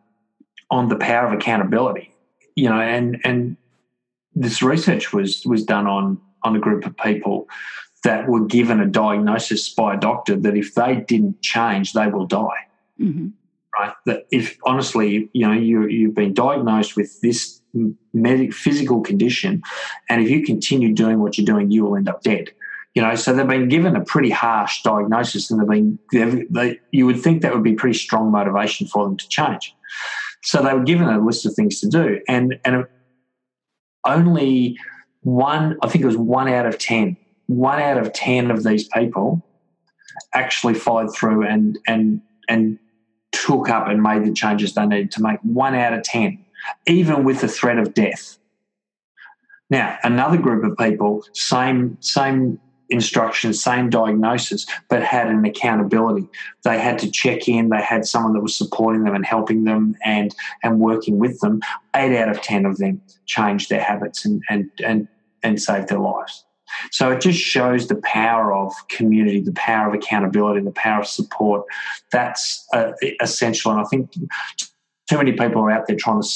on 0.70 0.88
the 0.88 0.96
power 0.96 1.27
of 1.27 1.35
accountability, 1.35 2.14
you 2.57 2.70
know, 2.70 2.81
and, 2.81 3.20
and 3.25 3.59
this 4.35 4.62
research 4.62 5.12
was, 5.12 5.44
was 5.44 5.64
done 5.64 5.87
on 5.87 6.18
on 6.44 6.57
a 6.57 6.61
group 6.61 6.87
of 6.87 6.96
people 6.96 7.48
that 8.05 8.28
were 8.28 8.44
given 8.44 8.81
a 8.81 8.87
diagnosis 8.87 9.68
by 9.68 9.94
a 9.94 9.98
doctor 9.98 10.37
that 10.37 10.57
if 10.57 10.74
they 10.74 10.96
didn't 10.96 11.40
change, 11.40 11.92
they 11.92 12.09
will 12.09 12.26
die. 12.26 12.66
Mm-hmm. 13.00 13.28
Right? 13.78 13.94
That 14.07 14.26
if 14.31 14.59
honestly, 14.64 15.31
you 15.33 15.46
know, 15.46 15.55
you 15.55 15.87
you've 15.87 16.14
been 16.14 16.35
diagnosed 16.35 16.96
with 16.96 17.20
this 17.22 17.61
medic 18.12 18.52
physical 18.52 19.00
condition, 19.00 19.62
and 20.11 20.20
if 20.20 20.28
you 20.28 20.44
continue 20.44 20.92
doing 20.92 21.20
what 21.20 21.38
you're 21.38 21.46
doing, 21.46 21.70
you 21.70 21.85
will 21.85 21.96
end 21.96 22.09
up 22.09 22.22
dead. 22.22 22.50
You 22.94 23.00
know, 23.00 23.14
so 23.14 23.33
they've 23.33 23.46
been 23.46 23.70
given 23.70 23.96
a 23.96 24.05
pretty 24.05 24.28
harsh 24.28 24.83
diagnosis, 24.83 25.50
and 25.50 25.59
they've 25.59 25.68
been 25.68 25.98
they've, 26.12 26.52
they, 26.52 26.81
you 26.90 27.07
would 27.07 27.20
think 27.20 27.40
that 27.40 27.55
would 27.55 27.62
be 27.62 27.74
pretty 27.74 27.98
strong 27.98 28.31
motivation 28.31 28.87
for 28.87 29.05
them 29.05 29.16
to 29.16 29.28
change. 29.28 29.74
So 30.42 30.62
they 30.62 30.74
were 30.74 30.85
given 30.85 31.09
a 31.09 31.24
list 31.24 31.46
of 31.46 31.55
things 31.55 31.81
to 31.81 31.88
do, 31.88 32.20
and 32.28 32.59
and 32.66 32.85
only 34.05 34.76
one, 35.23 35.79
I 35.83 35.89
think 35.89 36.03
it 36.03 36.07
was 36.07 36.17
one 36.17 36.49
out 36.49 36.67
of 36.67 36.79
10, 36.79 37.17
one 37.47 37.81
out 37.81 37.99
of 37.99 38.13
10 38.13 38.51
of 38.51 38.65
these 38.65 38.89
people 38.89 39.43
actually 40.35 40.75
followed 40.75 41.15
through 41.15 41.47
and, 41.47 41.79
and, 41.87 42.21
and 42.49 42.79
took 43.31 43.69
up 43.69 43.89
and 43.89 44.03
made 44.03 44.25
the 44.25 44.33
changes 44.33 44.75
they 44.75 44.87
needed 44.87 45.13
to 45.13 45.23
make. 45.23 45.39
One 45.43 45.75
out 45.75 45.93
of 45.93 46.03
10, 46.03 46.45
even 46.87 47.25
with 47.25 47.41
the 47.41 47.49
threat 47.49 47.79
of 47.79 47.95
death. 47.95 48.39
Now, 49.71 49.97
another 50.03 50.37
group 50.37 50.65
of 50.65 50.77
people, 50.77 51.25
same, 51.33 51.97
same 52.01 52.61
instructions, 52.93 53.63
same 53.63 53.91
diagnosis, 53.91 54.67
but 54.89 55.03
had 55.03 55.29
an 55.29 55.45
accountability. 55.45 56.29
They 56.63 56.79
had 56.79 56.99
to 57.01 57.11
check 57.11 57.49
in. 57.49 57.71
They 57.71 57.81
had 57.81 58.07
someone 58.07 58.35
that 58.35 58.43
was 58.43 58.55
supporting 58.55 59.05
them 59.05 59.15
and 59.15 59.25
helping 59.25 59.65
them 59.65 59.97
and 60.05 60.35
and 60.63 60.79
working 60.79 61.19
with 61.19 61.41
them. 61.41 61.61
Eight 61.97 62.17
out 62.17 62.29
of 62.29 62.43
ten 62.43 62.67
of 62.67 62.77
them 62.77 63.01
changed 63.27 63.71
their 63.71 63.81
habits 63.81 64.25
and 64.25 64.43
and 64.51 64.71
and 64.85 65.09
and 65.42 65.61
saved 65.61 65.88
their 65.88 65.98
lives. 65.98 66.44
So 66.90 67.11
it 67.11 67.20
just 67.20 67.38
shows 67.38 67.88
the 67.88 67.96
power 67.96 68.55
of 68.55 68.72
community, 68.88 69.40
the 69.40 69.52
power 69.52 69.88
of 69.88 69.94
accountability, 69.94 70.61
the 70.61 70.70
power 70.70 71.00
of 71.00 71.07
support. 71.07 71.66
That's 72.11 72.66
uh, 72.72 72.92
essential. 73.20 73.72
And 73.72 73.81
I 73.81 73.85
think 73.85 74.11
too 75.09 75.18
many 75.18 75.33
people 75.33 75.62
are 75.62 75.70
out 75.70 75.87
there 75.87 75.96
trying 75.96 76.22
to 76.22 76.28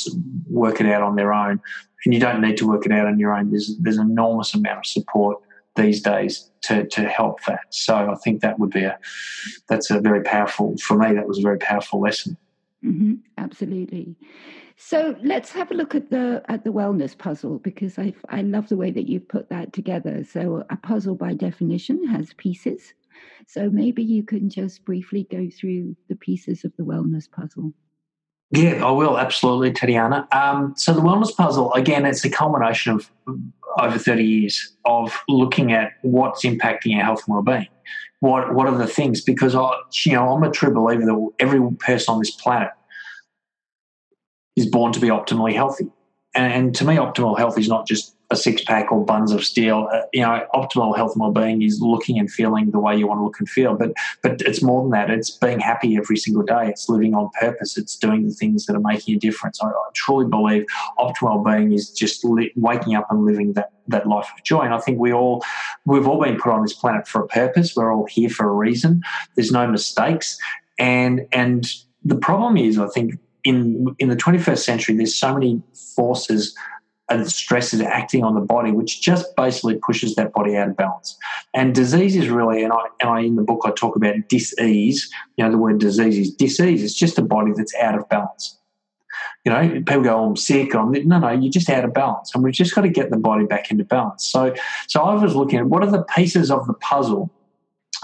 work 0.48 0.80
it 0.80 0.86
out 0.86 1.02
on 1.02 1.16
their 1.16 1.32
own, 1.32 1.60
and 2.04 2.14
you 2.14 2.20
don't 2.20 2.40
need 2.40 2.56
to 2.58 2.68
work 2.68 2.84
it 2.84 2.92
out 2.92 3.06
on 3.06 3.18
your 3.18 3.34
own. 3.34 3.50
There's 3.50 3.76
there's 3.80 3.98
an 3.98 4.10
enormous 4.10 4.54
amount 4.54 4.78
of 4.78 4.86
support 4.86 5.40
these 5.76 6.02
days 6.02 6.50
to 6.62 6.86
to 6.86 7.08
help 7.08 7.42
that. 7.44 7.60
So 7.70 7.94
I 7.94 8.14
think 8.16 8.42
that 8.42 8.58
would 8.58 8.70
be 8.70 8.84
a 8.84 8.98
that's 9.68 9.90
a 9.90 10.00
very 10.00 10.22
powerful 10.22 10.76
for 10.78 10.96
me. 10.98 11.14
That 11.14 11.26
was 11.26 11.38
a 11.38 11.42
very 11.42 11.58
powerful 11.58 12.00
lesson. 12.00 12.36
Mm-hmm, 12.84 13.14
absolutely. 13.38 14.16
So 14.76 15.16
let's 15.22 15.52
have 15.52 15.70
a 15.70 15.74
look 15.74 15.94
at 15.94 16.10
the 16.10 16.42
at 16.48 16.64
the 16.64 16.72
wellness 16.72 17.16
puzzle 17.16 17.58
because 17.58 17.98
I 17.98 18.12
I 18.28 18.42
love 18.42 18.68
the 18.68 18.76
way 18.76 18.90
that 18.90 19.08
you've 19.08 19.28
put 19.28 19.48
that 19.48 19.72
together. 19.72 20.22
So 20.24 20.64
a 20.68 20.76
puzzle 20.76 21.14
by 21.14 21.32
definition 21.32 22.06
has 22.08 22.34
pieces. 22.34 22.92
So 23.46 23.70
maybe 23.70 24.02
you 24.02 24.22
can 24.22 24.50
just 24.50 24.84
briefly 24.84 25.26
go 25.30 25.48
through 25.48 25.96
the 26.10 26.16
pieces 26.16 26.64
of 26.64 26.72
the 26.76 26.82
wellness 26.84 27.30
puzzle. 27.30 27.72
Yeah, 28.50 28.84
I 28.84 28.90
will 28.90 29.18
absolutely, 29.18 29.72
Tatiana. 29.72 30.28
Um, 30.30 30.74
so 30.76 30.92
the 30.92 31.00
wellness 31.00 31.34
puzzle 31.34 31.72
again, 31.72 32.04
it's 32.04 32.24
a 32.24 32.30
culmination 32.30 32.92
of 32.92 33.10
over 33.78 33.98
thirty 33.98 34.24
years 34.24 34.76
of 34.84 35.18
looking 35.26 35.72
at 35.72 35.92
what's 36.02 36.44
impacting 36.44 36.96
our 36.96 37.02
health 37.02 37.24
and 37.26 37.34
well-being. 37.34 37.68
What 38.20 38.54
what 38.54 38.66
are 38.68 38.76
the 38.76 38.86
things? 38.86 39.22
Because 39.22 39.54
I, 39.54 39.72
you 40.04 40.12
know, 40.12 40.28
I'm 40.34 40.42
a 40.42 40.50
true 40.50 40.72
believer 40.72 41.06
that 41.06 41.30
every 41.38 41.60
person 41.78 42.12
on 42.12 42.18
this 42.18 42.30
planet 42.30 42.70
is 44.56 44.66
born 44.66 44.92
to 44.92 45.00
be 45.00 45.08
optimally 45.08 45.54
healthy. 45.54 45.88
and 46.34 46.74
to 46.74 46.84
me, 46.84 46.96
optimal 46.96 47.38
health 47.38 47.58
is 47.58 47.68
not 47.68 47.86
just 47.86 48.16
a 48.30 48.36
six 48.36 48.62
pack 48.64 48.90
or 48.90 49.04
buns 49.04 49.32
of 49.32 49.44
steel. 49.44 49.88
Uh, 49.92 50.02
you 50.12 50.22
know, 50.22 50.44
optimal 50.54 50.96
health 50.96 51.12
and 51.12 51.20
well 51.20 51.30
being 51.30 51.62
is 51.62 51.80
looking 51.80 52.18
and 52.18 52.30
feeling 52.30 52.70
the 52.70 52.78
way 52.78 52.96
you 52.96 53.06
want 53.06 53.20
to 53.20 53.24
look 53.24 53.38
and 53.38 53.48
feel. 53.48 53.74
But 53.74 53.92
but 54.22 54.40
it's 54.42 54.62
more 54.62 54.82
than 54.82 54.90
that. 54.90 55.10
It's 55.10 55.30
being 55.30 55.60
happy 55.60 55.96
every 55.96 56.16
single 56.16 56.42
day. 56.42 56.68
It's 56.68 56.88
living 56.88 57.14
on 57.14 57.30
purpose. 57.40 57.78
It's 57.78 57.96
doing 57.96 58.26
the 58.26 58.34
things 58.34 58.66
that 58.66 58.74
are 58.74 58.80
making 58.80 59.14
a 59.14 59.18
difference. 59.18 59.62
I, 59.62 59.68
I 59.68 59.90
truly 59.94 60.26
believe 60.26 60.66
optimal 60.98 61.44
well 61.44 61.56
being 61.56 61.72
is 61.72 61.90
just 61.90 62.24
li- 62.24 62.52
waking 62.56 62.94
up 62.94 63.06
and 63.10 63.24
living 63.24 63.52
that 63.52 63.70
that 63.88 64.08
life 64.08 64.28
of 64.36 64.42
joy. 64.42 64.62
And 64.62 64.74
I 64.74 64.78
think 64.78 64.98
we 64.98 65.12
all 65.12 65.44
we've 65.84 66.08
all 66.08 66.22
been 66.22 66.36
put 66.36 66.52
on 66.52 66.62
this 66.62 66.72
planet 66.72 67.06
for 67.06 67.22
a 67.22 67.28
purpose. 67.28 67.76
We're 67.76 67.94
all 67.94 68.06
here 68.06 68.30
for 68.30 68.48
a 68.48 68.52
reason. 68.52 69.02
There's 69.36 69.52
no 69.52 69.66
mistakes. 69.68 70.38
And 70.78 71.26
and 71.32 71.72
the 72.04 72.16
problem 72.16 72.56
is, 72.56 72.78
I 72.78 72.88
think 72.88 73.18
in 73.46 73.94
in 73.98 74.08
the 74.08 74.16
21st 74.16 74.58
century, 74.58 74.96
there's 74.96 75.14
so 75.14 75.32
many 75.32 75.62
forces 75.94 76.54
and 77.08 77.30
stresses 77.30 77.80
acting 77.80 78.24
on 78.24 78.34
the 78.34 78.40
body, 78.40 78.72
which 78.72 79.00
just 79.00 79.36
basically 79.36 79.76
pushes 79.76 80.16
that 80.16 80.32
body 80.32 80.56
out 80.56 80.68
of 80.68 80.76
balance. 80.76 81.16
And 81.54 81.72
disease 81.72 82.16
is 82.16 82.28
really, 82.28 82.64
and 82.64 82.72
I, 82.72 82.86
and 83.00 83.08
I 83.08 83.20
in 83.20 83.36
the 83.36 83.42
book 83.42 83.62
I 83.64 83.70
talk 83.70 83.94
about 83.94 84.14
disease. 84.28 85.08
You 85.36 85.44
know, 85.44 85.50
the 85.52 85.58
word 85.58 85.78
disease 85.78 86.18
is 86.18 86.34
disease. 86.34 86.82
It's 86.82 86.94
just 86.94 87.18
a 87.18 87.22
body 87.22 87.52
that's 87.56 87.74
out 87.76 87.96
of 87.96 88.08
balance. 88.08 88.58
You 89.44 89.52
know, 89.52 89.68
people 89.68 90.02
go, 90.02 90.16
oh, 90.16 90.24
"I'm 90.30 90.36
sick." 90.36 90.74
I'm 90.74 90.90
no, 90.90 91.18
no. 91.20 91.30
You're 91.30 91.52
just 91.52 91.70
out 91.70 91.84
of 91.84 91.94
balance, 91.94 92.34
and 92.34 92.42
we've 92.42 92.52
just 92.52 92.74
got 92.74 92.80
to 92.80 92.88
get 92.88 93.10
the 93.10 93.16
body 93.16 93.44
back 93.44 93.70
into 93.70 93.84
balance. 93.84 94.26
So, 94.26 94.52
so 94.88 95.02
I 95.02 95.14
was 95.14 95.36
looking 95.36 95.60
at 95.60 95.66
what 95.66 95.84
are 95.84 95.90
the 95.90 96.02
pieces 96.02 96.50
of 96.50 96.66
the 96.66 96.74
puzzle 96.74 97.30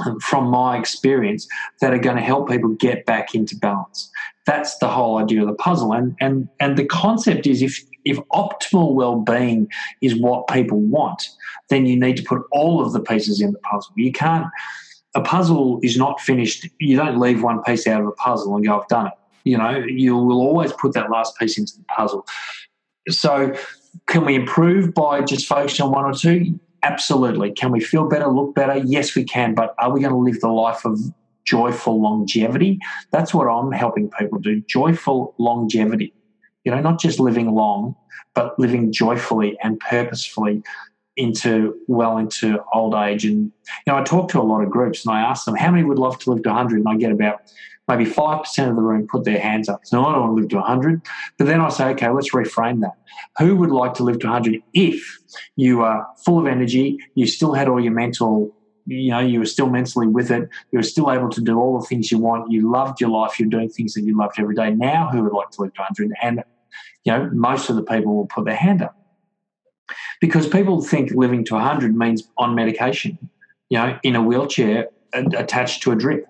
um, 0.07 0.20
from 0.20 0.47
my 0.47 0.78
experience 0.78 1.47
that 1.80 1.93
are 1.93 1.99
going 1.99 2.16
to 2.16 2.22
help 2.22 2.49
people 2.49 2.70
get 2.70 3.05
back 3.05 3.34
into 3.34 3.57
balance. 3.57 4.11
That's 4.47 4.78
the 4.78 4.88
whole 4.88 5.18
idea 5.18 5.43
of 5.43 5.49
the 5.49 5.55
puzzle. 5.55 5.93
And 5.93 6.16
and 6.20 6.49
and 6.61 6.76
the 6.76 6.84
concept 6.84 7.47
is 7.47 7.62
if 7.62 7.78
if 8.05 8.18
optimal 8.32 8.95
well-being 8.95 9.68
is 10.01 10.16
what 10.16 10.49
people 10.49 10.80
want, 10.80 11.22
then 11.68 11.86
you 11.86 11.99
need 11.99 12.16
to 12.16 12.22
put 12.24 12.43
all 12.51 12.84
of 12.84 12.93
the 12.93 13.01
pieces 13.01 13.40
in 13.40 13.53
the 13.53 13.59
puzzle. 13.61 13.93
You 13.97 14.11
can't 14.11 14.47
a 15.14 15.20
puzzle 15.20 15.78
is 15.82 15.97
not 15.97 16.20
finished. 16.20 16.68
You 16.80 16.97
don't 16.97 17.18
leave 17.18 17.43
one 17.43 17.62
piece 17.62 17.86
out 17.86 18.01
of 18.01 18.07
a 18.07 18.12
puzzle 18.12 18.57
and 18.57 18.64
go, 18.64 18.80
I've 18.80 18.88
done 18.88 19.09
it. 19.09 19.12
You 19.45 19.59
know, 19.59 19.78
you 19.78 20.16
will 20.16 20.40
always 20.40 20.72
put 20.72 20.95
that 20.95 21.11
last 21.11 21.36
piece 21.38 21.59
into 21.59 21.76
the 21.76 21.84
puzzle. 21.84 22.26
So 23.09 23.55
can 24.07 24.24
we 24.24 24.34
improve 24.34 24.95
by 24.95 25.20
just 25.22 25.47
focusing 25.47 25.84
on 25.84 25.93
one 25.93 26.05
or 26.05 26.14
two? 26.14 26.59
Absolutely. 26.82 27.53
Can 27.53 27.72
we 27.72 27.80
feel 27.80 28.09
better, 28.09 28.28
look 28.28 28.55
better? 28.55 28.76
Yes, 28.78 29.14
we 29.14 29.24
can. 29.24 29.55
But 29.55 29.74
are 29.78 29.90
we 29.90 30.01
going 30.01 30.12
to 30.12 30.18
live 30.18 30.40
the 30.40 30.49
life 30.49 30.84
of 30.84 30.99
joyful 31.45 32.01
longevity? 32.01 32.78
That's 33.11 33.34
what 33.34 33.47
I'm 33.47 33.72
helping 33.72 34.11
people 34.11 34.38
do 34.38 34.61
joyful 34.62 35.34
longevity. 35.38 36.14
You 36.64 36.72
know, 36.72 36.80
not 36.80 37.01
just 37.01 37.18
living 37.18 37.53
long, 37.53 37.97
but 38.34 38.59
living 38.59 38.93
joyfully 38.93 39.59
and 39.62 39.80
purposefully 39.80 40.62
into 41.16 41.78
well 41.88 42.16
into 42.16 42.62
old 42.72 42.95
age. 42.95 43.24
And, 43.24 43.53
you 43.86 43.93
know, 43.93 43.97
I 43.97 44.03
talk 44.03 44.30
to 44.30 44.40
a 44.40 44.43
lot 44.43 44.62
of 44.62 44.70
groups 44.70 45.05
and 45.05 45.14
I 45.14 45.20
ask 45.20 45.45
them, 45.45 45.57
how 45.57 45.70
many 45.70 45.84
would 45.84 45.99
love 45.99 46.18
to 46.20 46.30
live 46.30 46.43
to 46.45 46.49
100? 46.49 46.78
And 46.78 46.88
I 46.88 46.97
get 46.97 47.12
about 47.12 47.43
maybe 47.88 48.05
5% 48.05 48.70
of 48.70 48.76
the 48.76 48.82
room 48.82 49.07
put 49.11 49.24
their 49.24 49.40
hands 49.40 49.68
up. 49.68 49.80
So 49.84 50.03
I 50.05 50.12
don't 50.12 50.20
want 50.22 50.36
to 50.36 50.40
live 50.40 50.51
to 50.51 50.57
100. 50.57 51.03
But 51.36 51.47
then 51.47 51.61
I 51.61 51.68
say, 51.68 51.86
okay, 51.88 52.09
let's 52.09 52.30
reframe 52.30 52.80
that. 52.80 52.93
Who 53.38 53.57
would 53.57 53.70
like 53.70 53.95
to 53.95 54.05
live 54.05 54.20
to 54.20 54.28
100 54.28 54.62
if 54.72 55.18
you 55.57 55.82
are 55.82 56.07
full 56.24 56.38
of 56.38 56.47
energy, 56.47 56.99
you 57.14 57.26
still 57.26 57.53
had 57.53 57.68
all 57.68 57.80
your 57.80 57.93
mental 57.93 58.55
you 58.87 59.11
know 59.11 59.20
you 59.20 59.39
were 59.39 59.47
still 59.47 59.68
mentally 59.68 60.07
with 60.07 60.30
it. 60.30 60.49
You 60.70 60.78
were 60.78 60.83
still 60.83 61.11
able 61.11 61.30
to 61.30 61.41
do 61.41 61.59
all 61.59 61.78
the 61.80 61.87
things 61.87 62.11
you 62.11 62.18
want. 62.18 62.51
You 62.51 62.70
loved 62.70 63.01
your 63.01 63.11
life. 63.11 63.39
You're 63.39 63.49
doing 63.49 63.68
things 63.68 63.95
that 63.95 64.03
you 64.03 64.16
loved 64.16 64.39
every 64.39 64.55
day. 64.55 64.70
Now 64.70 65.09
who 65.09 65.22
would 65.22 65.33
like 65.33 65.51
to 65.51 65.62
live 65.62 65.74
to 65.74 65.80
100 65.83 66.12
and 66.22 66.45
you 67.05 67.12
know 67.12 67.30
most 67.33 67.70
of 67.70 67.76
the 67.76 67.83
people 67.83 68.16
will 68.16 68.26
put 68.26 68.45
their 68.45 68.57
hand 68.57 68.83
up. 68.83 68.97
Because 70.20 70.47
people 70.47 70.80
think 70.80 71.11
living 71.12 71.45
to 71.47 71.55
100 71.55 71.95
means 71.97 72.28
on 72.39 72.55
medication 72.55 73.18
you 73.72 73.78
know 73.78 73.99
in 74.03 74.14
a 74.14 74.22
wheelchair 74.22 74.89
attached 75.14 75.83
to 75.83 75.93
a 75.93 75.97
drip 75.97 76.26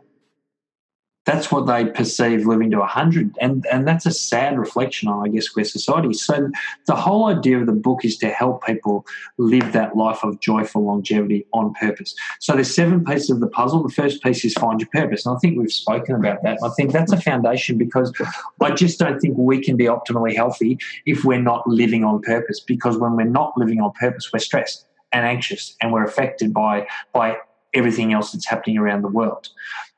that's 1.25 1.53
what 1.53 1.67
they 1.67 1.85
perceive 1.87 2.47
living 2.47 2.71
to 2.71 2.79
100 2.79 3.37
and 3.41 3.67
and 3.71 3.87
that's 3.87 4.07
a 4.07 4.11
sad 4.11 4.59
reflection 4.59 5.09
on 5.09 5.27
i 5.27 5.31
guess 5.31 5.55
where 5.55 5.65
society 5.65 6.13
so 6.13 6.51
the 6.87 6.97
whole 6.97 7.27
idea 7.27 7.59
of 7.59 7.67
the 7.67 7.73
book 7.73 8.05
is 8.05 8.17
to 8.19 8.29
help 8.29 8.65
people 8.65 9.07
live 9.39 9.73
that 9.73 9.97
life 9.97 10.23
of 10.23 10.41
joyful 10.41 10.85
longevity 10.85 11.47
on 11.53 11.75
purpose. 11.75 12.15
So 12.41 12.55
there's 12.55 12.75
seven 12.75 13.05
pieces 13.05 13.31
of 13.31 13.41
the 13.41 13.49
puzzle. 13.49 13.83
The 13.83 13.93
first 13.93 14.23
piece 14.23 14.45
is 14.45 14.55
find 14.55 14.81
your 14.81 14.89
purpose 14.93 15.27
and 15.27 15.37
i 15.37 15.39
think 15.39 15.59
we've 15.59 15.73
spoken 15.73 16.15
about 16.15 16.43
that. 16.43 16.59
I 16.65 16.69
think 16.77 16.93
that's 16.93 17.13
a 17.13 17.21
foundation 17.21 17.79
because 17.79 18.13
i 18.61 18.71
just 18.71 18.99
don't 18.99 19.19
think 19.21 19.37
we 19.37 19.61
can 19.61 19.77
be 19.77 19.85
optimally 19.85 20.35
healthy 20.35 20.79
if 21.07 21.25
we're 21.25 21.41
not 21.41 21.67
living 21.67 22.05
on 22.05 22.21
purpose 22.23 22.61
because 22.61 22.99
when 22.99 23.17
we're 23.17 23.25
not 23.25 23.57
living 23.57 23.81
on 23.81 23.93
purpose 23.93 24.31
we're 24.33 24.39
stressed 24.39 24.87
and 25.13 25.27
anxious 25.27 25.77
and 25.81 25.93
we're 25.93 26.05
affected 26.05 26.53
by 26.53 26.87
by 27.13 27.37
everything 27.75 28.13
else 28.13 28.33
that's 28.33 28.49
happening 28.49 28.79
around 28.79 29.03
the 29.03 29.09
world. 29.09 29.49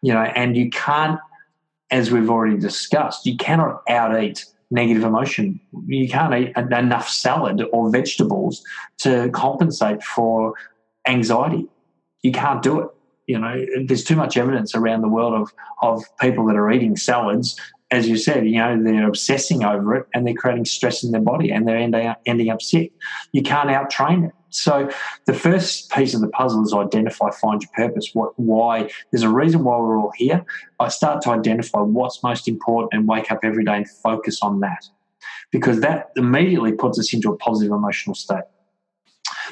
You 0.03 0.15
know, 0.15 0.23
and 0.23 0.57
you 0.57 0.71
can't, 0.71 1.19
as 1.91 2.11
we've 2.11 2.31
already 2.31 2.59
discussed, 2.59 3.27
you 3.27 3.37
cannot 3.37 3.83
out 3.89 4.21
eat 4.23 4.45
negative 4.71 5.05
emotion. 5.05 5.61
You 5.87 6.09
can't 6.09 6.35
eat 6.35 6.57
enough 6.57 7.09
salad 7.09 7.63
or 7.73 7.91
vegetables 7.91 8.63
to 8.99 9.31
compensate 9.31 10.03
for 10.03 10.55
anxiety. 11.07 11.69
You 12.23 12.33
can't 12.33 12.63
do 12.63 12.81
it. 12.81 12.89
You 13.27 13.39
know, 13.39 13.65
there's 13.87 14.05
too 14.05 14.17
much 14.17 14.37
evidence 14.37 14.75
around 14.75 15.03
the 15.03 15.09
world 15.09 15.35
of, 15.35 15.55
of 15.81 16.05
people 16.21 16.47
that 16.47 16.57
are 16.57 16.71
eating 16.71 16.97
salads. 16.97 17.59
As 17.91 18.09
you 18.09 18.17
said, 18.17 18.47
you 18.47 18.57
know, 18.57 18.83
they're 18.83 19.09
obsessing 19.09 19.65
over 19.65 19.95
it 19.95 20.07
and 20.13 20.27
they're 20.27 20.35
creating 20.35 20.65
stress 20.65 21.05
in 21.05 21.13
their 21.13 21.21
body 21.21 21.51
and 21.51 21.67
they're 21.67 22.17
ending 22.27 22.51
up, 22.51 22.61
sick. 22.61 22.93
You 23.33 23.43
can't 23.43 23.71
out 23.71 23.91
train 23.91 24.25
it. 24.25 24.33
So 24.55 24.89
the 25.27 25.35
first 25.35 25.91
piece 25.91 26.15
of 26.15 26.21
the 26.21 26.29
puzzle 26.29 26.63
is 26.63 26.73
identify, 26.73 27.31
find 27.31 27.61
your 27.61 27.71
purpose. 27.75 28.11
What, 28.13 28.39
why? 28.39 28.89
There's 29.11 29.25
a 29.25 29.29
reason 29.29 29.65
why 29.65 29.77
we're 29.79 29.99
all 29.99 30.13
here. 30.17 30.45
I 30.79 30.89
start 30.89 31.23
to 31.23 31.31
identify 31.31 31.81
what's 31.81 32.23
most 32.23 32.47
important 32.47 32.93
and 32.93 33.09
wake 33.09 33.33
up 33.33 33.41
every 33.43 33.65
day 33.65 33.79
and 33.79 33.91
focus 33.91 34.43
on 34.43 34.61
that, 34.61 34.85
because 35.51 35.81
that 35.81 36.11
immediately 36.17 36.71
puts 36.71 37.01
us 37.01 37.13
into 37.13 37.33
a 37.33 37.37
positive 37.37 37.73
emotional 37.73 38.15
state. 38.15 38.45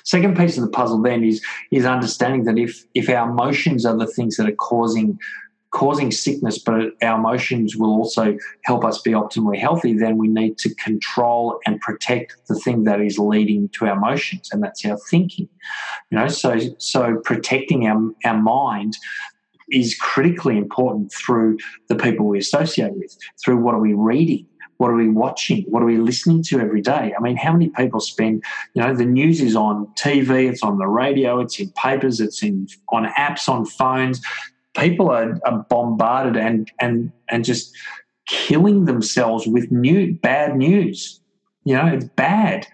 Second 0.04 0.36
piece 0.36 0.56
of 0.56 0.64
the 0.64 0.70
puzzle 0.70 1.02
then 1.02 1.24
is 1.24 1.42
is 1.72 1.84
understanding 1.84 2.44
that 2.44 2.56
if 2.56 2.84
if 2.94 3.08
our 3.08 3.28
emotions 3.28 3.84
are 3.84 3.96
the 3.96 4.06
things 4.06 4.36
that 4.36 4.48
are 4.48 4.54
causing 4.54 5.18
causing 5.72 6.10
sickness, 6.10 6.58
but 6.58 6.92
our 7.02 7.18
emotions 7.18 7.76
will 7.76 7.90
also 7.90 8.36
help 8.64 8.84
us 8.84 9.00
be 9.00 9.10
optimally 9.10 9.58
healthy, 9.58 9.94
then 9.94 10.18
we 10.18 10.28
need 10.28 10.58
to 10.58 10.72
control 10.76 11.58
and 11.66 11.80
protect 11.80 12.36
the 12.46 12.54
thing 12.54 12.84
that 12.84 13.00
is 13.00 13.18
leading 13.18 13.68
to 13.70 13.86
our 13.86 13.96
emotions, 13.96 14.50
and 14.52 14.62
that's 14.62 14.84
our 14.84 14.98
thinking. 15.10 15.48
You 16.10 16.18
know, 16.18 16.28
so 16.28 16.58
so 16.78 17.16
protecting 17.24 17.86
our, 17.86 18.00
our 18.24 18.40
mind 18.40 18.96
is 19.70 19.96
critically 19.96 20.58
important 20.58 21.10
through 21.12 21.56
the 21.88 21.96
people 21.96 22.26
we 22.26 22.38
associate 22.38 22.92
with, 22.94 23.16
through 23.42 23.56
what 23.56 23.74
are 23.74 23.80
we 23.80 23.94
reading, 23.94 24.46
what 24.76 24.90
are 24.90 24.96
we 24.96 25.08
watching? 25.08 25.64
What 25.68 25.82
are 25.82 25.86
we 25.86 25.96
listening 25.96 26.42
to 26.48 26.60
every 26.60 26.82
day? 26.82 27.14
I 27.16 27.22
mean, 27.22 27.36
how 27.36 27.52
many 27.52 27.68
people 27.68 28.00
spend, 28.00 28.42
you 28.74 28.82
know, 28.82 28.94
the 28.94 29.04
news 29.04 29.40
is 29.40 29.54
on 29.54 29.86
TV, 29.94 30.50
it's 30.50 30.62
on 30.62 30.78
the 30.78 30.88
radio, 30.88 31.40
it's 31.40 31.58
in 31.60 31.70
papers, 31.70 32.20
it's 32.20 32.42
in 32.42 32.66
on 32.88 33.06
apps, 33.16 33.48
on 33.48 33.64
phones 33.64 34.20
people 34.76 35.10
are, 35.10 35.38
are 35.44 35.66
bombarded 35.68 36.36
and 36.36 36.70
and 36.80 37.12
and 37.28 37.44
just 37.44 37.74
killing 38.28 38.84
themselves 38.84 39.46
with 39.46 39.70
new 39.70 40.14
bad 40.14 40.56
news. 40.56 41.20
You 41.64 41.76
know, 41.76 41.86
it's 41.86 42.06
bad. 42.16 42.66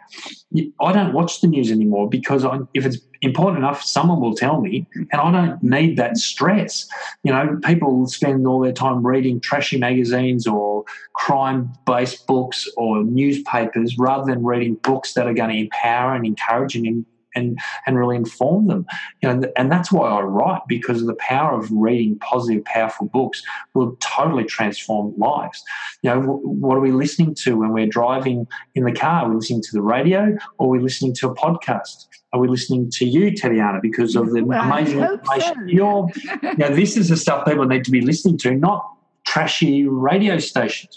I 0.80 0.92
don't 0.92 1.12
watch 1.12 1.42
the 1.42 1.46
news 1.46 1.70
anymore 1.70 2.08
because 2.08 2.42
I, 2.42 2.58
if 2.72 2.86
it's 2.86 2.96
important 3.20 3.58
enough, 3.58 3.82
someone 3.82 4.18
will 4.18 4.34
tell 4.34 4.62
me, 4.62 4.86
and 4.94 5.20
I 5.20 5.30
don't 5.30 5.62
need 5.62 5.98
that 5.98 6.16
stress. 6.16 6.88
You 7.22 7.32
know, 7.32 7.60
people 7.64 8.06
spend 8.06 8.46
all 8.46 8.60
their 8.60 8.72
time 8.72 9.06
reading 9.06 9.40
trashy 9.40 9.76
magazines 9.76 10.46
or 10.46 10.84
crime 11.12 11.70
based 11.84 12.26
books 12.26 12.66
or 12.78 13.04
newspapers 13.04 13.98
rather 13.98 14.24
than 14.24 14.42
reading 14.42 14.76
books 14.76 15.12
that 15.12 15.26
are 15.26 15.34
going 15.34 15.50
to 15.50 15.60
empower 15.60 16.14
and 16.14 16.24
encourage 16.24 16.74
and 16.74 17.04
and 17.38 17.58
and 17.86 17.98
really 17.98 18.16
inform 18.16 18.66
them. 18.66 18.86
You 19.22 19.32
know, 19.32 19.52
and 19.56 19.70
that's 19.70 19.90
why 19.90 20.08
I 20.08 20.20
write 20.20 20.62
because 20.68 21.04
the 21.04 21.14
power 21.14 21.58
of 21.58 21.70
reading 21.70 22.18
positive, 22.18 22.64
powerful 22.64 23.06
books 23.06 23.42
will 23.74 23.96
totally 24.00 24.44
transform 24.44 25.14
lives. 25.16 25.62
You 26.02 26.10
know, 26.10 26.20
what 26.20 26.76
are 26.76 26.80
we 26.80 26.92
listening 26.92 27.34
to 27.36 27.56
when 27.56 27.72
we're 27.72 27.86
driving 27.86 28.46
in 28.74 28.84
the 28.84 28.92
car? 28.92 29.24
Are 29.24 29.28
we 29.30 29.36
listening 29.36 29.62
to 29.62 29.72
the 29.72 29.82
radio 29.82 30.36
or 30.58 30.66
are 30.66 30.70
we 30.70 30.80
listening 30.80 31.14
to 31.14 31.28
a 31.28 31.34
podcast? 31.34 32.06
Are 32.32 32.40
we 32.40 32.48
listening 32.48 32.90
to 32.90 33.06
you, 33.06 33.34
Tatiana, 33.34 33.78
because 33.80 34.14
of 34.14 34.32
the 34.32 34.42
well, 34.42 34.62
amazing 34.62 35.00
information? 35.00 35.54
So. 35.54 35.64
You're, 35.66 36.08
you 36.42 36.56
know, 36.58 36.74
this 36.74 36.96
is 36.96 37.08
the 37.08 37.16
stuff 37.16 37.46
people 37.46 37.64
need 37.64 37.84
to 37.84 37.90
be 37.90 38.02
listening 38.02 38.36
to, 38.38 38.54
not 38.54 38.86
trashy 39.26 39.86
radio 39.86 40.38
stations. 40.38 40.96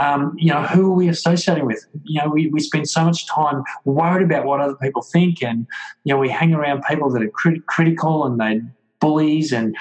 Um, 0.00 0.34
you 0.36 0.50
know, 0.52 0.62
who 0.62 0.90
are 0.90 0.94
we 0.94 1.08
associating 1.08 1.66
with? 1.66 1.84
You 2.04 2.20
know, 2.20 2.28
we, 2.28 2.48
we 2.48 2.60
spend 2.60 2.88
so 2.88 3.04
much 3.04 3.26
time 3.28 3.62
worried 3.84 4.24
about 4.24 4.46
what 4.46 4.60
other 4.60 4.76
people 4.76 5.02
think, 5.02 5.42
and 5.42 5.66
you 6.04 6.14
know, 6.14 6.18
we 6.18 6.30
hang 6.30 6.54
around 6.54 6.82
people 6.88 7.10
that 7.10 7.22
are 7.22 7.28
crit- 7.28 7.66
critical 7.66 8.24
and 8.24 8.40
they 8.40 8.62
bullies 9.00 9.52
and 9.52 9.76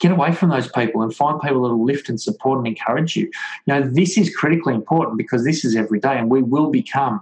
get 0.00 0.12
away 0.12 0.32
from 0.32 0.50
those 0.50 0.68
people 0.68 1.02
and 1.02 1.14
find 1.14 1.40
people 1.40 1.62
that 1.62 1.74
will 1.74 1.84
lift 1.84 2.08
and 2.08 2.20
support 2.20 2.58
and 2.58 2.66
encourage 2.66 3.16
you. 3.16 3.30
Now, 3.66 3.82
this 3.82 4.16
is 4.16 4.34
critically 4.34 4.74
important 4.74 5.18
because 5.18 5.44
this 5.44 5.64
is 5.64 5.76
every 5.76 6.00
day, 6.00 6.16
and 6.18 6.30
we 6.30 6.42
will 6.42 6.70
become 6.70 7.20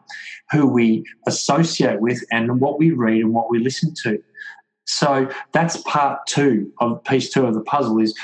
who 0.50 0.66
we 0.66 1.04
associate 1.26 2.00
with 2.00 2.22
and 2.30 2.60
what 2.60 2.78
we 2.78 2.90
read 2.90 3.20
and 3.22 3.34
what 3.34 3.50
we 3.50 3.58
listen 3.58 3.94
to. 4.02 4.22
So 4.86 5.28
that's 5.52 5.78
part 5.78 6.26
two 6.26 6.72
of 6.80 7.02
piece 7.04 7.30
two 7.30 7.44
of 7.44 7.54
the 7.54 7.60
puzzle 7.62 7.98
is, 8.00 8.14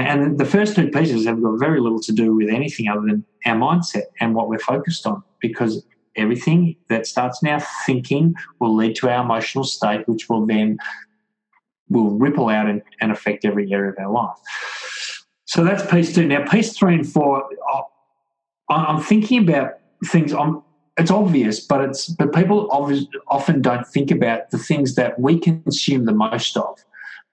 know, 0.00 0.06
and 0.06 0.38
the 0.38 0.44
first 0.44 0.74
two 0.74 0.88
pieces 0.88 1.26
have 1.26 1.42
got 1.42 1.58
very 1.58 1.80
little 1.80 2.00
to 2.00 2.12
do 2.12 2.34
with 2.34 2.48
anything 2.48 2.88
other 2.88 3.02
than 3.02 3.24
our 3.44 3.56
mindset 3.56 4.04
and 4.20 4.34
what 4.34 4.48
we're 4.48 4.58
focused 4.58 5.06
on 5.06 5.22
because 5.40 5.84
everything 6.16 6.76
that 6.88 7.06
starts 7.06 7.42
in 7.42 7.48
our 7.48 7.60
thinking 7.84 8.34
will 8.58 8.74
lead 8.74 8.94
to 8.96 9.08
our 9.08 9.22
emotional 9.22 9.64
state, 9.64 10.06
which 10.08 10.28
will 10.28 10.46
then 10.46 10.78
will 11.88 12.10
ripple 12.10 12.48
out 12.48 12.68
and, 12.68 12.82
and 13.00 13.12
affect 13.12 13.44
every 13.44 13.72
area 13.72 13.90
of 13.90 13.98
our 13.98 14.10
life. 14.10 14.38
So 15.44 15.64
that's 15.64 15.84
piece 15.90 16.14
two. 16.14 16.26
Now, 16.26 16.46
piece 16.48 16.76
three 16.76 16.94
and 16.94 17.06
four, 17.06 17.46
oh, 17.70 17.82
I'm 18.70 19.02
thinking 19.02 19.46
about 19.46 19.74
things. 20.06 20.32
I'm, 20.32 20.62
it's 20.96 21.10
obvious, 21.10 21.60
but 21.60 21.82
it's 21.82 22.08
but 22.08 22.32
people 22.34 22.68
often 23.28 23.60
don't 23.60 23.86
think 23.86 24.10
about 24.10 24.50
the 24.50 24.58
things 24.58 24.94
that 24.94 25.18
we 25.18 25.38
consume 25.38 26.06
the 26.06 26.12
most 26.12 26.56
of. 26.56 26.78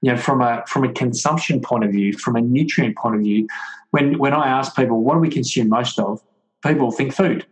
You 0.01 0.11
know, 0.11 0.17
from 0.17 0.41
a 0.41 0.63
from 0.65 0.85
a 0.85 0.93
consumption 0.93 1.59
point 1.61 1.83
of 1.83 1.91
view, 1.91 2.13
from 2.13 2.35
a 2.35 2.41
nutrient 2.41 2.95
point 2.97 3.15
of 3.15 3.21
view, 3.21 3.47
when 3.91 4.17
when 4.17 4.33
I 4.33 4.47
ask 4.47 4.75
people 4.75 5.03
what 5.03 5.15
do 5.15 5.19
we 5.19 5.29
consume 5.29 5.69
most 5.69 5.99
of, 5.99 6.21
people 6.65 6.91
think 6.91 7.13
food. 7.13 7.45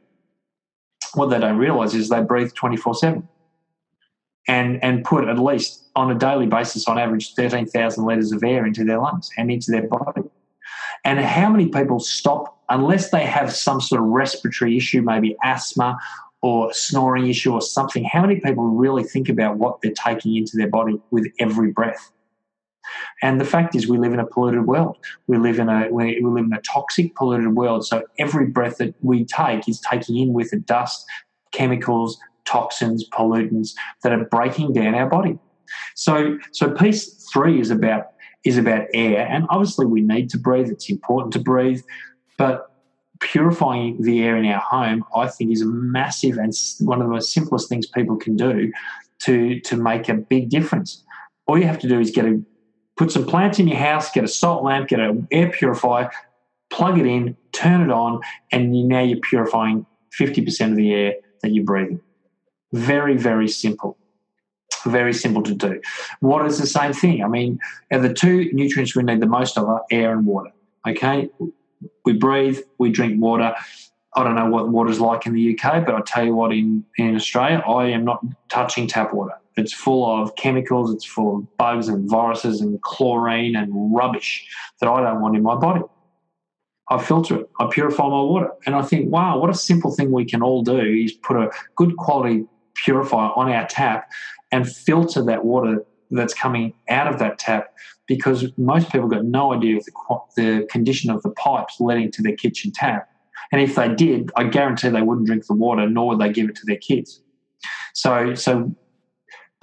What 1.14 1.30
they 1.30 1.40
don't 1.40 1.58
realise 1.58 1.94
is 1.94 2.10
they 2.10 2.22
breathe 2.22 2.54
twenty 2.54 2.78
four 2.78 2.96
seven 2.96 3.28
and 4.48 4.82
and 4.84 5.04
put 5.04 5.28
at 5.28 5.40
least 5.40 5.84
on 5.96 6.10
a 6.10 6.16
daily 6.16 6.46
basis, 6.46 6.88
on 6.88 6.98
average, 6.98 7.34
thirteen 7.34 7.66
thousand 7.66 8.06
liters 8.06 8.32
of 8.32 8.44
air 8.44 8.66
into 8.66 8.86
their 8.86 9.00
lungs 9.00 9.30
and 9.38 9.52
into 9.52 9.72
their 9.72 9.88
body. 9.88 10.24
And 11.04 11.20
how 11.20 11.50
many 11.50 11.68
people 11.68 12.00
stop 12.00 12.62
unless 12.70 13.10
they 13.10 13.26
have 13.26 13.54
some 13.54 13.82
sort 13.82 14.02
of 14.02 14.08
respiratory 14.08 14.78
issue, 14.78 15.02
maybe 15.02 15.36
asthma 15.44 15.98
or 16.42 16.74
snoring 16.74 17.28
issue 17.28 17.54
or 17.54 17.62
something? 17.62 18.04
How 18.04 18.22
many 18.22 18.40
people 18.40 18.66
really 18.66 19.04
think 19.04 19.28
about 19.28 19.58
what 19.58 19.82
they're 19.82 19.92
taking 19.92 20.36
into 20.36 20.56
their 20.56 20.70
body 20.70 21.00
with 21.12 21.28
every 21.40 21.72
breath? 21.72 22.12
And 23.22 23.40
the 23.40 23.46
fact 23.46 23.76
is, 23.76 23.88
we 23.88 23.98
live 23.98 24.14
in 24.14 24.20
a 24.20 24.26
polluted 24.26 24.66
world. 24.66 24.98
We 25.28 25.38
live 25.38 25.60
in 25.60 25.70
a 25.70 25.88
we, 25.90 26.20
live 26.22 26.46
in 26.46 26.54
a 26.54 26.62
toxic, 26.62 27.16
polluted 27.16 27.56
world. 27.56 27.86
So 27.86 28.04
every 28.20 28.48
breath 28.48 28.78
that 28.78 28.96
we 29.02 29.26
take 29.26 29.68
is 29.68 29.80
taking 29.82 30.18
in 30.18 30.34
with 30.34 30.54
it 30.54 30.66
dust, 30.66 31.06
chemicals, 31.52 32.18
toxins, 32.46 33.08
pollutants 33.10 33.72
that 34.04 34.12
are 34.12 34.26
breaking 34.26 34.74
down 34.74 34.96
our 34.96 35.10
body. 35.10 35.38
So, 35.96 36.38
so 36.52 36.72
piece 36.72 37.30
three 37.32 37.60
is 37.60 37.70
about 37.70 38.08
is 38.44 38.58
about 38.58 38.86
air, 38.94 39.28
and 39.28 39.46
obviously 39.50 39.86
we 39.86 40.02
need 40.02 40.30
to 40.30 40.38
breathe. 40.38 40.70
It's 40.70 40.90
important 40.90 41.34
to 41.34 41.40
breathe, 41.40 41.82
but 42.38 42.72
purifying 43.20 44.02
the 44.02 44.24
air 44.24 44.38
in 44.38 44.46
our 44.46 44.60
home, 44.60 45.04
I 45.16 45.28
think, 45.28 45.52
is 45.52 45.62
a 45.62 45.66
massive 45.66 46.38
and 46.38 46.54
one 46.80 47.02
of 47.02 47.08
the 47.08 47.14
most 47.14 47.34
simplest 47.34 47.68
things 47.68 47.88
people 47.88 48.16
can 48.16 48.36
do 48.36 48.72
to 49.24 49.60
to 49.62 49.78
make 49.78 50.10
a 50.10 50.14
big 50.14 50.50
difference. 50.50 51.04
All 51.48 51.58
you 51.58 51.66
have 51.66 51.80
to 51.80 51.88
do 51.88 52.00
is 52.00 52.12
get 52.12 52.26
a 52.26 52.42
put 52.98 53.12
some 53.12 53.26
plants 53.26 53.60
in 53.60 53.68
your 53.68 53.78
house, 53.78 54.12
get 54.12 54.24
a 54.24 54.28
salt 54.28 54.64
lamp, 54.64 54.90
get 54.90 55.00
an 55.00 55.28
air 55.32 55.50
purifier, 55.50 56.12
plug 56.70 57.00
it 57.00 57.06
in, 57.06 57.38
turn 57.52 57.82
it 57.82 57.92
on, 57.92 58.22
and 58.52 58.76
you, 58.76 58.84
now 58.84 59.02
you're 59.02 59.20
purifying 59.20 59.86
50% 60.20 60.72
of 60.72 60.76
the 60.76 60.94
air 60.94 61.14
that 61.42 61.54
you're 61.54 61.64
breathing. 61.64 62.02
Very, 62.74 63.16
very 63.16 63.48
simple. 63.48 63.98
Very 64.86 65.14
simple 65.14 65.44
to 65.44 65.54
do. 65.54 65.82
Water 66.22 66.46
is 66.46 66.60
the 66.60 66.68
same 66.68 66.94
thing. 66.94 67.24
I 67.24 67.28
mean, 67.28 67.60
the 67.90 68.14
two 68.14 68.52
nutrients 68.54 68.96
we 68.96 69.04
need 69.04 69.22
the 69.22 69.28
most 69.28 69.58
of 69.58 69.68
are 69.68 69.84
air 69.92 70.12
and 70.12 70.26
water. 70.26 70.52
Okay? 70.88 71.30
We 72.06 72.14
breathe, 72.14 72.60
we 72.78 72.90
drink 72.92 73.22
water. 73.22 73.56
I 74.16 74.24
don't 74.24 74.36
know 74.36 74.50
what 74.50 74.70
water's 74.70 75.00
like 75.00 75.26
in 75.26 75.34
the 75.34 75.58
UK, 75.58 75.86
but 75.86 75.94
I 75.94 76.02
tell 76.02 76.26
you 76.26 76.34
what, 76.34 76.52
in, 76.52 76.84
in 76.98 77.16
Australia, 77.16 77.64
I 77.68 77.88
am 77.88 78.04
not 78.04 78.24
touching 78.50 78.88
tap 78.88 79.14
water. 79.14 79.36
It's 79.58 79.74
full 79.74 80.06
of 80.06 80.36
chemicals, 80.36 80.94
it's 80.94 81.06
full 81.06 81.38
of 81.38 81.58
bugs 81.58 81.88
and 81.88 82.10
viruses 82.10 82.62
and 82.62 82.82
chlorine 82.82 83.56
and 83.56 83.72
rubbish 83.94 84.48
that 84.80 84.88
I 84.88 85.02
don't 85.02 85.22
want 85.22 85.36
in 85.36 85.44
my 85.44 85.56
body. 85.56 85.82
I 86.90 87.02
filter 87.02 87.42
it, 87.42 87.50
I 87.60 87.68
purify 87.70 88.04
my 88.04 88.22
water. 88.22 88.50
And 88.66 88.76
I 88.76 88.82
think, 88.82 89.12
wow, 89.12 89.40
what 89.40 89.50
a 89.50 89.54
simple 89.54 89.92
thing 89.94 90.12
we 90.12 90.26
can 90.26 90.42
all 90.42 90.64
do 90.64 90.80
is 90.80 91.12
put 91.12 91.36
a 91.36 91.50
good 91.76 91.98
quality 91.98 92.46
purifier 92.76 93.32
on 93.36 93.52
our 93.52 93.68
tap 93.68 94.10
and 94.52 94.70
filter 94.70 95.24
that 95.26 95.44
water 95.44 95.84
that's 96.12 96.34
coming 96.34 96.74
out 96.90 97.08
of 97.08 97.20
that 97.20 97.38
tap 97.40 97.74
because 98.08 98.46
most 98.58 98.92
people 98.92 99.08
got 99.10 99.26
no 99.26 99.54
idea 99.54 99.78
of 99.78 99.86
the, 99.86 99.92
the 100.38 100.68
condition 100.72 101.12
of 101.12 101.22
the 101.24 101.32
pipes 101.32 101.76
leading 101.80 102.12
to 102.12 102.22
their 102.22 102.36
kitchen 102.36 102.72
tap. 102.72 103.10
And 103.52 103.62
if 103.62 103.76
they 103.76 103.94
did, 103.94 104.32
I 104.36 104.46
guarantee 104.46 104.90
they 104.90 105.02
wouldn't 105.02 105.28
drink 105.28 105.46
the 105.48 105.54
water, 105.54 105.90
nor 105.90 106.10
would 106.10 106.20
they 106.20 106.32
give 106.32 106.50
it 106.50 106.56
to 106.56 106.66
their 106.66 106.78
kids. 106.78 107.22
So, 107.94 108.34
so 108.36 108.74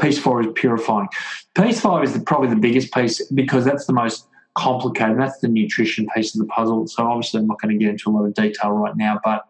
piece 0.01 0.19
four 0.19 0.41
is 0.41 0.49
purifying. 0.55 1.09
Piece 1.55 1.81
five 1.81 2.05
is 2.05 2.13
the, 2.13 2.21
probably 2.21 2.49
the 2.49 2.57
biggest 2.57 2.93
piece 2.93 3.25
because 3.33 3.65
that's 3.65 3.87
the 3.87 3.93
most 3.93 4.27
complicated. 4.55 5.19
That's 5.19 5.39
the 5.39 5.49
nutrition 5.49 6.07
piece 6.15 6.35
of 6.35 6.41
the 6.41 6.47
puzzle. 6.47 6.87
So 6.87 7.07
obviously, 7.07 7.41
I'm 7.41 7.47
not 7.47 7.61
going 7.61 7.77
to 7.77 7.83
get 7.83 7.91
into 7.91 8.11
a 8.11 8.13
lot 8.13 8.25
of 8.25 8.35
detail 8.35 8.71
right 8.71 8.97
now, 8.97 9.21
but 9.25 9.45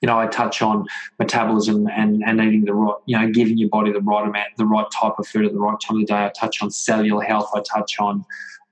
you 0.00 0.06
know, 0.06 0.18
I 0.18 0.28
touch 0.28 0.62
on 0.62 0.86
metabolism 1.18 1.88
and, 1.88 2.22
and 2.24 2.40
eating 2.40 2.64
the 2.64 2.74
right, 2.74 2.94
you 3.06 3.18
know, 3.18 3.30
giving 3.30 3.58
your 3.58 3.68
body 3.68 3.92
the 3.92 4.00
right 4.00 4.26
amount, 4.28 4.48
the 4.56 4.64
right 4.64 4.86
type 4.92 5.14
of 5.18 5.26
food 5.26 5.44
at 5.44 5.52
the 5.52 5.58
right 5.58 5.76
time 5.80 5.96
of 5.96 6.02
the 6.02 6.06
day. 6.06 6.24
I 6.24 6.32
touch 6.38 6.62
on 6.62 6.70
cellular 6.70 7.22
health. 7.22 7.50
I 7.54 7.62
touch 7.62 7.98
on 7.98 8.24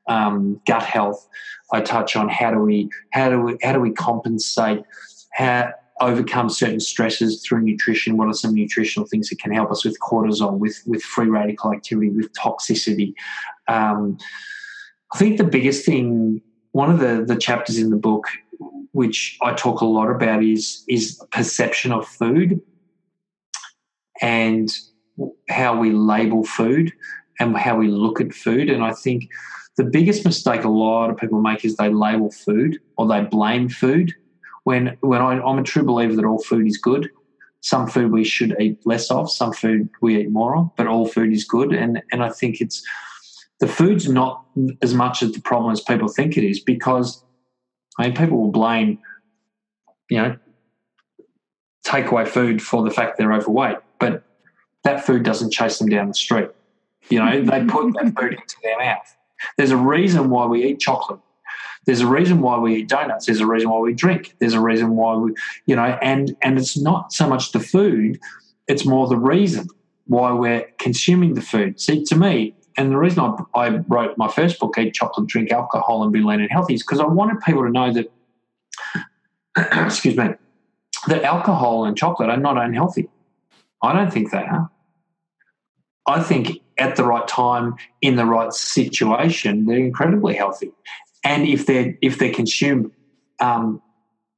um, 0.07 0.61
gut 0.67 0.85
health. 0.85 1.27
I 1.73 1.81
touch 1.81 2.15
on 2.15 2.29
how 2.29 2.53
do 2.53 2.59
we 2.61 2.89
how 3.11 3.29
do 3.29 3.41
we 3.41 3.57
how 3.63 3.73
do 3.73 3.81
we 3.81 3.91
compensate 3.91 4.83
how 5.33 5.73
overcome 6.01 6.51
certain 6.51 6.81
stresses 6.81 7.43
through 7.43 7.63
nutrition. 7.63 8.17
What 8.17 8.29
are 8.29 8.35
some 8.35 8.55
nutritional 8.55 9.09
things 9.09 9.29
that 9.29 9.39
can 9.39 9.53
help 9.53 9.71
us 9.71 9.85
with 9.85 9.99
cortisol, 10.01 10.59
with 10.59 10.83
with 10.87 11.03
free 11.03 11.29
radical 11.29 11.73
activity, 11.73 12.11
with 12.11 12.33
toxicity? 12.33 13.15
Um, 13.69 14.19
I 15.15 15.19
think 15.19 15.39
the 15.39 15.45
biggest 15.45 15.87
thing, 15.87 16.43
one 16.73 16.91
of 16.91 17.01
the 17.01 17.25
the 17.27 17.37
chapters 17.37 17.79
in 17.79 17.91
the 17.91 17.97
book 17.97 18.27
which 18.93 19.37
I 19.43 19.53
talk 19.53 19.83
a 19.83 19.87
lot 19.87 20.11
about, 20.11 20.43
is 20.43 20.85
is 20.89 21.21
perception 21.31 21.93
of 21.93 22.07
food 22.07 22.61
and 24.23 24.71
how 25.49 25.79
we 25.79 25.93
label 25.93 26.45
food 26.45 26.93
and 27.39 27.57
how 27.57 27.77
we 27.77 27.89
look 27.89 28.21
at 28.21 28.33
food. 28.33 28.71
And 28.71 28.83
I 28.83 28.93
think 28.93 29.29
the 29.77 29.85
biggest 29.85 30.25
mistake 30.25 30.65
a 30.65 30.69
lot 30.69 31.11
of 31.11 31.17
people 31.17 31.41
make 31.41 31.65
is 31.65 31.77
they 31.77 31.91
label 31.91 32.31
food 32.31 32.79
or 32.97 33.07
they 33.07 33.23
blame 33.23 33.69
food. 33.69 34.15
When 34.67 34.97
when 35.01 35.23
I, 35.23 35.41
I'm 35.41 35.61
a 35.61 35.63
true 35.63 35.85
believer 35.85 36.17
that 36.17 36.25
all 36.25 36.43
food 36.43 36.67
is 36.67 36.77
good. 36.77 37.09
Some 37.61 37.87
food 37.87 38.11
we 38.11 38.25
should 38.25 38.57
eat 38.61 38.85
less 38.85 39.13
of, 39.13 39.31
some 39.31 39.53
food 39.53 39.89
we 40.03 40.21
eat 40.21 40.33
more 40.33 40.57
of, 40.57 40.75
but 40.77 40.89
all 40.89 41.07
food 41.07 41.33
is 41.33 41.45
good. 41.45 41.73
And 41.73 42.03
and 42.11 42.21
I 42.21 42.31
think 42.31 42.61
it's 42.61 42.85
the 43.61 43.69
food's 43.69 44.09
not 44.09 44.45
as 44.83 44.93
much 44.93 45.23
of 45.23 45.35
the 45.35 45.41
problem 45.41 45.71
as 45.71 45.81
people 45.81 46.09
think 46.09 46.37
it 46.37 46.43
is 46.43 46.59
because 46.59 47.23
I 47.97 48.09
mean, 48.09 48.17
people 48.17 48.39
will 48.39 48.51
blame, 48.51 48.99
you 50.11 50.19
know, 50.19 50.37
takeaway 51.87 52.27
food 52.27 52.61
for 52.61 52.83
the 52.83 52.91
fact 52.91 53.19
they're 53.19 53.33
overweight, 53.33 53.79
but 54.01 54.25
that 54.83 55.07
food 55.07 55.23
doesn't 55.23 55.53
chase 55.53 55.79
them 55.79 55.89
down 55.89 56.09
the 56.09 56.15
street. 56.15 56.49
You 57.09 57.21
know, 57.21 57.41
they 57.41 57.65
put 57.67 57.95
that 57.95 58.15
food 58.19 58.33
into 58.33 58.57
their 58.65 58.79
mouth. 58.81 59.17
There's 59.57 59.71
a 59.71 59.77
reason 59.77 60.29
why 60.29 60.47
we 60.47 60.65
eat 60.65 60.81
chocolate. 60.81 61.21
There's 61.87 62.01
a 62.01 62.07
reason 62.07 62.41
why 62.41 62.59
we 62.59 62.77
eat 62.77 62.89
donuts. 62.89 63.27
There's 63.27 63.41
a 63.41 63.47
reason 63.47 63.71
why 63.71 63.79
we 63.79 63.95
drink. 63.95 64.35
There's 64.41 64.55
a 64.55 64.61
reason 64.61 64.97
why 64.97 65.15
we, 65.15 65.35
you 65.67 65.77
know, 65.77 65.99
and 66.03 66.37
and 66.43 66.59
it's 66.59 66.77
not 66.77 67.13
so 67.13 67.29
much 67.29 67.53
the 67.53 67.61
food, 67.61 68.19
it's 68.67 68.85
more 68.85 69.07
the 69.07 69.17
reason 69.17 69.69
why 70.07 70.33
we're 70.33 70.67
consuming 70.79 71.35
the 71.35 71.41
food. 71.41 71.81
See, 71.81 72.05
to 72.05 72.17
me, 72.17 72.55
and 72.77 72.91
the 72.91 72.99
reason 72.99 73.21
I, 73.21 73.37
I 73.55 73.69
wrote 73.89 74.19
my 74.19 74.29
first 74.29 74.59
book, 74.59 74.77
Eat 74.79 74.95
Chocolate, 74.95 75.27
Drink 75.27 75.51
Alcohol, 75.51 76.03
and 76.03 76.13
Be 76.13 76.21
Lean 76.21 76.41
and 76.41 76.51
Healthy, 76.51 76.75
is 76.75 76.83
because 76.83 77.01
I 77.01 77.07
wanted 77.07 77.41
people 77.41 77.65
to 77.65 77.71
know 77.71 77.93
that, 77.93 78.13
excuse 79.87 80.17
me, 80.17 80.31
that 81.09 81.23
alcohol 81.23 81.85
and 81.85 81.97
chocolate 81.97 82.29
are 82.29 82.37
not 82.37 82.59
unhealthy. 82.59 83.09
I 83.83 83.93
don't 83.93 84.13
think 84.13 84.31
they 84.31 84.39
are. 84.39 84.71
I 86.07 86.23
think 86.23 86.63
at 86.79 86.97
the 86.97 87.05
right 87.05 87.27
time, 87.27 87.75
in 88.01 88.17
the 88.17 88.27
right 88.27 88.53
situation, 88.53 89.67
they're 89.67 89.79
incredibly 89.79 90.35
healthy. 90.35 90.73
And 91.27 91.45
if 91.49 91.67
they're 91.67 91.99
if 92.03 92.19
they're 92.19 92.33
consumed 92.33 92.93
um, 93.41 93.83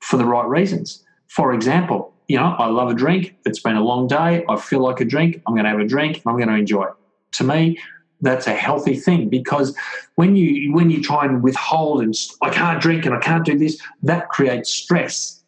for 0.00 0.16
the 0.16 0.24
right 0.24 0.48
reasons, 0.48 1.04
for 1.28 1.52
example, 1.52 2.14
you 2.28 2.38
know, 2.38 2.56
I 2.58 2.66
love 2.68 2.88
a 2.88 2.94
drink. 2.94 3.36
It's 3.44 3.60
been 3.60 3.76
a 3.76 3.84
long 3.84 4.06
day. 4.06 4.42
I 4.48 4.56
feel 4.56 4.80
like 4.80 4.98
a 5.00 5.04
drink. 5.04 5.42
I'm 5.46 5.52
going 5.54 5.64
to 5.64 5.70
have 5.70 5.80
a 5.80 5.86
drink. 5.86 6.16
and 6.16 6.24
I'm 6.26 6.36
going 6.36 6.48
to 6.48 6.54
enjoy 6.54 6.84
it. 6.84 6.94
To 7.32 7.44
me, 7.44 7.78
that's 8.22 8.46
a 8.46 8.54
healthy 8.54 8.96
thing 8.96 9.28
because 9.28 9.76
when 10.14 10.34
you 10.34 10.72
when 10.72 10.88
you 10.88 11.02
try 11.02 11.26
and 11.26 11.42
withhold 11.42 12.02
and 12.02 12.14
I 12.40 12.48
can't 12.48 12.80
drink 12.80 13.04
and 13.04 13.14
I 13.14 13.18
can't 13.18 13.44
do 13.44 13.58
this, 13.58 13.78
that 14.02 14.30
creates 14.30 14.70
stress. 14.70 15.44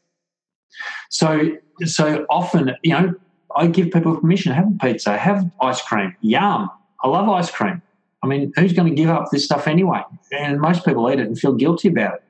So 1.09 1.57
so 1.85 2.27
often, 2.29 2.73
you 2.83 2.93
know, 2.93 3.15
I 3.57 3.67
give 3.67 3.91
people 3.91 4.15
permission: 4.15 4.53
have 4.53 4.67
a 4.67 4.77
pizza, 4.79 5.17
have 5.17 5.51
ice 5.63 5.81
cream. 5.81 6.15
Yum! 6.21 6.71
I 7.03 7.09
love 7.09 7.31
ice 7.31 7.51
cream. 7.51 7.81
I 8.23 8.27
mean, 8.27 8.53
who's 8.57 8.73
going 8.73 8.89
to 8.89 8.95
give 8.95 9.11
up 9.11 9.31
this 9.31 9.45
stuff 9.45 9.67
anyway? 9.67 10.03
And 10.33 10.61
most 10.61 10.85
people 10.85 11.11
eat 11.11 11.19
it 11.19 11.27
and 11.27 11.39
feel 11.39 11.55
guilty 11.55 11.89
about 11.89 12.15
it. 12.15 12.25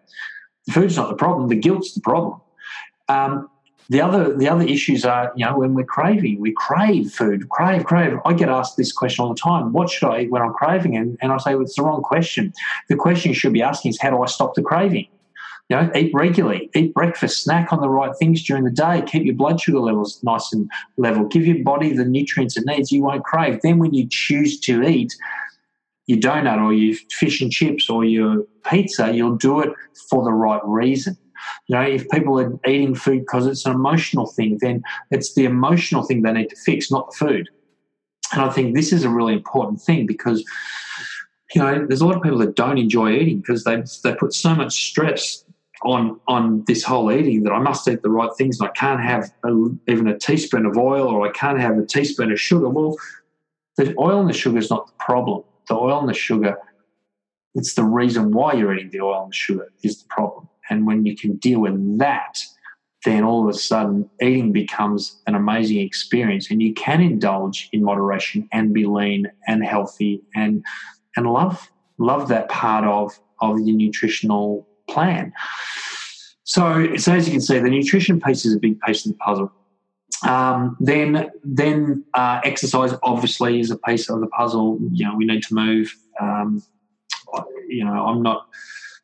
The 0.66 0.72
food's 0.72 0.96
not 0.96 1.08
the 1.08 1.16
problem; 1.16 1.48
the 1.48 1.56
guilt's 1.56 1.94
the 1.94 2.00
problem. 2.00 2.40
Um, 3.08 3.48
the 3.90 4.00
other 4.00 4.36
the 4.36 4.48
other 4.48 4.64
issues 4.64 5.04
are, 5.04 5.32
you 5.34 5.44
know, 5.44 5.58
when 5.58 5.74
we're 5.74 5.84
craving, 5.84 6.40
we 6.40 6.52
crave 6.52 7.10
food, 7.10 7.48
crave, 7.48 7.84
crave. 7.84 8.18
I 8.24 8.32
get 8.34 8.48
asked 8.48 8.76
this 8.76 8.92
question 8.92 9.24
all 9.24 9.34
the 9.34 9.40
time: 9.40 9.72
What 9.72 9.90
should 9.90 10.08
I 10.08 10.20
eat 10.20 10.30
when 10.30 10.42
I'm 10.42 10.52
craving? 10.52 10.96
And, 10.96 11.18
and 11.20 11.32
I 11.32 11.38
say 11.38 11.54
well, 11.54 11.64
it's 11.64 11.74
the 11.74 11.82
wrong 11.82 12.00
question. 12.00 12.52
The 12.88 12.94
question 12.94 13.30
you 13.30 13.34
should 13.34 13.52
be 13.52 13.62
asking 13.62 13.90
is, 13.90 14.00
How 14.00 14.10
do 14.10 14.22
I 14.22 14.26
stop 14.26 14.54
the 14.54 14.62
craving? 14.62 15.08
You 15.68 15.76
know, 15.76 15.90
eat 15.94 16.12
regularly, 16.14 16.70
eat 16.74 16.94
breakfast, 16.94 17.42
snack 17.42 17.72
on 17.72 17.80
the 17.80 17.88
right 17.88 18.12
things 18.16 18.42
during 18.44 18.64
the 18.64 18.70
day, 18.70 19.02
keep 19.06 19.24
your 19.24 19.36
blood 19.36 19.60
sugar 19.60 19.78
levels 19.78 20.20
nice 20.22 20.52
and 20.52 20.70
level, 20.96 21.26
give 21.26 21.46
your 21.46 21.62
body 21.62 21.92
the 21.92 22.04
nutrients 22.04 22.56
it 22.56 22.66
needs. 22.66 22.90
You 22.90 23.02
won't 23.02 23.24
crave. 23.24 23.60
Then, 23.62 23.78
when 23.78 23.92
you 23.92 24.06
choose 24.08 24.60
to 24.60 24.84
eat 24.84 25.16
your 26.10 26.18
donut 26.18 26.60
or 26.60 26.72
your 26.72 26.96
fish 27.10 27.40
and 27.40 27.50
chips 27.50 27.88
or 27.88 28.04
your 28.04 28.44
pizza, 28.68 29.12
you'll 29.14 29.36
do 29.36 29.60
it 29.60 29.70
for 30.08 30.24
the 30.24 30.32
right 30.32 30.60
reason. 30.64 31.16
You 31.68 31.76
know, 31.76 31.82
if 31.82 32.08
people 32.10 32.38
are 32.40 32.52
eating 32.66 32.94
food 32.94 33.20
because 33.20 33.46
it's 33.46 33.64
an 33.64 33.72
emotional 33.72 34.26
thing, 34.26 34.58
then 34.60 34.82
it's 35.10 35.34
the 35.34 35.44
emotional 35.44 36.02
thing 36.02 36.22
they 36.22 36.32
need 36.32 36.50
to 36.50 36.56
fix, 36.56 36.90
not 36.90 37.10
the 37.10 37.16
food. 37.16 37.48
And 38.32 38.42
I 38.42 38.50
think 38.50 38.74
this 38.74 38.92
is 38.92 39.04
a 39.04 39.10
really 39.10 39.32
important 39.32 39.80
thing 39.80 40.06
because 40.06 40.44
you 41.54 41.62
know, 41.62 41.84
there's 41.86 42.00
a 42.00 42.06
lot 42.06 42.16
of 42.16 42.22
people 42.22 42.38
that 42.38 42.54
don't 42.54 42.78
enjoy 42.78 43.12
eating 43.12 43.38
because 43.38 43.64
they 43.64 43.82
they 44.04 44.14
put 44.14 44.34
so 44.34 44.54
much 44.54 44.90
stress 44.90 45.44
on 45.82 46.20
on 46.28 46.64
this 46.66 46.84
whole 46.84 47.10
eating 47.10 47.42
that 47.44 47.52
I 47.52 47.58
must 47.58 47.88
eat 47.88 48.02
the 48.02 48.10
right 48.10 48.30
things 48.36 48.60
and 48.60 48.68
I 48.68 48.72
can't 48.72 49.02
have 49.02 49.32
a, 49.44 49.70
even 49.88 50.06
a 50.06 50.18
teaspoon 50.18 50.66
of 50.66 50.76
oil 50.76 51.08
or 51.08 51.26
I 51.26 51.32
can't 51.32 51.58
have 51.58 51.78
a 51.78 51.86
teaspoon 51.86 52.30
of 52.30 52.40
sugar. 52.40 52.68
Well, 52.68 52.96
the 53.76 53.94
oil 53.98 54.20
and 54.20 54.28
the 54.28 54.34
sugar 54.34 54.58
is 54.58 54.70
not 54.70 54.86
the 54.86 54.92
problem. 55.04 55.42
The 55.70 55.76
oil 55.76 56.00
and 56.00 56.08
the 56.08 56.14
sugar, 56.14 56.58
it's 57.54 57.74
the 57.74 57.84
reason 57.84 58.32
why 58.32 58.54
you're 58.54 58.74
eating 58.74 58.90
the 58.90 59.00
oil 59.00 59.22
and 59.22 59.32
the 59.32 59.36
sugar 59.36 59.72
is 59.82 60.02
the 60.02 60.08
problem. 60.08 60.48
And 60.68 60.86
when 60.86 61.06
you 61.06 61.16
can 61.16 61.36
deal 61.36 61.60
with 61.60 61.98
that, 61.98 62.40
then 63.04 63.24
all 63.24 63.42
of 63.42 63.48
a 63.48 63.56
sudden 63.56 64.10
eating 64.20 64.52
becomes 64.52 65.22
an 65.26 65.34
amazing 65.34 65.78
experience 65.78 66.50
and 66.50 66.60
you 66.60 66.74
can 66.74 67.00
indulge 67.00 67.68
in 67.72 67.82
moderation 67.82 68.48
and 68.52 68.74
be 68.74 68.84
lean 68.84 69.26
and 69.46 69.64
healthy 69.64 70.22
and 70.34 70.62
and 71.16 71.26
love 71.26 71.70
love 71.98 72.28
that 72.28 72.48
part 72.48 72.84
of 72.84 73.18
of 73.40 73.58
your 73.60 73.76
nutritional 73.76 74.68
plan. 74.88 75.32
So, 76.44 76.96
so 76.96 77.14
as 77.14 77.26
you 77.26 77.32
can 77.32 77.40
see, 77.40 77.58
the 77.58 77.70
nutrition 77.70 78.20
piece 78.20 78.44
is 78.44 78.54
a 78.54 78.58
big 78.58 78.80
piece 78.80 79.06
of 79.06 79.12
the 79.12 79.18
puzzle. 79.18 79.52
Um, 80.26 80.76
then, 80.80 81.30
then 81.42 82.04
uh, 82.14 82.40
exercise 82.44 82.92
obviously 83.02 83.60
is 83.60 83.70
a 83.70 83.78
piece 83.78 84.08
of 84.10 84.20
the 84.20 84.26
puzzle. 84.26 84.78
You 84.92 85.06
know, 85.06 85.16
we 85.16 85.24
need 85.24 85.42
to 85.44 85.54
move. 85.54 85.94
Um, 86.20 86.62
you 87.68 87.84
know, 87.84 88.06
I'm 88.06 88.22
not. 88.22 88.46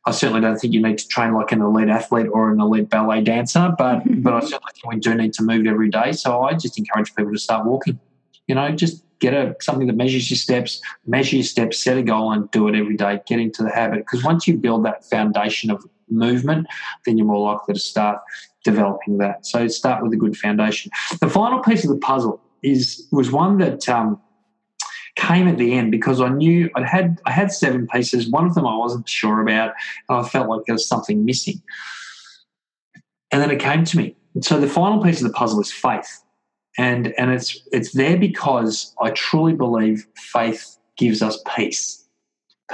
I 0.05 0.13
certainly 0.13 0.41
don't 0.41 0.57
think 0.57 0.73
you 0.73 0.81
need 0.81 0.99
to 0.99 1.09
train 1.09 1.35
like 1.35 1.51
an 1.51 1.61
elite 1.61 1.89
athlete 1.89 2.29
or 2.31 2.53
an 2.53 2.61
elite 2.61 2.89
ballet 2.89 3.23
dancer, 3.23 3.75
but 3.77 4.03
but 4.23 4.35
I 4.35 4.41
certainly 4.41 4.73
think 4.75 4.93
we 4.93 5.01
do 5.01 5.15
need 5.15 5.33
to 5.35 5.43
move 5.43 5.67
every 5.67 5.91
day. 5.91 6.13
So 6.13 6.43
I 6.43 6.55
just 6.55 6.79
encourage 6.79 7.15
people 7.15 7.33
to 7.33 7.39
start 7.39 7.67
walking. 7.67 7.99
You 8.47 8.55
know, 8.55 8.71
just 8.71 9.03
get 9.19 9.35
a 9.35 9.57
something 9.61 9.87
that 9.87 9.97
measures 9.97 10.31
your 10.31 10.37
steps, 10.37 10.81
measure 11.07 11.37
your 11.37 11.45
steps, 11.45 11.83
set 11.83 11.97
a 11.97 12.03
goal, 12.03 12.33
and 12.33 12.51
do 12.51 12.69
it 12.69 12.77
every 12.77 12.97
day. 12.97 13.21
Get 13.27 13.41
into 13.41 13.63
the 13.63 13.71
habit 13.71 14.01
because 14.01 14.23
once 14.23 14.47
you 14.47 14.57
build 14.57 14.85
that 14.85 15.05
foundation 15.05 15.71
of 15.71 15.85
movement, 16.09 16.67
then 17.05 17.19
you're 17.19 17.27
more 17.27 17.53
likely 17.53 17.75
to 17.75 17.81
start 17.81 18.21
developing 18.65 19.19
that. 19.19 19.47
So 19.47 19.69
start 19.69 20.03
with 20.03 20.13
a 20.13 20.17
good 20.17 20.37
foundation. 20.37 20.91
The 21.21 21.29
final 21.29 21.61
piece 21.61 21.85
of 21.85 21.91
the 21.91 21.99
puzzle 21.99 22.41
is 22.63 23.07
was 23.13 23.31
one 23.31 23.59
that 23.59 23.89
um, 23.89 24.21
came 25.17 25.49
at 25.49 25.59
the 25.59 25.75
end 25.75 25.91
because 25.91 26.21
I 26.21 26.29
knew 26.29 26.71
I 26.75 26.85
had 26.85 27.21
I 27.27 27.31
had 27.31 27.53
seven 27.53 27.87
pieces. 27.87 28.29
One 28.29 28.47
of 28.47 28.55
them 28.55 28.67
I 28.67 28.77
wasn't 28.77 29.09
sure 29.09 29.41
about, 29.41 29.75
and 30.09 30.19
I 30.19 30.29
felt 30.29 30.49
like 30.49 30.63
there 30.67 30.75
was 30.75 30.89
something 30.89 31.25
missing. 31.25 31.63
And 33.31 33.43
then 33.43 33.51
it 33.51 33.61
came 33.61 33.85
to 33.85 33.97
me. 33.97 34.17
So 34.41 34.61
the 34.61 34.69
final 34.69 35.03
piece 35.03 35.21
of 35.21 35.27
the 35.27 35.33
puzzle 35.33 35.61
is 35.61 35.73
faith 35.73 36.23
and 36.79 37.15
and 37.19 37.33
it's 37.33 37.61
it's 37.73 37.93
there 37.93 38.17
because 38.17 38.95
I 39.01 39.11
truly 39.11 39.55
believe 39.55 40.07
faith 40.17 40.77
gives 40.97 41.23
us 41.23 41.39
peace, 41.55 42.07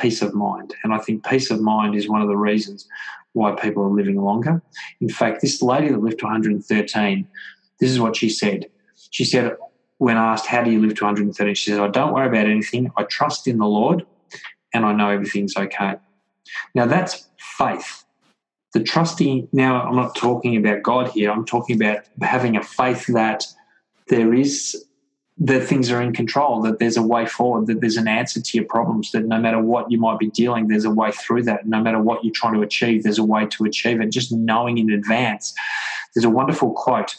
peace 0.00 0.22
of 0.22 0.34
mind, 0.34 0.74
and 0.84 0.92
I 0.92 0.98
think 0.98 1.24
peace 1.24 1.50
of 1.50 1.60
mind 1.60 1.94
is 1.94 2.08
one 2.08 2.22
of 2.22 2.28
the 2.28 2.36
reasons 2.36 2.88
why 3.32 3.52
people 3.52 3.82
are 3.84 3.90
living 3.90 4.20
longer. 4.22 4.62
In 5.00 5.08
fact, 5.08 5.40
this 5.40 5.62
lady 5.62 5.88
that 5.88 6.02
lived 6.02 6.18
to 6.20 6.26
113, 6.26 7.28
this 7.80 7.90
is 7.90 8.00
what 8.00 8.16
she 8.16 8.28
said. 8.28 8.66
She 9.10 9.24
said 9.24 9.56
when 9.98 10.16
asked 10.16 10.46
how 10.46 10.62
do 10.62 10.70
you 10.70 10.80
live 10.80 10.94
to 10.96 11.04
113, 11.04 11.54
she 11.54 11.70
said, 11.70 11.80
"I 11.80 11.88
don't 11.88 12.12
worry 12.12 12.26
about 12.26 12.46
anything. 12.46 12.90
I 12.96 13.04
trust 13.04 13.46
in 13.46 13.58
the 13.58 13.66
Lord, 13.66 14.04
and 14.74 14.84
I 14.84 14.92
know 14.92 15.10
everything's 15.10 15.56
okay." 15.56 15.94
Now 16.74 16.86
that's 16.86 17.28
faith 17.38 18.04
the 18.72 18.82
trusting 18.82 19.48
now 19.52 19.82
i'm 19.82 19.96
not 19.96 20.14
talking 20.14 20.56
about 20.56 20.82
god 20.82 21.08
here 21.10 21.30
i'm 21.30 21.44
talking 21.44 21.76
about 21.76 22.04
having 22.20 22.56
a 22.56 22.62
faith 22.62 23.06
that 23.06 23.46
there 24.08 24.34
is 24.34 24.86
that 25.38 25.66
things 25.66 25.90
are 25.90 26.00
in 26.00 26.12
control, 26.12 26.60
that 26.62 26.78
there's 26.78 26.96
a 26.96 27.02
way 27.02 27.26
forward, 27.26 27.66
that 27.66 27.80
there's 27.80 27.96
an 27.96 28.06
answer 28.06 28.40
to 28.40 28.50
your 28.56 28.66
problems, 28.66 29.12
that 29.12 29.24
no 29.24 29.38
matter 29.38 29.60
what 29.60 29.90
you 29.90 29.98
might 29.98 30.18
be 30.18 30.28
dealing, 30.30 30.68
there's 30.68 30.84
a 30.84 30.90
way 30.90 31.10
through 31.10 31.42
that. 31.42 31.66
No 31.66 31.80
matter 31.80 32.00
what 32.00 32.22
you're 32.22 32.34
trying 32.34 32.54
to 32.54 32.62
achieve, 32.62 33.02
there's 33.02 33.18
a 33.18 33.24
way 33.24 33.46
to 33.46 33.64
achieve 33.64 34.00
it. 34.00 34.10
Just 34.10 34.30
knowing 34.32 34.78
in 34.78 34.90
advance. 34.90 35.54
There's 36.14 36.24
a 36.24 36.30
wonderful 36.30 36.72
quote 36.72 37.16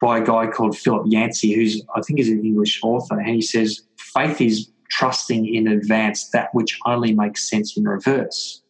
by 0.00 0.18
a 0.18 0.24
guy 0.24 0.46
called 0.48 0.76
Philip 0.76 1.06
Yancey, 1.06 1.54
who's 1.54 1.82
I 1.94 2.02
think 2.02 2.20
is 2.20 2.28
an 2.28 2.44
English 2.44 2.80
author, 2.82 3.18
and 3.18 3.34
he 3.34 3.40
says, 3.40 3.82
Faith 3.98 4.40
is 4.40 4.70
trusting 4.90 5.52
in 5.52 5.66
advance 5.66 6.28
that 6.30 6.54
which 6.54 6.78
only 6.86 7.14
makes 7.14 7.48
sense 7.48 7.76
in 7.76 7.84
reverse. 7.84 8.62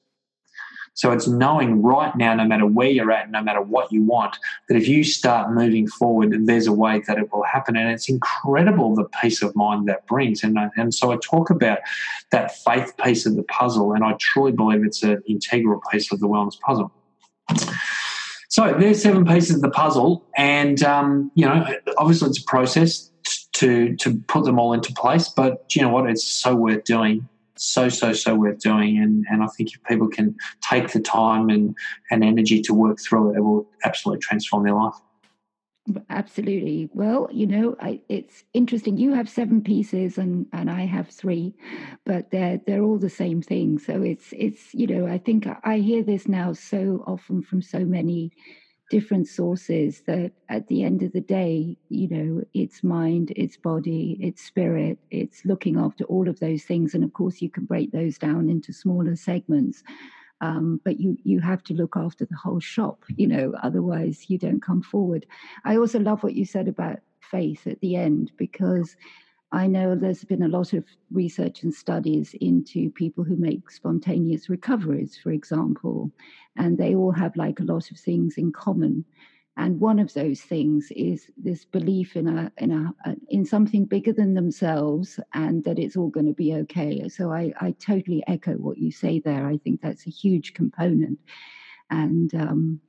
So 0.96 1.12
it's 1.12 1.28
knowing 1.28 1.82
right 1.82 2.16
now, 2.16 2.34
no 2.34 2.46
matter 2.46 2.66
where 2.66 2.88
you're 2.88 3.12
at, 3.12 3.30
no 3.30 3.42
matter 3.42 3.60
what 3.60 3.92
you 3.92 4.02
want, 4.02 4.38
that 4.68 4.76
if 4.76 4.88
you 4.88 5.04
start 5.04 5.52
moving 5.52 5.86
forward, 5.86 6.34
there's 6.46 6.66
a 6.66 6.72
way 6.72 7.02
that 7.06 7.18
it 7.18 7.30
will 7.30 7.42
happen. 7.44 7.76
And 7.76 7.90
it's 7.90 8.08
incredible 8.08 8.94
the 8.94 9.04
peace 9.20 9.42
of 9.42 9.54
mind 9.54 9.86
that 9.88 10.06
brings. 10.06 10.42
And, 10.42 10.58
and 10.76 10.94
so 10.94 11.12
I 11.12 11.18
talk 11.22 11.50
about 11.50 11.80
that 12.32 12.56
faith 12.64 12.96
piece 12.96 13.26
of 13.26 13.36
the 13.36 13.42
puzzle, 13.42 13.92
and 13.92 14.02
I 14.02 14.14
truly 14.14 14.52
believe 14.52 14.84
it's 14.84 15.02
an 15.02 15.22
integral 15.28 15.82
piece 15.92 16.10
of 16.10 16.18
the 16.18 16.28
wellness 16.28 16.58
puzzle. 16.60 16.90
So 18.48 18.74
there's 18.78 19.02
seven 19.02 19.26
pieces 19.26 19.56
of 19.56 19.60
the 19.60 19.70
puzzle, 19.70 20.24
and 20.34 20.82
um, 20.82 21.30
you 21.34 21.44
know, 21.44 21.66
obviously 21.98 22.30
it's 22.30 22.40
a 22.40 22.44
process 22.44 23.10
to 23.52 23.94
to 23.96 24.16
put 24.28 24.44
them 24.44 24.58
all 24.58 24.72
into 24.72 24.94
place. 24.94 25.28
But 25.28 25.76
you 25.76 25.82
know 25.82 25.90
what? 25.90 26.08
It's 26.08 26.24
so 26.24 26.54
worth 26.54 26.84
doing 26.84 27.28
so 27.58 27.88
so 27.88 28.12
so 28.12 28.34
worth 28.34 28.60
doing. 28.60 28.98
And 28.98 29.24
and 29.30 29.42
I 29.42 29.46
think 29.56 29.74
if 29.74 29.82
people 29.84 30.08
can 30.08 30.36
take 30.60 30.92
the 30.92 31.00
time 31.00 31.48
and 31.48 31.76
and 32.10 32.24
energy 32.24 32.60
to 32.62 32.74
work 32.74 32.98
through 33.00 33.32
it 33.32 33.38
it 33.38 33.40
will 33.40 33.68
absolutely 33.84 34.20
transform 34.20 34.64
their 34.64 34.74
life. 34.74 34.94
Absolutely. 36.10 36.90
Well 36.92 37.28
you 37.32 37.46
know 37.46 37.76
I, 37.80 38.00
it's 38.08 38.44
interesting. 38.52 38.96
You 38.96 39.12
have 39.14 39.28
seven 39.28 39.62
pieces 39.62 40.18
and 40.18 40.46
and 40.52 40.70
I 40.70 40.84
have 40.86 41.08
three 41.08 41.54
but 42.04 42.30
they're 42.30 42.60
they're 42.66 42.82
all 42.82 42.98
the 42.98 43.10
same 43.10 43.42
thing. 43.42 43.78
So 43.78 44.02
it's 44.02 44.32
it's 44.32 44.74
you 44.74 44.86
know 44.86 45.06
I 45.06 45.18
think 45.18 45.46
I 45.64 45.78
hear 45.78 46.02
this 46.02 46.26
now 46.26 46.52
so 46.52 47.04
often 47.06 47.42
from 47.42 47.62
so 47.62 47.80
many 47.80 48.32
different 48.90 49.26
sources 49.26 50.02
that 50.06 50.32
at 50.48 50.66
the 50.68 50.82
end 50.84 51.02
of 51.02 51.12
the 51.12 51.20
day, 51.20 51.76
you 51.88 52.08
know, 52.08 52.42
it's 52.54 52.84
mind, 52.84 53.32
it's 53.34 53.56
body, 53.56 54.16
it's 54.20 54.42
spirit, 54.42 54.98
it's 55.10 55.44
looking 55.44 55.76
after 55.78 56.04
all 56.04 56.28
of 56.28 56.38
those 56.40 56.62
things. 56.62 56.94
And 56.94 57.02
of 57.02 57.12
course, 57.12 57.42
you 57.42 57.50
can 57.50 57.64
break 57.64 57.92
those 57.92 58.18
down 58.18 58.48
into 58.48 58.72
smaller 58.72 59.16
segments. 59.16 59.82
Um, 60.42 60.80
but 60.84 61.00
you 61.00 61.16
you 61.24 61.40
have 61.40 61.64
to 61.64 61.74
look 61.74 61.96
after 61.96 62.26
the 62.26 62.36
whole 62.36 62.60
shop, 62.60 63.04
you 63.16 63.26
know, 63.26 63.54
otherwise 63.62 64.28
you 64.28 64.36
don't 64.36 64.60
come 64.60 64.82
forward. 64.82 65.24
I 65.64 65.78
also 65.78 65.98
love 65.98 66.22
what 66.22 66.34
you 66.34 66.44
said 66.44 66.68
about 66.68 66.98
faith 67.20 67.66
at 67.66 67.80
the 67.80 67.96
end 67.96 68.30
because 68.36 68.96
I 69.52 69.66
know 69.66 69.94
there's 69.94 70.24
been 70.24 70.42
a 70.42 70.48
lot 70.48 70.72
of 70.72 70.84
research 71.10 71.62
and 71.62 71.72
studies 71.72 72.34
into 72.40 72.90
people 72.90 73.24
who 73.24 73.36
make 73.36 73.70
spontaneous 73.70 74.48
recoveries, 74.48 75.16
for 75.16 75.30
example, 75.30 76.10
and 76.56 76.76
they 76.76 76.94
all 76.94 77.12
have 77.12 77.36
like 77.36 77.60
a 77.60 77.64
lot 77.64 77.90
of 77.90 77.98
things 77.98 78.36
in 78.36 78.52
common. 78.52 79.04
And 79.56 79.80
one 79.80 79.98
of 79.98 80.12
those 80.12 80.42
things 80.42 80.88
is 80.94 81.30
this 81.36 81.64
belief 81.64 82.14
in 82.16 82.28
a 82.28 82.52
in 82.58 82.72
a, 82.72 83.16
in 83.30 83.46
something 83.46 83.86
bigger 83.86 84.12
than 84.12 84.34
themselves, 84.34 85.18
and 85.32 85.64
that 85.64 85.78
it's 85.78 85.96
all 85.96 86.10
going 86.10 86.26
to 86.26 86.34
be 86.34 86.52
okay. 86.54 87.08
So 87.08 87.32
I, 87.32 87.54
I 87.60 87.70
totally 87.78 88.22
echo 88.26 88.54
what 88.54 88.78
you 88.78 88.90
say 88.90 89.20
there. 89.20 89.46
I 89.46 89.56
think 89.58 89.80
that's 89.80 90.06
a 90.06 90.10
huge 90.10 90.52
component, 90.52 91.18
and 91.88 92.34
um, 92.34 92.80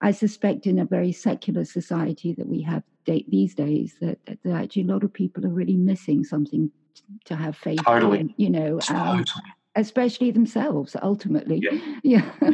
I 0.00 0.10
suspect 0.10 0.66
in 0.66 0.78
a 0.78 0.84
very 0.84 1.12
secular 1.12 1.64
society 1.64 2.34
that 2.34 2.48
we 2.48 2.62
have 2.62 2.82
these 3.06 3.54
days 3.54 3.96
that, 4.00 4.18
that, 4.26 4.38
actually 4.46 4.82
a 4.82 4.86
lot 4.86 5.04
of 5.04 5.12
people 5.12 5.46
are 5.46 5.50
really 5.50 5.76
missing 5.76 6.24
something 6.24 6.70
to 7.24 7.36
have 7.36 7.56
faith 7.56 7.80
totally. 7.84 8.20
in, 8.20 8.34
you 8.36 8.50
know, 8.50 8.80
um, 8.90 9.24
especially 9.74 10.30
themselves 10.30 10.96
ultimately. 11.02 11.60
Yeah. 11.62 11.78
yeah. 12.02 12.32
yeah. 12.42 12.50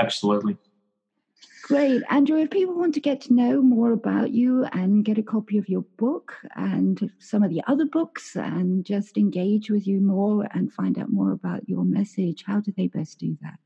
Absolutely. 0.00 0.56
Great. 1.62 2.02
Andrew, 2.08 2.38
if 2.38 2.50
people 2.50 2.74
want 2.74 2.94
to 2.94 3.00
get 3.00 3.20
to 3.22 3.34
know 3.34 3.60
more 3.60 3.92
about 3.92 4.30
you 4.30 4.64
and 4.72 5.04
get 5.04 5.18
a 5.18 5.22
copy 5.22 5.58
of 5.58 5.68
your 5.68 5.82
book 5.98 6.34
and 6.56 7.10
some 7.18 7.42
of 7.42 7.50
the 7.50 7.62
other 7.66 7.84
books 7.84 8.36
and 8.36 8.86
just 8.86 9.18
engage 9.18 9.68
with 9.68 9.86
you 9.86 10.00
more 10.00 10.48
and 10.52 10.72
find 10.72 10.98
out 10.98 11.10
more 11.10 11.32
about 11.32 11.68
your 11.68 11.84
message, 11.84 12.42
how 12.46 12.58
do 12.58 12.72
they 12.74 12.86
best 12.86 13.18
do 13.18 13.36
that? 13.42 13.58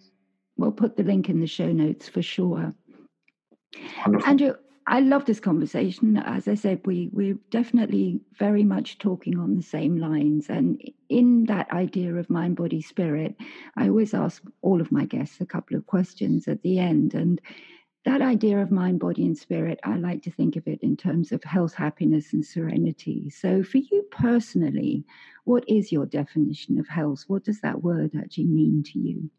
We'll 0.57 0.71
put 0.71 0.97
the 0.97 1.03
link 1.03 1.29
in 1.29 1.41
the 1.41 1.49
show 1.49 1.73
notes 1.73 2.09
for 2.09 2.23
sure. 2.23 2.73
Wonderful. 4.05 4.29
Andrew, 4.29 4.55
I 4.91 5.01
love 5.01 5.27
this 5.27 5.39
conversation. 5.39 6.17
As 6.17 6.49
I 6.49 6.55
said, 6.55 6.81
we 6.87 7.11
we're 7.13 7.39
definitely 7.51 8.21
very 8.39 8.65
much 8.65 8.99
talking 8.99 9.39
on 9.39 9.55
the 9.55 9.63
same 9.63 9.99
lines. 9.99 10.49
And 10.49 10.81
in 11.11 11.45
that 11.45 11.71
idea 11.71 12.15
of 12.15 12.31
mind, 12.31 12.57
body, 12.57 12.81
spirit, 12.81 13.37
I 13.77 13.89
always 13.89 14.15
ask 14.15 14.43
all 14.63 14.81
of 14.81 14.91
my 14.91 15.05
guests 15.05 15.43
a 15.43 15.47
couple 15.47 15.77
of 15.77 15.87
questions 15.87 16.49
at 16.49 16.63
the 16.63 16.79
end. 16.79 17.13
And 17.13 17.39
that 18.07 18.23
idea 18.23 18.63
of 18.63 18.71
mind, 18.71 19.01
body, 19.01 19.27
and 19.27 19.37
spirit, 19.37 19.79
I 19.85 19.97
like 19.97 20.23
to 20.23 20.31
think 20.31 20.57
of 20.57 20.67
it 20.67 20.79
in 20.83 20.97
terms 20.97 21.33
of 21.33 21.45
health, 21.45 21.75
happiness, 21.75 22.33
and 22.33 22.45
serenity. 22.45 23.29
So, 23.29 23.63
for 23.63 23.79
you 23.79 24.07
personally, 24.11 25.05
what 25.45 25.65
is 25.69 25.93
your 25.93 26.07
definition 26.07 26.79
of 26.79 26.89
health? 26.89 27.25
What 27.27 27.45
does 27.45 27.61
that 27.61 27.83
word 27.83 28.13
actually 28.19 28.47
mean 28.47 28.83
to 28.85 28.99
you? 28.99 29.31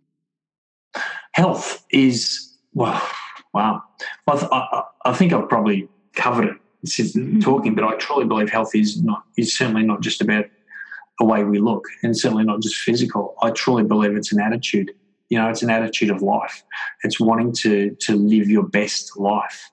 Health 1.34 1.84
is, 1.92 2.56
well, 2.76 3.02
Wow. 3.54 3.84
Well, 4.28 4.48
I, 4.52 4.84
I, 5.06 5.14
think 5.14 5.34
I've 5.34 5.50
probably 5.50 5.88
covered 6.14 6.50
it 6.50 6.58
since 6.86 7.16
mm-hmm. 7.16 7.40
talking, 7.40 7.76
but 7.76 7.84
I 7.84 7.96
truly 7.96 8.26
believe 8.26 8.50
health 8.50 8.76
is 8.76 9.02
not 9.04 9.24
is 9.38 9.58
certainly 9.58 9.84
not 9.84 10.02
just 10.02 10.22
about 10.22 10.46
the 11.18 11.26
way 11.26 11.44
we 11.44 11.60
look, 11.60 11.86
and 12.04 12.18
certainly 12.18 12.44
not 12.44 12.62
just 12.62 12.76
physical. 12.76 13.36
I 13.42 13.52
truly 13.52 13.84
believe 13.84 14.16
it's 14.16 14.32
an 14.32 14.40
attitude. 14.40 14.92
You 15.30 15.38
know, 15.38 15.50
it's 15.50 15.62
an 15.62 15.70
attitude 15.70 16.10
of 16.10 16.22
life. 16.22 16.64
It's 17.04 17.20
wanting 17.20 17.54
to 17.54 17.96
to 18.02 18.16
live 18.16 18.50
your 18.50 18.64
best 18.64 19.18
life, 19.18 19.72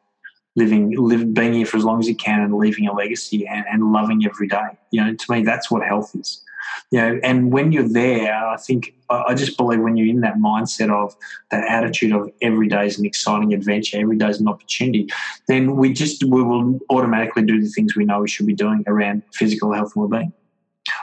living, 0.57 0.97
live, 0.97 1.35
being 1.35 1.53
here 1.53 1.67
for 1.67 1.77
as 1.77 1.85
long 1.85 2.01
as 2.01 2.09
you 2.09 2.17
can, 2.17 2.41
and 2.41 2.55
leaving 2.55 2.89
a 2.89 2.95
legacy, 2.95 3.47
and, 3.47 3.65
and 3.71 3.93
loving 3.93 4.25
every 4.25 4.49
day. 4.49 4.79
You 4.91 5.05
know, 5.05 5.15
to 5.15 5.33
me, 5.33 5.43
that's 5.43 5.71
what 5.71 5.83
health 5.83 6.15
is 6.15 6.43
you 6.91 7.01
know, 7.01 7.21
and 7.23 7.53
when 7.53 7.73
you're 7.73 7.89
there, 7.89 8.35
I 8.35 8.57
think 8.57 8.95
I 9.11 9.35
just 9.35 9.57
believe 9.57 9.81
when 9.81 9.97
you're 9.97 10.09
in 10.09 10.21
that 10.21 10.37
mindset 10.37 10.91
of 10.91 11.15
that 11.51 11.65
attitude 11.69 12.13
of 12.13 12.31
every 12.43 12.69
day 12.69 12.87
is 12.87 12.99
an 12.99 13.07
exciting 13.07 13.55
adventure, 13.55 13.99
every 13.99 14.17
day 14.17 14.29
is 14.29 14.41
an 14.41 14.49
opportunity, 14.49 15.09
then 15.49 15.77
we 15.77 15.93
just 15.93 16.25
we 16.25 16.43
will 16.43 16.79
automatically 16.91 17.43
do 17.43 17.61
the 17.61 17.69
things 17.69 17.97
we 17.97 18.05
know 18.05 18.21
we 18.21 18.29
should 18.29 18.47
be 18.47 18.55
doing 18.55 18.85
around 18.87 19.23
physical 19.33 19.73
health 19.73 19.93
and 19.95 20.03
well-being. 20.03 20.33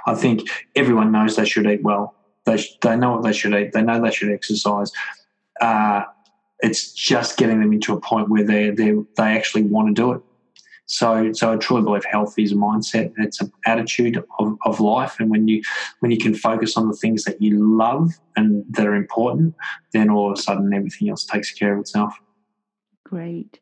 I 0.06 0.16
think 0.16 0.50
everyone 0.76 1.12
knows 1.12 1.36
they 1.36 1.46
should 1.46 1.68
eat 1.68 1.84
well. 1.84 2.16
They 2.46 2.64
they 2.82 2.96
know 2.96 3.14
what 3.14 3.24
they 3.24 3.34
should 3.34 3.54
eat. 3.54 3.74
They 3.74 3.82
know 3.82 4.02
they 4.02 4.12
should 4.12 4.32
exercise. 4.32 4.92
Uh, 5.62 6.04
it's 6.60 6.94
just 6.94 7.38
getting 7.38 7.60
them 7.60 7.74
into 7.74 7.94
a 7.94 8.00
point 8.00 8.30
where 8.30 8.44
they 8.44 8.70
they 8.70 8.94
they 9.18 9.38
actually 9.38 9.64
want 9.64 9.90
to 9.90 9.94
do 9.94 10.12
it. 10.14 10.22
So, 10.86 11.32
so 11.32 11.54
I 11.54 11.56
truly 11.56 11.84
believe 11.84 12.04
health 12.06 12.38
is 12.38 12.52
a 12.52 12.56
mindset. 12.56 13.14
It's 13.18 13.42
an 13.42 13.52
attitude 13.66 14.18
of, 14.40 14.58
of 14.66 14.80
life, 14.80 15.16
and 15.20 15.30
when 15.30 15.48
you 15.48 15.62
when 16.00 16.12
you 16.12 16.18
can 16.18 16.36
focus 16.36 16.76
on 16.76 16.90
the 16.90 16.96
things 16.96 17.24
that 17.24 17.42
you 17.42 17.78
love 17.78 18.12
and 18.36 18.66
that 18.70 18.86
are 18.86 18.96
important, 18.96 19.56
then 19.94 20.10
all 20.10 20.32
of 20.32 20.38
a 20.38 20.42
sudden 20.42 20.74
everything 20.74 21.10
else 21.10 21.26
takes 21.26 21.52
care 21.52 21.74
of 21.74 21.80
itself. 21.80 22.14
Great. 23.06 23.60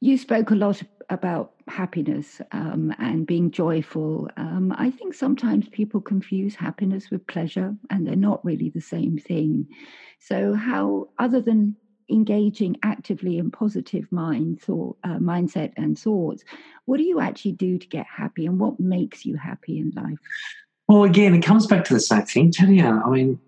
You 0.00 0.16
spoke 0.18 0.50
a 0.50 0.54
lot 0.54 0.82
about 1.10 1.52
happiness 1.68 2.40
um, 2.52 2.94
and 2.98 3.26
being 3.26 3.50
joyful. 3.50 4.28
Um, 4.36 4.74
I 4.76 4.90
think 4.90 5.14
sometimes 5.14 5.68
people 5.68 6.00
confuse 6.00 6.54
happiness 6.54 7.10
with 7.10 7.26
pleasure, 7.26 7.74
and 7.90 8.06
they're 8.06 8.16
not 8.16 8.44
really 8.44 8.70
the 8.70 8.80
same 8.80 9.18
thing. 9.18 9.66
So, 10.18 10.54
how, 10.54 11.08
other 11.18 11.40
than 11.40 11.76
engaging 12.10 12.76
actively 12.82 13.38
in 13.38 13.50
positive 13.50 14.10
mind 14.12 14.60
thought, 14.60 14.96
uh, 15.04 15.18
mindset 15.18 15.72
and 15.76 15.98
thoughts, 15.98 16.44
what 16.84 16.98
do 16.98 17.02
you 17.02 17.20
actually 17.20 17.52
do 17.52 17.78
to 17.78 17.86
get 17.86 18.06
happy 18.06 18.46
and 18.46 18.58
what 18.58 18.78
makes 18.78 19.24
you 19.24 19.36
happy 19.36 19.78
in 19.78 19.92
life? 19.94 20.18
Well, 20.88 21.04
again, 21.04 21.34
it 21.34 21.42
comes 21.42 21.66
back 21.66 21.84
to 21.86 21.94
the 21.94 22.00
same 22.00 22.22
thing, 22.22 22.52
Tanya. 22.52 23.02
I 23.04 23.08
mean, 23.08 23.40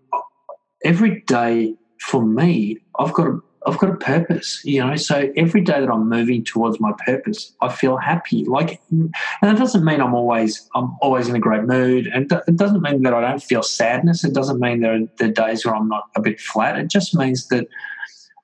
every 0.85 1.21
day 1.23 1.75
for 2.01 2.25
me, 2.25 2.79
I've 2.99 3.13
got 3.13 3.27
a 3.27 3.41
I've 3.67 3.79
got 3.79 3.91
a 3.91 3.97
purpose, 3.97 4.61
you 4.65 4.85
know. 4.85 4.95
So 4.95 5.33
every 5.37 5.61
day 5.61 5.81
that 5.81 5.91
I'm 5.91 6.09
moving 6.09 6.45
towards 6.45 6.79
my 6.79 6.93
purpose, 7.05 7.53
I 7.61 7.69
feel 7.69 7.97
happy. 7.97 8.45
Like, 8.45 8.81
and 8.91 9.13
that 9.43 9.59
doesn't 9.59 9.85
mean 9.85 10.01
I'm 10.01 10.15
always 10.15 10.69
I'm 10.77 10.97
always 11.03 11.29
in 11.29 11.35
a 11.35 11.41
great 11.41 11.65
mood, 11.65 12.07
and 12.07 12.31
it 12.47 12.57
doesn't 12.57 12.81
mean 12.81 13.03
that 13.03 13.13
I 13.13 13.21
don't 13.21 13.43
feel 13.43 13.65
sadness. 13.65 14.25
It 14.25 14.35
doesn't 14.35 14.61
mean 14.61 14.81
there 14.81 15.01
are 15.21 15.29
days 15.29 15.67
where 15.67 15.75
I'm 15.75 15.89
not 15.89 16.05
a 16.15 16.21
bit 16.21 16.41
flat. 16.41 16.79
It 16.79 16.89
just 16.89 17.15
means 17.15 17.49
that 17.49 17.67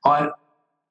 I 0.05 0.31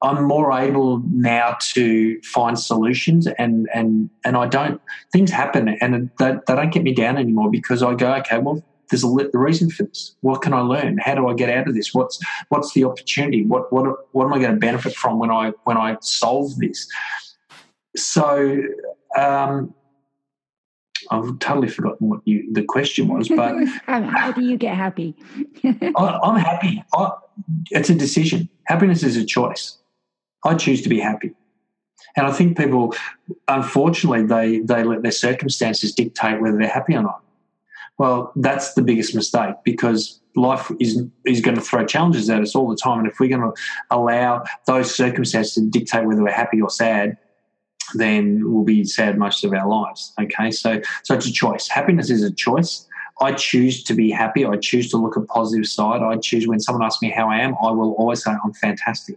I'm 0.02 0.24
more 0.24 0.52
able 0.52 1.00
now 1.10 1.56
to 1.74 2.20
find 2.22 2.58
solutions 2.58 3.26
and 3.38 3.68
and 3.72 4.10
and 4.24 4.36
I 4.36 4.46
don't 4.48 4.80
things 5.12 5.30
happen 5.30 5.68
and 5.80 6.10
they, 6.18 6.32
they 6.46 6.54
don't 6.54 6.72
get 6.72 6.82
me 6.82 6.94
down 6.94 7.16
anymore 7.18 7.50
because 7.50 7.82
I 7.82 7.94
go 7.94 8.12
okay 8.14 8.38
well 8.38 8.64
there's 8.92 9.04
a 9.04 9.06
the 9.06 9.38
reason 9.38 9.70
for 9.70 9.84
this. 9.84 10.14
What 10.20 10.42
can 10.42 10.52
I 10.52 10.60
learn? 10.60 10.98
How 10.98 11.14
do 11.14 11.26
I 11.26 11.32
get 11.32 11.48
out 11.48 11.66
of 11.66 11.74
this? 11.74 11.94
What's 11.94 12.20
what's 12.50 12.74
the 12.74 12.84
opportunity? 12.84 13.44
What 13.44 13.72
what 13.72 13.86
what 14.12 14.26
am 14.26 14.34
I 14.34 14.38
going 14.38 14.52
to 14.52 14.58
benefit 14.58 14.94
from 14.94 15.18
when 15.18 15.30
I 15.30 15.52
when 15.64 15.78
I 15.78 15.96
solve 16.02 16.58
this? 16.58 16.86
So 17.96 18.62
um, 19.18 19.74
I've 21.10 21.38
totally 21.38 21.68
forgotten 21.68 22.10
what 22.10 22.20
you 22.26 22.52
the 22.52 22.62
question 22.62 23.08
was, 23.08 23.28
but 23.30 23.54
how 23.86 24.30
do 24.30 24.42
you 24.42 24.58
get 24.58 24.76
happy? 24.76 25.16
I, 25.64 26.20
am 26.22 26.36
happy. 26.36 26.84
I, 26.92 27.12
it's 27.70 27.90
a 27.90 27.94
decision. 27.94 28.48
Happiness 28.64 29.02
is 29.02 29.16
a 29.16 29.24
choice. 29.24 29.78
I 30.44 30.54
choose 30.54 30.82
to 30.82 30.88
be 30.88 31.00
happy. 31.00 31.34
And 32.16 32.26
I 32.26 32.32
think 32.32 32.56
people, 32.56 32.94
unfortunately, 33.48 34.24
they, 34.24 34.60
they 34.60 34.84
let 34.84 35.02
their 35.02 35.12
circumstances 35.12 35.92
dictate 35.92 36.40
whether 36.40 36.58
they're 36.58 36.68
happy 36.68 36.94
or 36.94 37.02
not. 37.02 37.22
Well, 37.98 38.32
that's 38.36 38.74
the 38.74 38.82
biggest 38.82 39.14
mistake 39.14 39.54
because 39.64 40.20
life 40.34 40.70
is, 40.80 41.02
is 41.24 41.40
going 41.40 41.54
to 41.54 41.60
throw 41.60 41.86
challenges 41.86 42.28
at 42.28 42.42
us 42.42 42.54
all 42.54 42.68
the 42.68 42.76
time. 42.76 43.00
And 43.00 43.08
if 43.08 43.20
we're 43.20 43.28
going 43.28 43.52
to 43.52 43.60
allow 43.90 44.44
those 44.66 44.94
circumstances 44.94 45.54
to 45.54 45.62
dictate 45.62 46.06
whether 46.06 46.22
we're 46.22 46.32
happy 46.32 46.60
or 46.60 46.70
sad, 46.70 47.16
then 47.94 48.40
we'll 48.44 48.64
be 48.64 48.84
sad 48.84 49.18
most 49.18 49.44
of 49.44 49.52
our 49.52 49.66
lives. 49.66 50.12
Okay, 50.20 50.50
so 50.50 50.80
so 51.02 51.14
it's 51.14 51.26
a 51.26 51.32
choice. 51.32 51.68
Happiness 51.68 52.10
is 52.10 52.22
a 52.22 52.32
choice. 52.32 52.86
I 53.22 53.32
choose 53.32 53.84
to 53.84 53.94
be 53.94 54.10
happy. 54.10 54.44
I 54.44 54.56
choose 54.56 54.90
to 54.90 54.96
look 54.96 55.16
at 55.16 55.28
positive 55.28 55.66
side. 55.66 56.02
I 56.02 56.16
choose 56.16 56.48
when 56.48 56.58
someone 56.58 56.84
asks 56.84 57.00
me 57.00 57.10
how 57.10 57.30
I 57.30 57.38
am, 57.38 57.54
I 57.62 57.70
will 57.70 57.92
always 57.92 58.24
say 58.24 58.32
I'm 58.32 58.52
fantastic. 58.52 59.16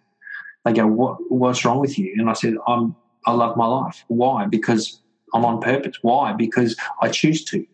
They 0.64 0.74
go, 0.74 0.86
"What? 0.86 1.18
What's 1.32 1.66
wrong 1.66 1.80
with 1.80 1.98
you?" 1.98 2.14
And 2.18 2.30
I 2.30 2.34
said, 2.34 2.56
"I'm. 2.68 2.96
I 3.26 3.32
love 3.34 3.58
my 3.58 3.66
life. 3.66 4.06
Why? 4.08 4.46
Because 4.46 5.02
I'm 5.34 5.44
on 5.44 5.60
purpose. 5.60 5.98
Why? 6.04 6.34
Because 6.34 6.76
I 7.02 7.10
choose 7.10 7.44
to. 7.46 7.66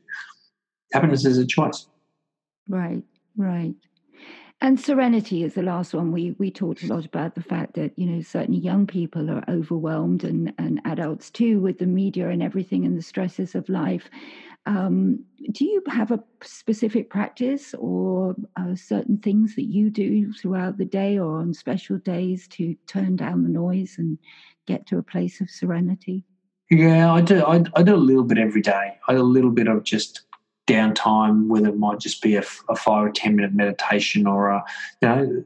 Happiness 0.94 1.26
is 1.26 1.38
a 1.38 1.46
choice." 1.46 1.88
Right. 2.70 3.04
Right. 3.36 3.76
And 4.64 4.80
serenity 4.80 5.44
is 5.44 5.56
the 5.56 5.64
last 5.64 5.96
one. 5.96 6.12
We 6.12 6.36
we 6.38 6.52
talked 6.52 6.84
a 6.84 6.88
lot 6.88 7.04
about 7.04 7.34
the 7.34 7.42
fact 7.42 7.74
that 7.74 7.98
you 7.98 8.06
know 8.06 8.22
certainly 8.22 8.60
young 8.60 8.86
people 8.86 9.32
are 9.32 9.44
overwhelmed 9.50 10.24
and 10.24 10.54
and 10.60 10.80
adults 10.86 11.32
too 11.32 11.60
with 11.60 11.80
the 11.80 11.88
media 11.88 12.30
and 12.30 12.44
everything 12.44 12.86
and 12.86 12.96
the 12.96 13.02
stresses 13.02 13.56
of 13.56 13.68
life. 13.70 14.08
Um, 14.68 15.26
do 15.52 15.66
you 15.66 15.82
have 15.88 16.12
a 16.12 16.24
specific 16.44 17.10
practice 17.10 17.74
or 17.80 18.36
uh, 18.56 18.76
certain 18.76 19.18
things 19.18 19.56
that 19.56 19.66
you 19.66 19.90
do 19.90 20.32
throughout 20.34 20.78
the 20.78 20.86
day 20.86 21.18
or 21.18 21.40
on 21.40 21.56
special 21.56 21.98
days 21.98 22.48
to 22.50 22.76
turn 22.86 23.16
down 23.16 23.42
the 23.42 23.50
noise 23.50 23.96
and 23.98 24.20
get 24.68 24.86
to 24.88 25.00
a 25.00 25.04
place 25.04 25.42
of 25.42 25.50
serenity? 25.50 26.24
Yeah, 26.70 27.12
I 27.12 27.22
do. 27.22 27.44
I, 27.44 27.64
I 27.76 27.82
do 27.82 27.96
a 27.96 27.98
little 27.98 28.24
bit 28.24 28.38
every 28.38 28.62
day. 28.62 29.00
I 29.08 29.14
do 29.14 29.22
a 29.22 29.24
little 29.24 29.50
bit 29.50 29.68
of 29.68 29.84
just 29.84 30.22
downtime, 30.72 31.48
whether 31.48 31.70
it 31.70 31.78
might 31.78 32.00
just 32.00 32.22
be 32.22 32.36
a, 32.36 32.44
a 32.70 32.76
five 32.76 33.06
or 33.06 33.12
ten 33.12 33.36
minute 33.36 33.54
meditation 33.54 34.28
or 34.28 34.50
a 34.50 34.64
you 35.02 35.08
know 35.08 35.46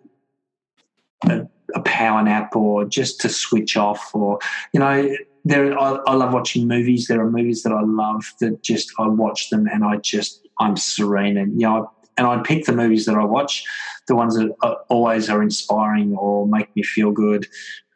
a, 1.29 1.47
a 1.75 1.81
power 1.81 2.21
nap 2.23 2.55
or 2.55 2.85
just 2.85 3.19
to 3.21 3.29
switch 3.29 3.77
off 3.77 4.13
or 4.13 4.39
you 4.73 4.79
know 4.79 5.15
there 5.45 5.77
I, 5.79 5.99
I, 6.07 6.13
love 6.15 6.33
watching 6.33 6.67
movies. 6.67 7.07
There 7.07 7.21
are 7.21 7.29
movies 7.29 7.63
that 7.63 7.71
I 7.71 7.81
love 7.81 8.33
that 8.39 8.63
just 8.63 8.91
I 8.97 9.07
watch 9.07 9.49
them 9.49 9.67
and 9.71 9.85
I 9.85 9.97
just 9.97 10.47
I'm 10.59 10.75
serene 10.75 11.37
and 11.37 11.53
you 11.61 11.67
know 11.67 11.91
and 12.17 12.25
I 12.27 12.41
pick 12.41 12.65
the 12.65 12.73
movies 12.73 13.05
that 13.05 13.15
I 13.15 13.25
watch, 13.25 13.63
the 14.07 14.15
ones 14.15 14.35
that 14.35 14.55
always 14.89 15.29
are 15.29 15.43
inspiring 15.43 16.15
or 16.15 16.47
make 16.47 16.73
me 16.75 16.81
feel 16.81 17.11
good. 17.11 17.47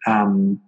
Um, 0.06 0.60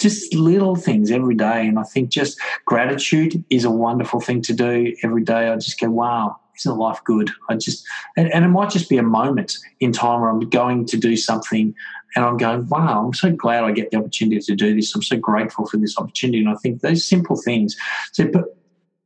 just 0.00 0.34
little 0.34 0.76
things 0.76 1.10
every 1.10 1.34
day, 1.34 1.66
and 1.66 1.78
I 1.78 1.82
think 1.82 2.10
just 2.10 2.38
gratitude 2.64 3.42
is 3.50 3.64
a 3.64 3.70
wonderful 3.70 4.20
thing 4.20 4.42
to 4.42 4.52
do 4.52 4.94
every 5.02 5.22
day. 5.24 5.48
I 5.48 5.56
just 5.56 5.80
go, 5.80 5.90
wow, 5.90 6.36
isn't 6.58 6.76
life 6.76 7.00
good? 7.04 7.30
I 7.48 7.56
just, 7.56 7.86
and, 8.16 8.32
and 8.32 8.44
it 8.44 8.48
might 8.48 8.70
just 8.70 8.88
be 8.88 8.98
a 8.98 9.02
moment 9.02 9.58
in 9.80 9.92
time 9.92 10.20
where 10.20 10.30
I'm 10.30 10.40
going 10.40 10.86
to 10.86 10.96
do 10.96 11.16
something 11.16 11.74
and 12.14 12.24
I'm 12.24 12.36
going, 12.36 12.66
wow, 12.68 13.04
I'm 13.04 13.14
so 13.14 13.30
glad 13.30 13.64
I 13.64 13.72
get 13.72 13.90
the 13.90 13.98
opportunity 13.98 14.40
to 14.40 14.54
do 14.54 14.74
this. 14.74 14.94
I'm 14.94 15.02
so 15.02 15.16
grateful 15.16 15.66
for 15.66 15.76
this 15.76 15.98
opportunity. 15.98 16.40
And 16.40 16.48
I 16.48 16.54
think 16.54 16.80
those 16.80 17.04
simple 17.04 17.36
things, 17.36 17.76
so, 18.12 18.26
but 18.26 18.56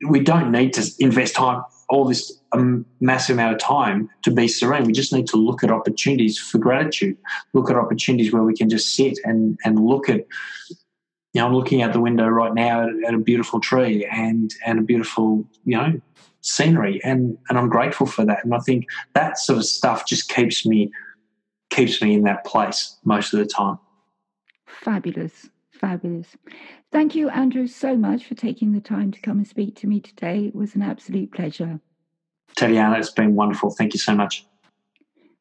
we 0.08 0.20
don't 0.20 0.52
need 0.52 0.72
to 0.74 0.90
invest 0.98 1.34
time, 1.34 1.62
all 1.88 2.04
this 2.04 2.32
um, 2.52 2.86
massive 3.00 3.34
amount 3.34 3.54
of 3.54 3.60
time 3.60 4.08
to 4.22 4.30
be 4.30 4.46
serene. 4.46 4.84
We 4.84 4.92
just 4.92 5.12
need 5.12 5.26
to 5.28 5.36
look 5.36 5.64
at 5.64 5.70
opportunities 5.72 6.38
for 6.38 6.58
gratitude, 6.58 7.16
look 7.52 7.68
at 7.68 7.76
opportunities 7.76 8.32
where 8.32 8.44
we 8.44 8.54
can 8.54 8.70
just 8.70 8.94
sit 8.94 9.18
and, 9.24 9.58
and 9.64 9.84
look 9.84 10.08
at, 10.08 10.24
you 11.32 11.40
know, 11.40 11.46
I'm 11.46 11.54
looking 11.54 11.82
out 11.82 11.92
the 11.92 12.00
window 12.00 12.26
right 12.26 12.54
now 12.54 12.82
at, 12.82 12.90
at 13.06 13.14
a 13.14 13.18
beautiful 13.18 13.60
tree 13.60 14.04
and, 14.06 14.52
and 14.66 14.78
a 14.78 14.82
beautiful, 14.82 15.44
you 15.64 15.76
know, 15.76 16.00
scenery. 16.40 17.00
And, 17.04 17.38
and 17.48 17.58
I'm 17.58 17.68
grateful 17.68 18.06
for 18.06 18.24
that. 18.24 18.44
And 18.44 18.54
I 18.54 18.58
think 18.58 18.86
that 19.14 19.38
sort 19.38 19.58
of 19.58 19.64
stuff 19.64 20.06
just 20.06 20.28
keeps 20.28 20.66
me, 20.66 20.90
keeps 21.70 22.02
me 22.02 22.14
in 22.14 22.24
that 22.24 22.44
place 22.44 22.96
most 23.04 23.32
of 23.32 23.38
the 23.38 23.46
time. 23.46 23.78
Fabulous. 24.66 25.48
Fabulous. 25.72 26.36
Thank 26.92 27.14
you, 27.14 27.30
Andrew, 27.30 27.66
so 27.66 27.96
much 27.96 28.26
for 28.26 28.34
taking 28.34 28.72
the 28.72 28.80
time 28.80 29.12
to 29.12 29.20
come 29.20 29.38
and 29.38 29.46
speak 29.46 29.76
to 29.76 29.86
me 29.86 30.00
today. 30.00 30.46
It 30.46 30.54
was 30.54 30.74
an 30.74 30.82
absolute 30.82 31.32
pleasure. 31.32 31.80
Tatiana, 32.56 32.98
it's 32.98 33.10
been 33.10 33.34
wonderful. 33.36 33.70
Thank 33.70 33.94
you 33.94 34.00
so 34.00 34.14
much. 34.14 34.44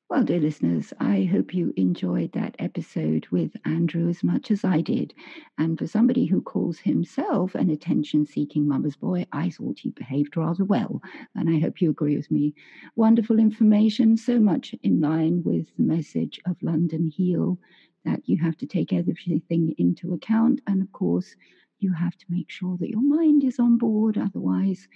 Well, 0.10 0.24
dear 0.24 0.39
listeners, 0.39 0.91
I 0.99 1.24
hope 1.24 1.53
you 1.53 1.72
enjoyed 1.78 2.32
that 2.34 2.55
episode 2.60 3.28
with 3.32 3.55
Andrew 3.64 4.10
as 4.10 4.24
much 4.24 4.51
as 4.51 4.66
I 4.66 4.82
did. 4.82 5.14
And 5.57 5.78
for 5.78 5.88
somebody 5.88 6.26
who 6.26 6.41
calls 6.41 6.80
himself 6.80 7.55
an 7.55 7.70
attention 7.70 8.26
seeking 8.26 8.68
mama's 8.68 8.95
boy, 8.97 9.26
I 9.32 9.51
thought 9.51 9.80
he 9.80 9.91
behaved 9.91 10.36
rather 10.36 10.66
well. 10.66 11.01
And 11.36 11.49
I 11.49 11.60
hope 11.60 11.80
you 11.80 11.91
agree 11.91 12.18
with 12.18 12.30
me. 12.32 12.55
Wonderful 12.95 13.39
information, 13.39 14.18
so 14.18 14.39
much 14.39 14.76
in 14.84 14.99
line 14.99 15.43
with 15.43 15.68
the 15.78 15.84
message 15.84 16.41
of 16.45 16.62
London 16.62 17.07
Heal 17.07 17.57
that 18.03 18.28
you 18.28 18.38
have 18.39 18.57
to 18.57 18.68
take 18.68 18.91
everything 18.91 19.76
into 19.78 20.14
account. 20.14 20.60
And 20.68 20.82
of 20.82 20.91
course, 20.91 21.36
you 21.80 21.93
have 21.93 22.18
to 22.18 22.26
make 22.30 22.49
sure 22.49 22.78
that 22.80 22.89
your 22.89 23.03
mind 23.03 23.43
is 23.43 23.60
on 23.60 23.78
board. 23.78 24.18
Otherwise, 24.18 24.88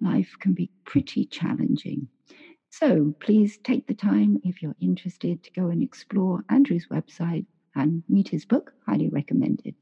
life 0.00 0.36
can 0.40 0.54
be 0.54 0.70
pretty 0.84 1.24
challenging. 1.24 2.08
So 2.78 3.14
please 3.20 3.56
take 3.56 3.86
the 3.86 3.94
time 3.94 4.38
if 4.44 4.60
you're 4.60 4.76
interested 4.82 5.42
to 5.42 5.50
go 5.52 5.68
and 5.68 5.82
explore 5.82 6.44
Andrew's 6.50 6.88
website 6.88 7.46
and 7.74 8.02
read 8.06 8.28
his 8.28 8.44
book, 8.44 8.74
highly 8.84 9.08
recommended. 9.08 9.74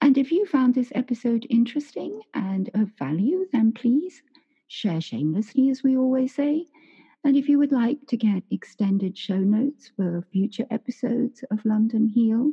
And 0.00 0.18
if 0.18 0.32
you 0.32 0.44
found 0.44 0.74
this 0.74 0.90
episode 0.96 1.46
interesting 1.48 2.20
and 2.34 2.68
of 2.74 2.90
value, 2.98 3.46
then 3.52 3.70
please 3.70 4.22
share 4.66 5.00
shamelessly, 5.00 5.70
as 5.70 5.84
we 5.84 5.96
always 5.96 6.34
say. 6.34 6.66
And 7.22 7.36
if 7.36 7.48
you 7.48 7.60
would 7.60 7.70
like 7.70 8.04
to 8.08 8.16
get 8.16 8.42
extended 8.50 9.16
show 9.16 9.38
notes 9.38 9.92
for 9.94 10.26
future 10.32 10.66
episodes 10.72 11.44
of 11.52 11.64
London 11.64 12.08
Heal, 12.08 12.50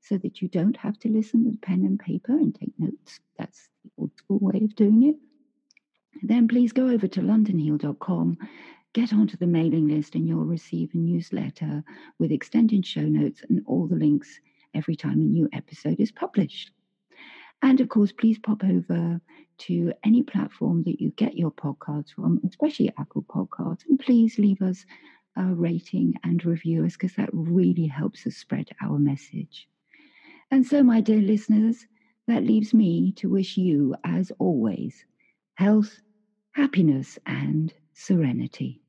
so 0.00 0.16
that 0.18 0.40
you 0.40 0.46
don't 0.46 0.76
have 0.76 0.96
to 1.00 1.08
listen 1.08 1.44
with 1.44 1.60
pen 1.60 1.84
and 1.84 1.98
paper 1.98 2.34
and 2.34 2.54
take 2.54 2.72
notes, 2.78 3.18
that's 3.36 3.68
the 3.82 3.90
old 3.98 4.16
school 4.16 4.38
way 4.40 4.60
of 4.62 4.76
doing 4.76 5.02
it, 5.02 5.16
then 6.22 6.48
please 6.48 6.72
go 6.72 6.88
over 6.88 7.06
to 7.06 7.20
londonheal.com, 7.20 8.38
get 8.92 9.12
onto 9.12 9.36
the 9.36 9.46
mailing 9.46 9.88
list, 9.88 10.14
and 10.14 10.26
you'll 10.26 10.44
receive 10.44 10.90
a 10.94 10.98
newsletter 10.98 11.84
with 12.18 12.32
extended 12.32 12.84
show 12.86 13.02
notes 13.02 13.42
and 13.48 13.62
all 13.66 13.86
the 13.86 13.96
links 13.96 14.40
every 14.74 14.96
time 14.96 15.20
a 15.20 15.24
new 15.24 15.48
episode 15.52 16.00
is 16.00 16.12
published. 16.12 16.70
And 17.62 17.80
of 17.80 17.88
course, 17.88 18.12
please 18.12 18.38
pop 18.38 18.62
over 18.64 19.20
to 19.58 19.92
any 20.04 20.22
platform 20.22 20.82
that 20.84 21.00
you 21.00 21.10
get 21.12 21.36
your 21.36 21.50
podcasts 21.50 22.10
from, 22.10 22.40
especially 22.46 22.92
Apple 22.98 23.22
Podcasts, 23.22 23.86
and 23.88 23.98
please 23.98 24.38
leave 24.38 24.60
us 24.60 24.84
a 25.36 25.44
rating 25.44 26.14
and 26.24 26.44
review 26.44 26.84
us 26.84 26.92
because 26.92 27.14
that 27.16 27.30
really 27.32 27.86
helps 27.86 28.26
us 28.26 28.36
spread 28.36 28.68
our 28.82 28.98
message. 28.98 29.68
And 30.50 30.66
so, 30.66 30.82
my 30.82 31.00
dear 31.00 31.20
listeners, 31.20 31.86
that 32.26 32.44
leaves 32.44 32.74
me 32.74 33.12
to 33.12 33.28
wish 33.28 33.56
you, 33.56 33.94
as 34.04 34.32
always, 34.38 35.04
health, 35.54 36.00
happiness, 36.56 37.18
and 37.26 37.70
serenity. 37.92 38.80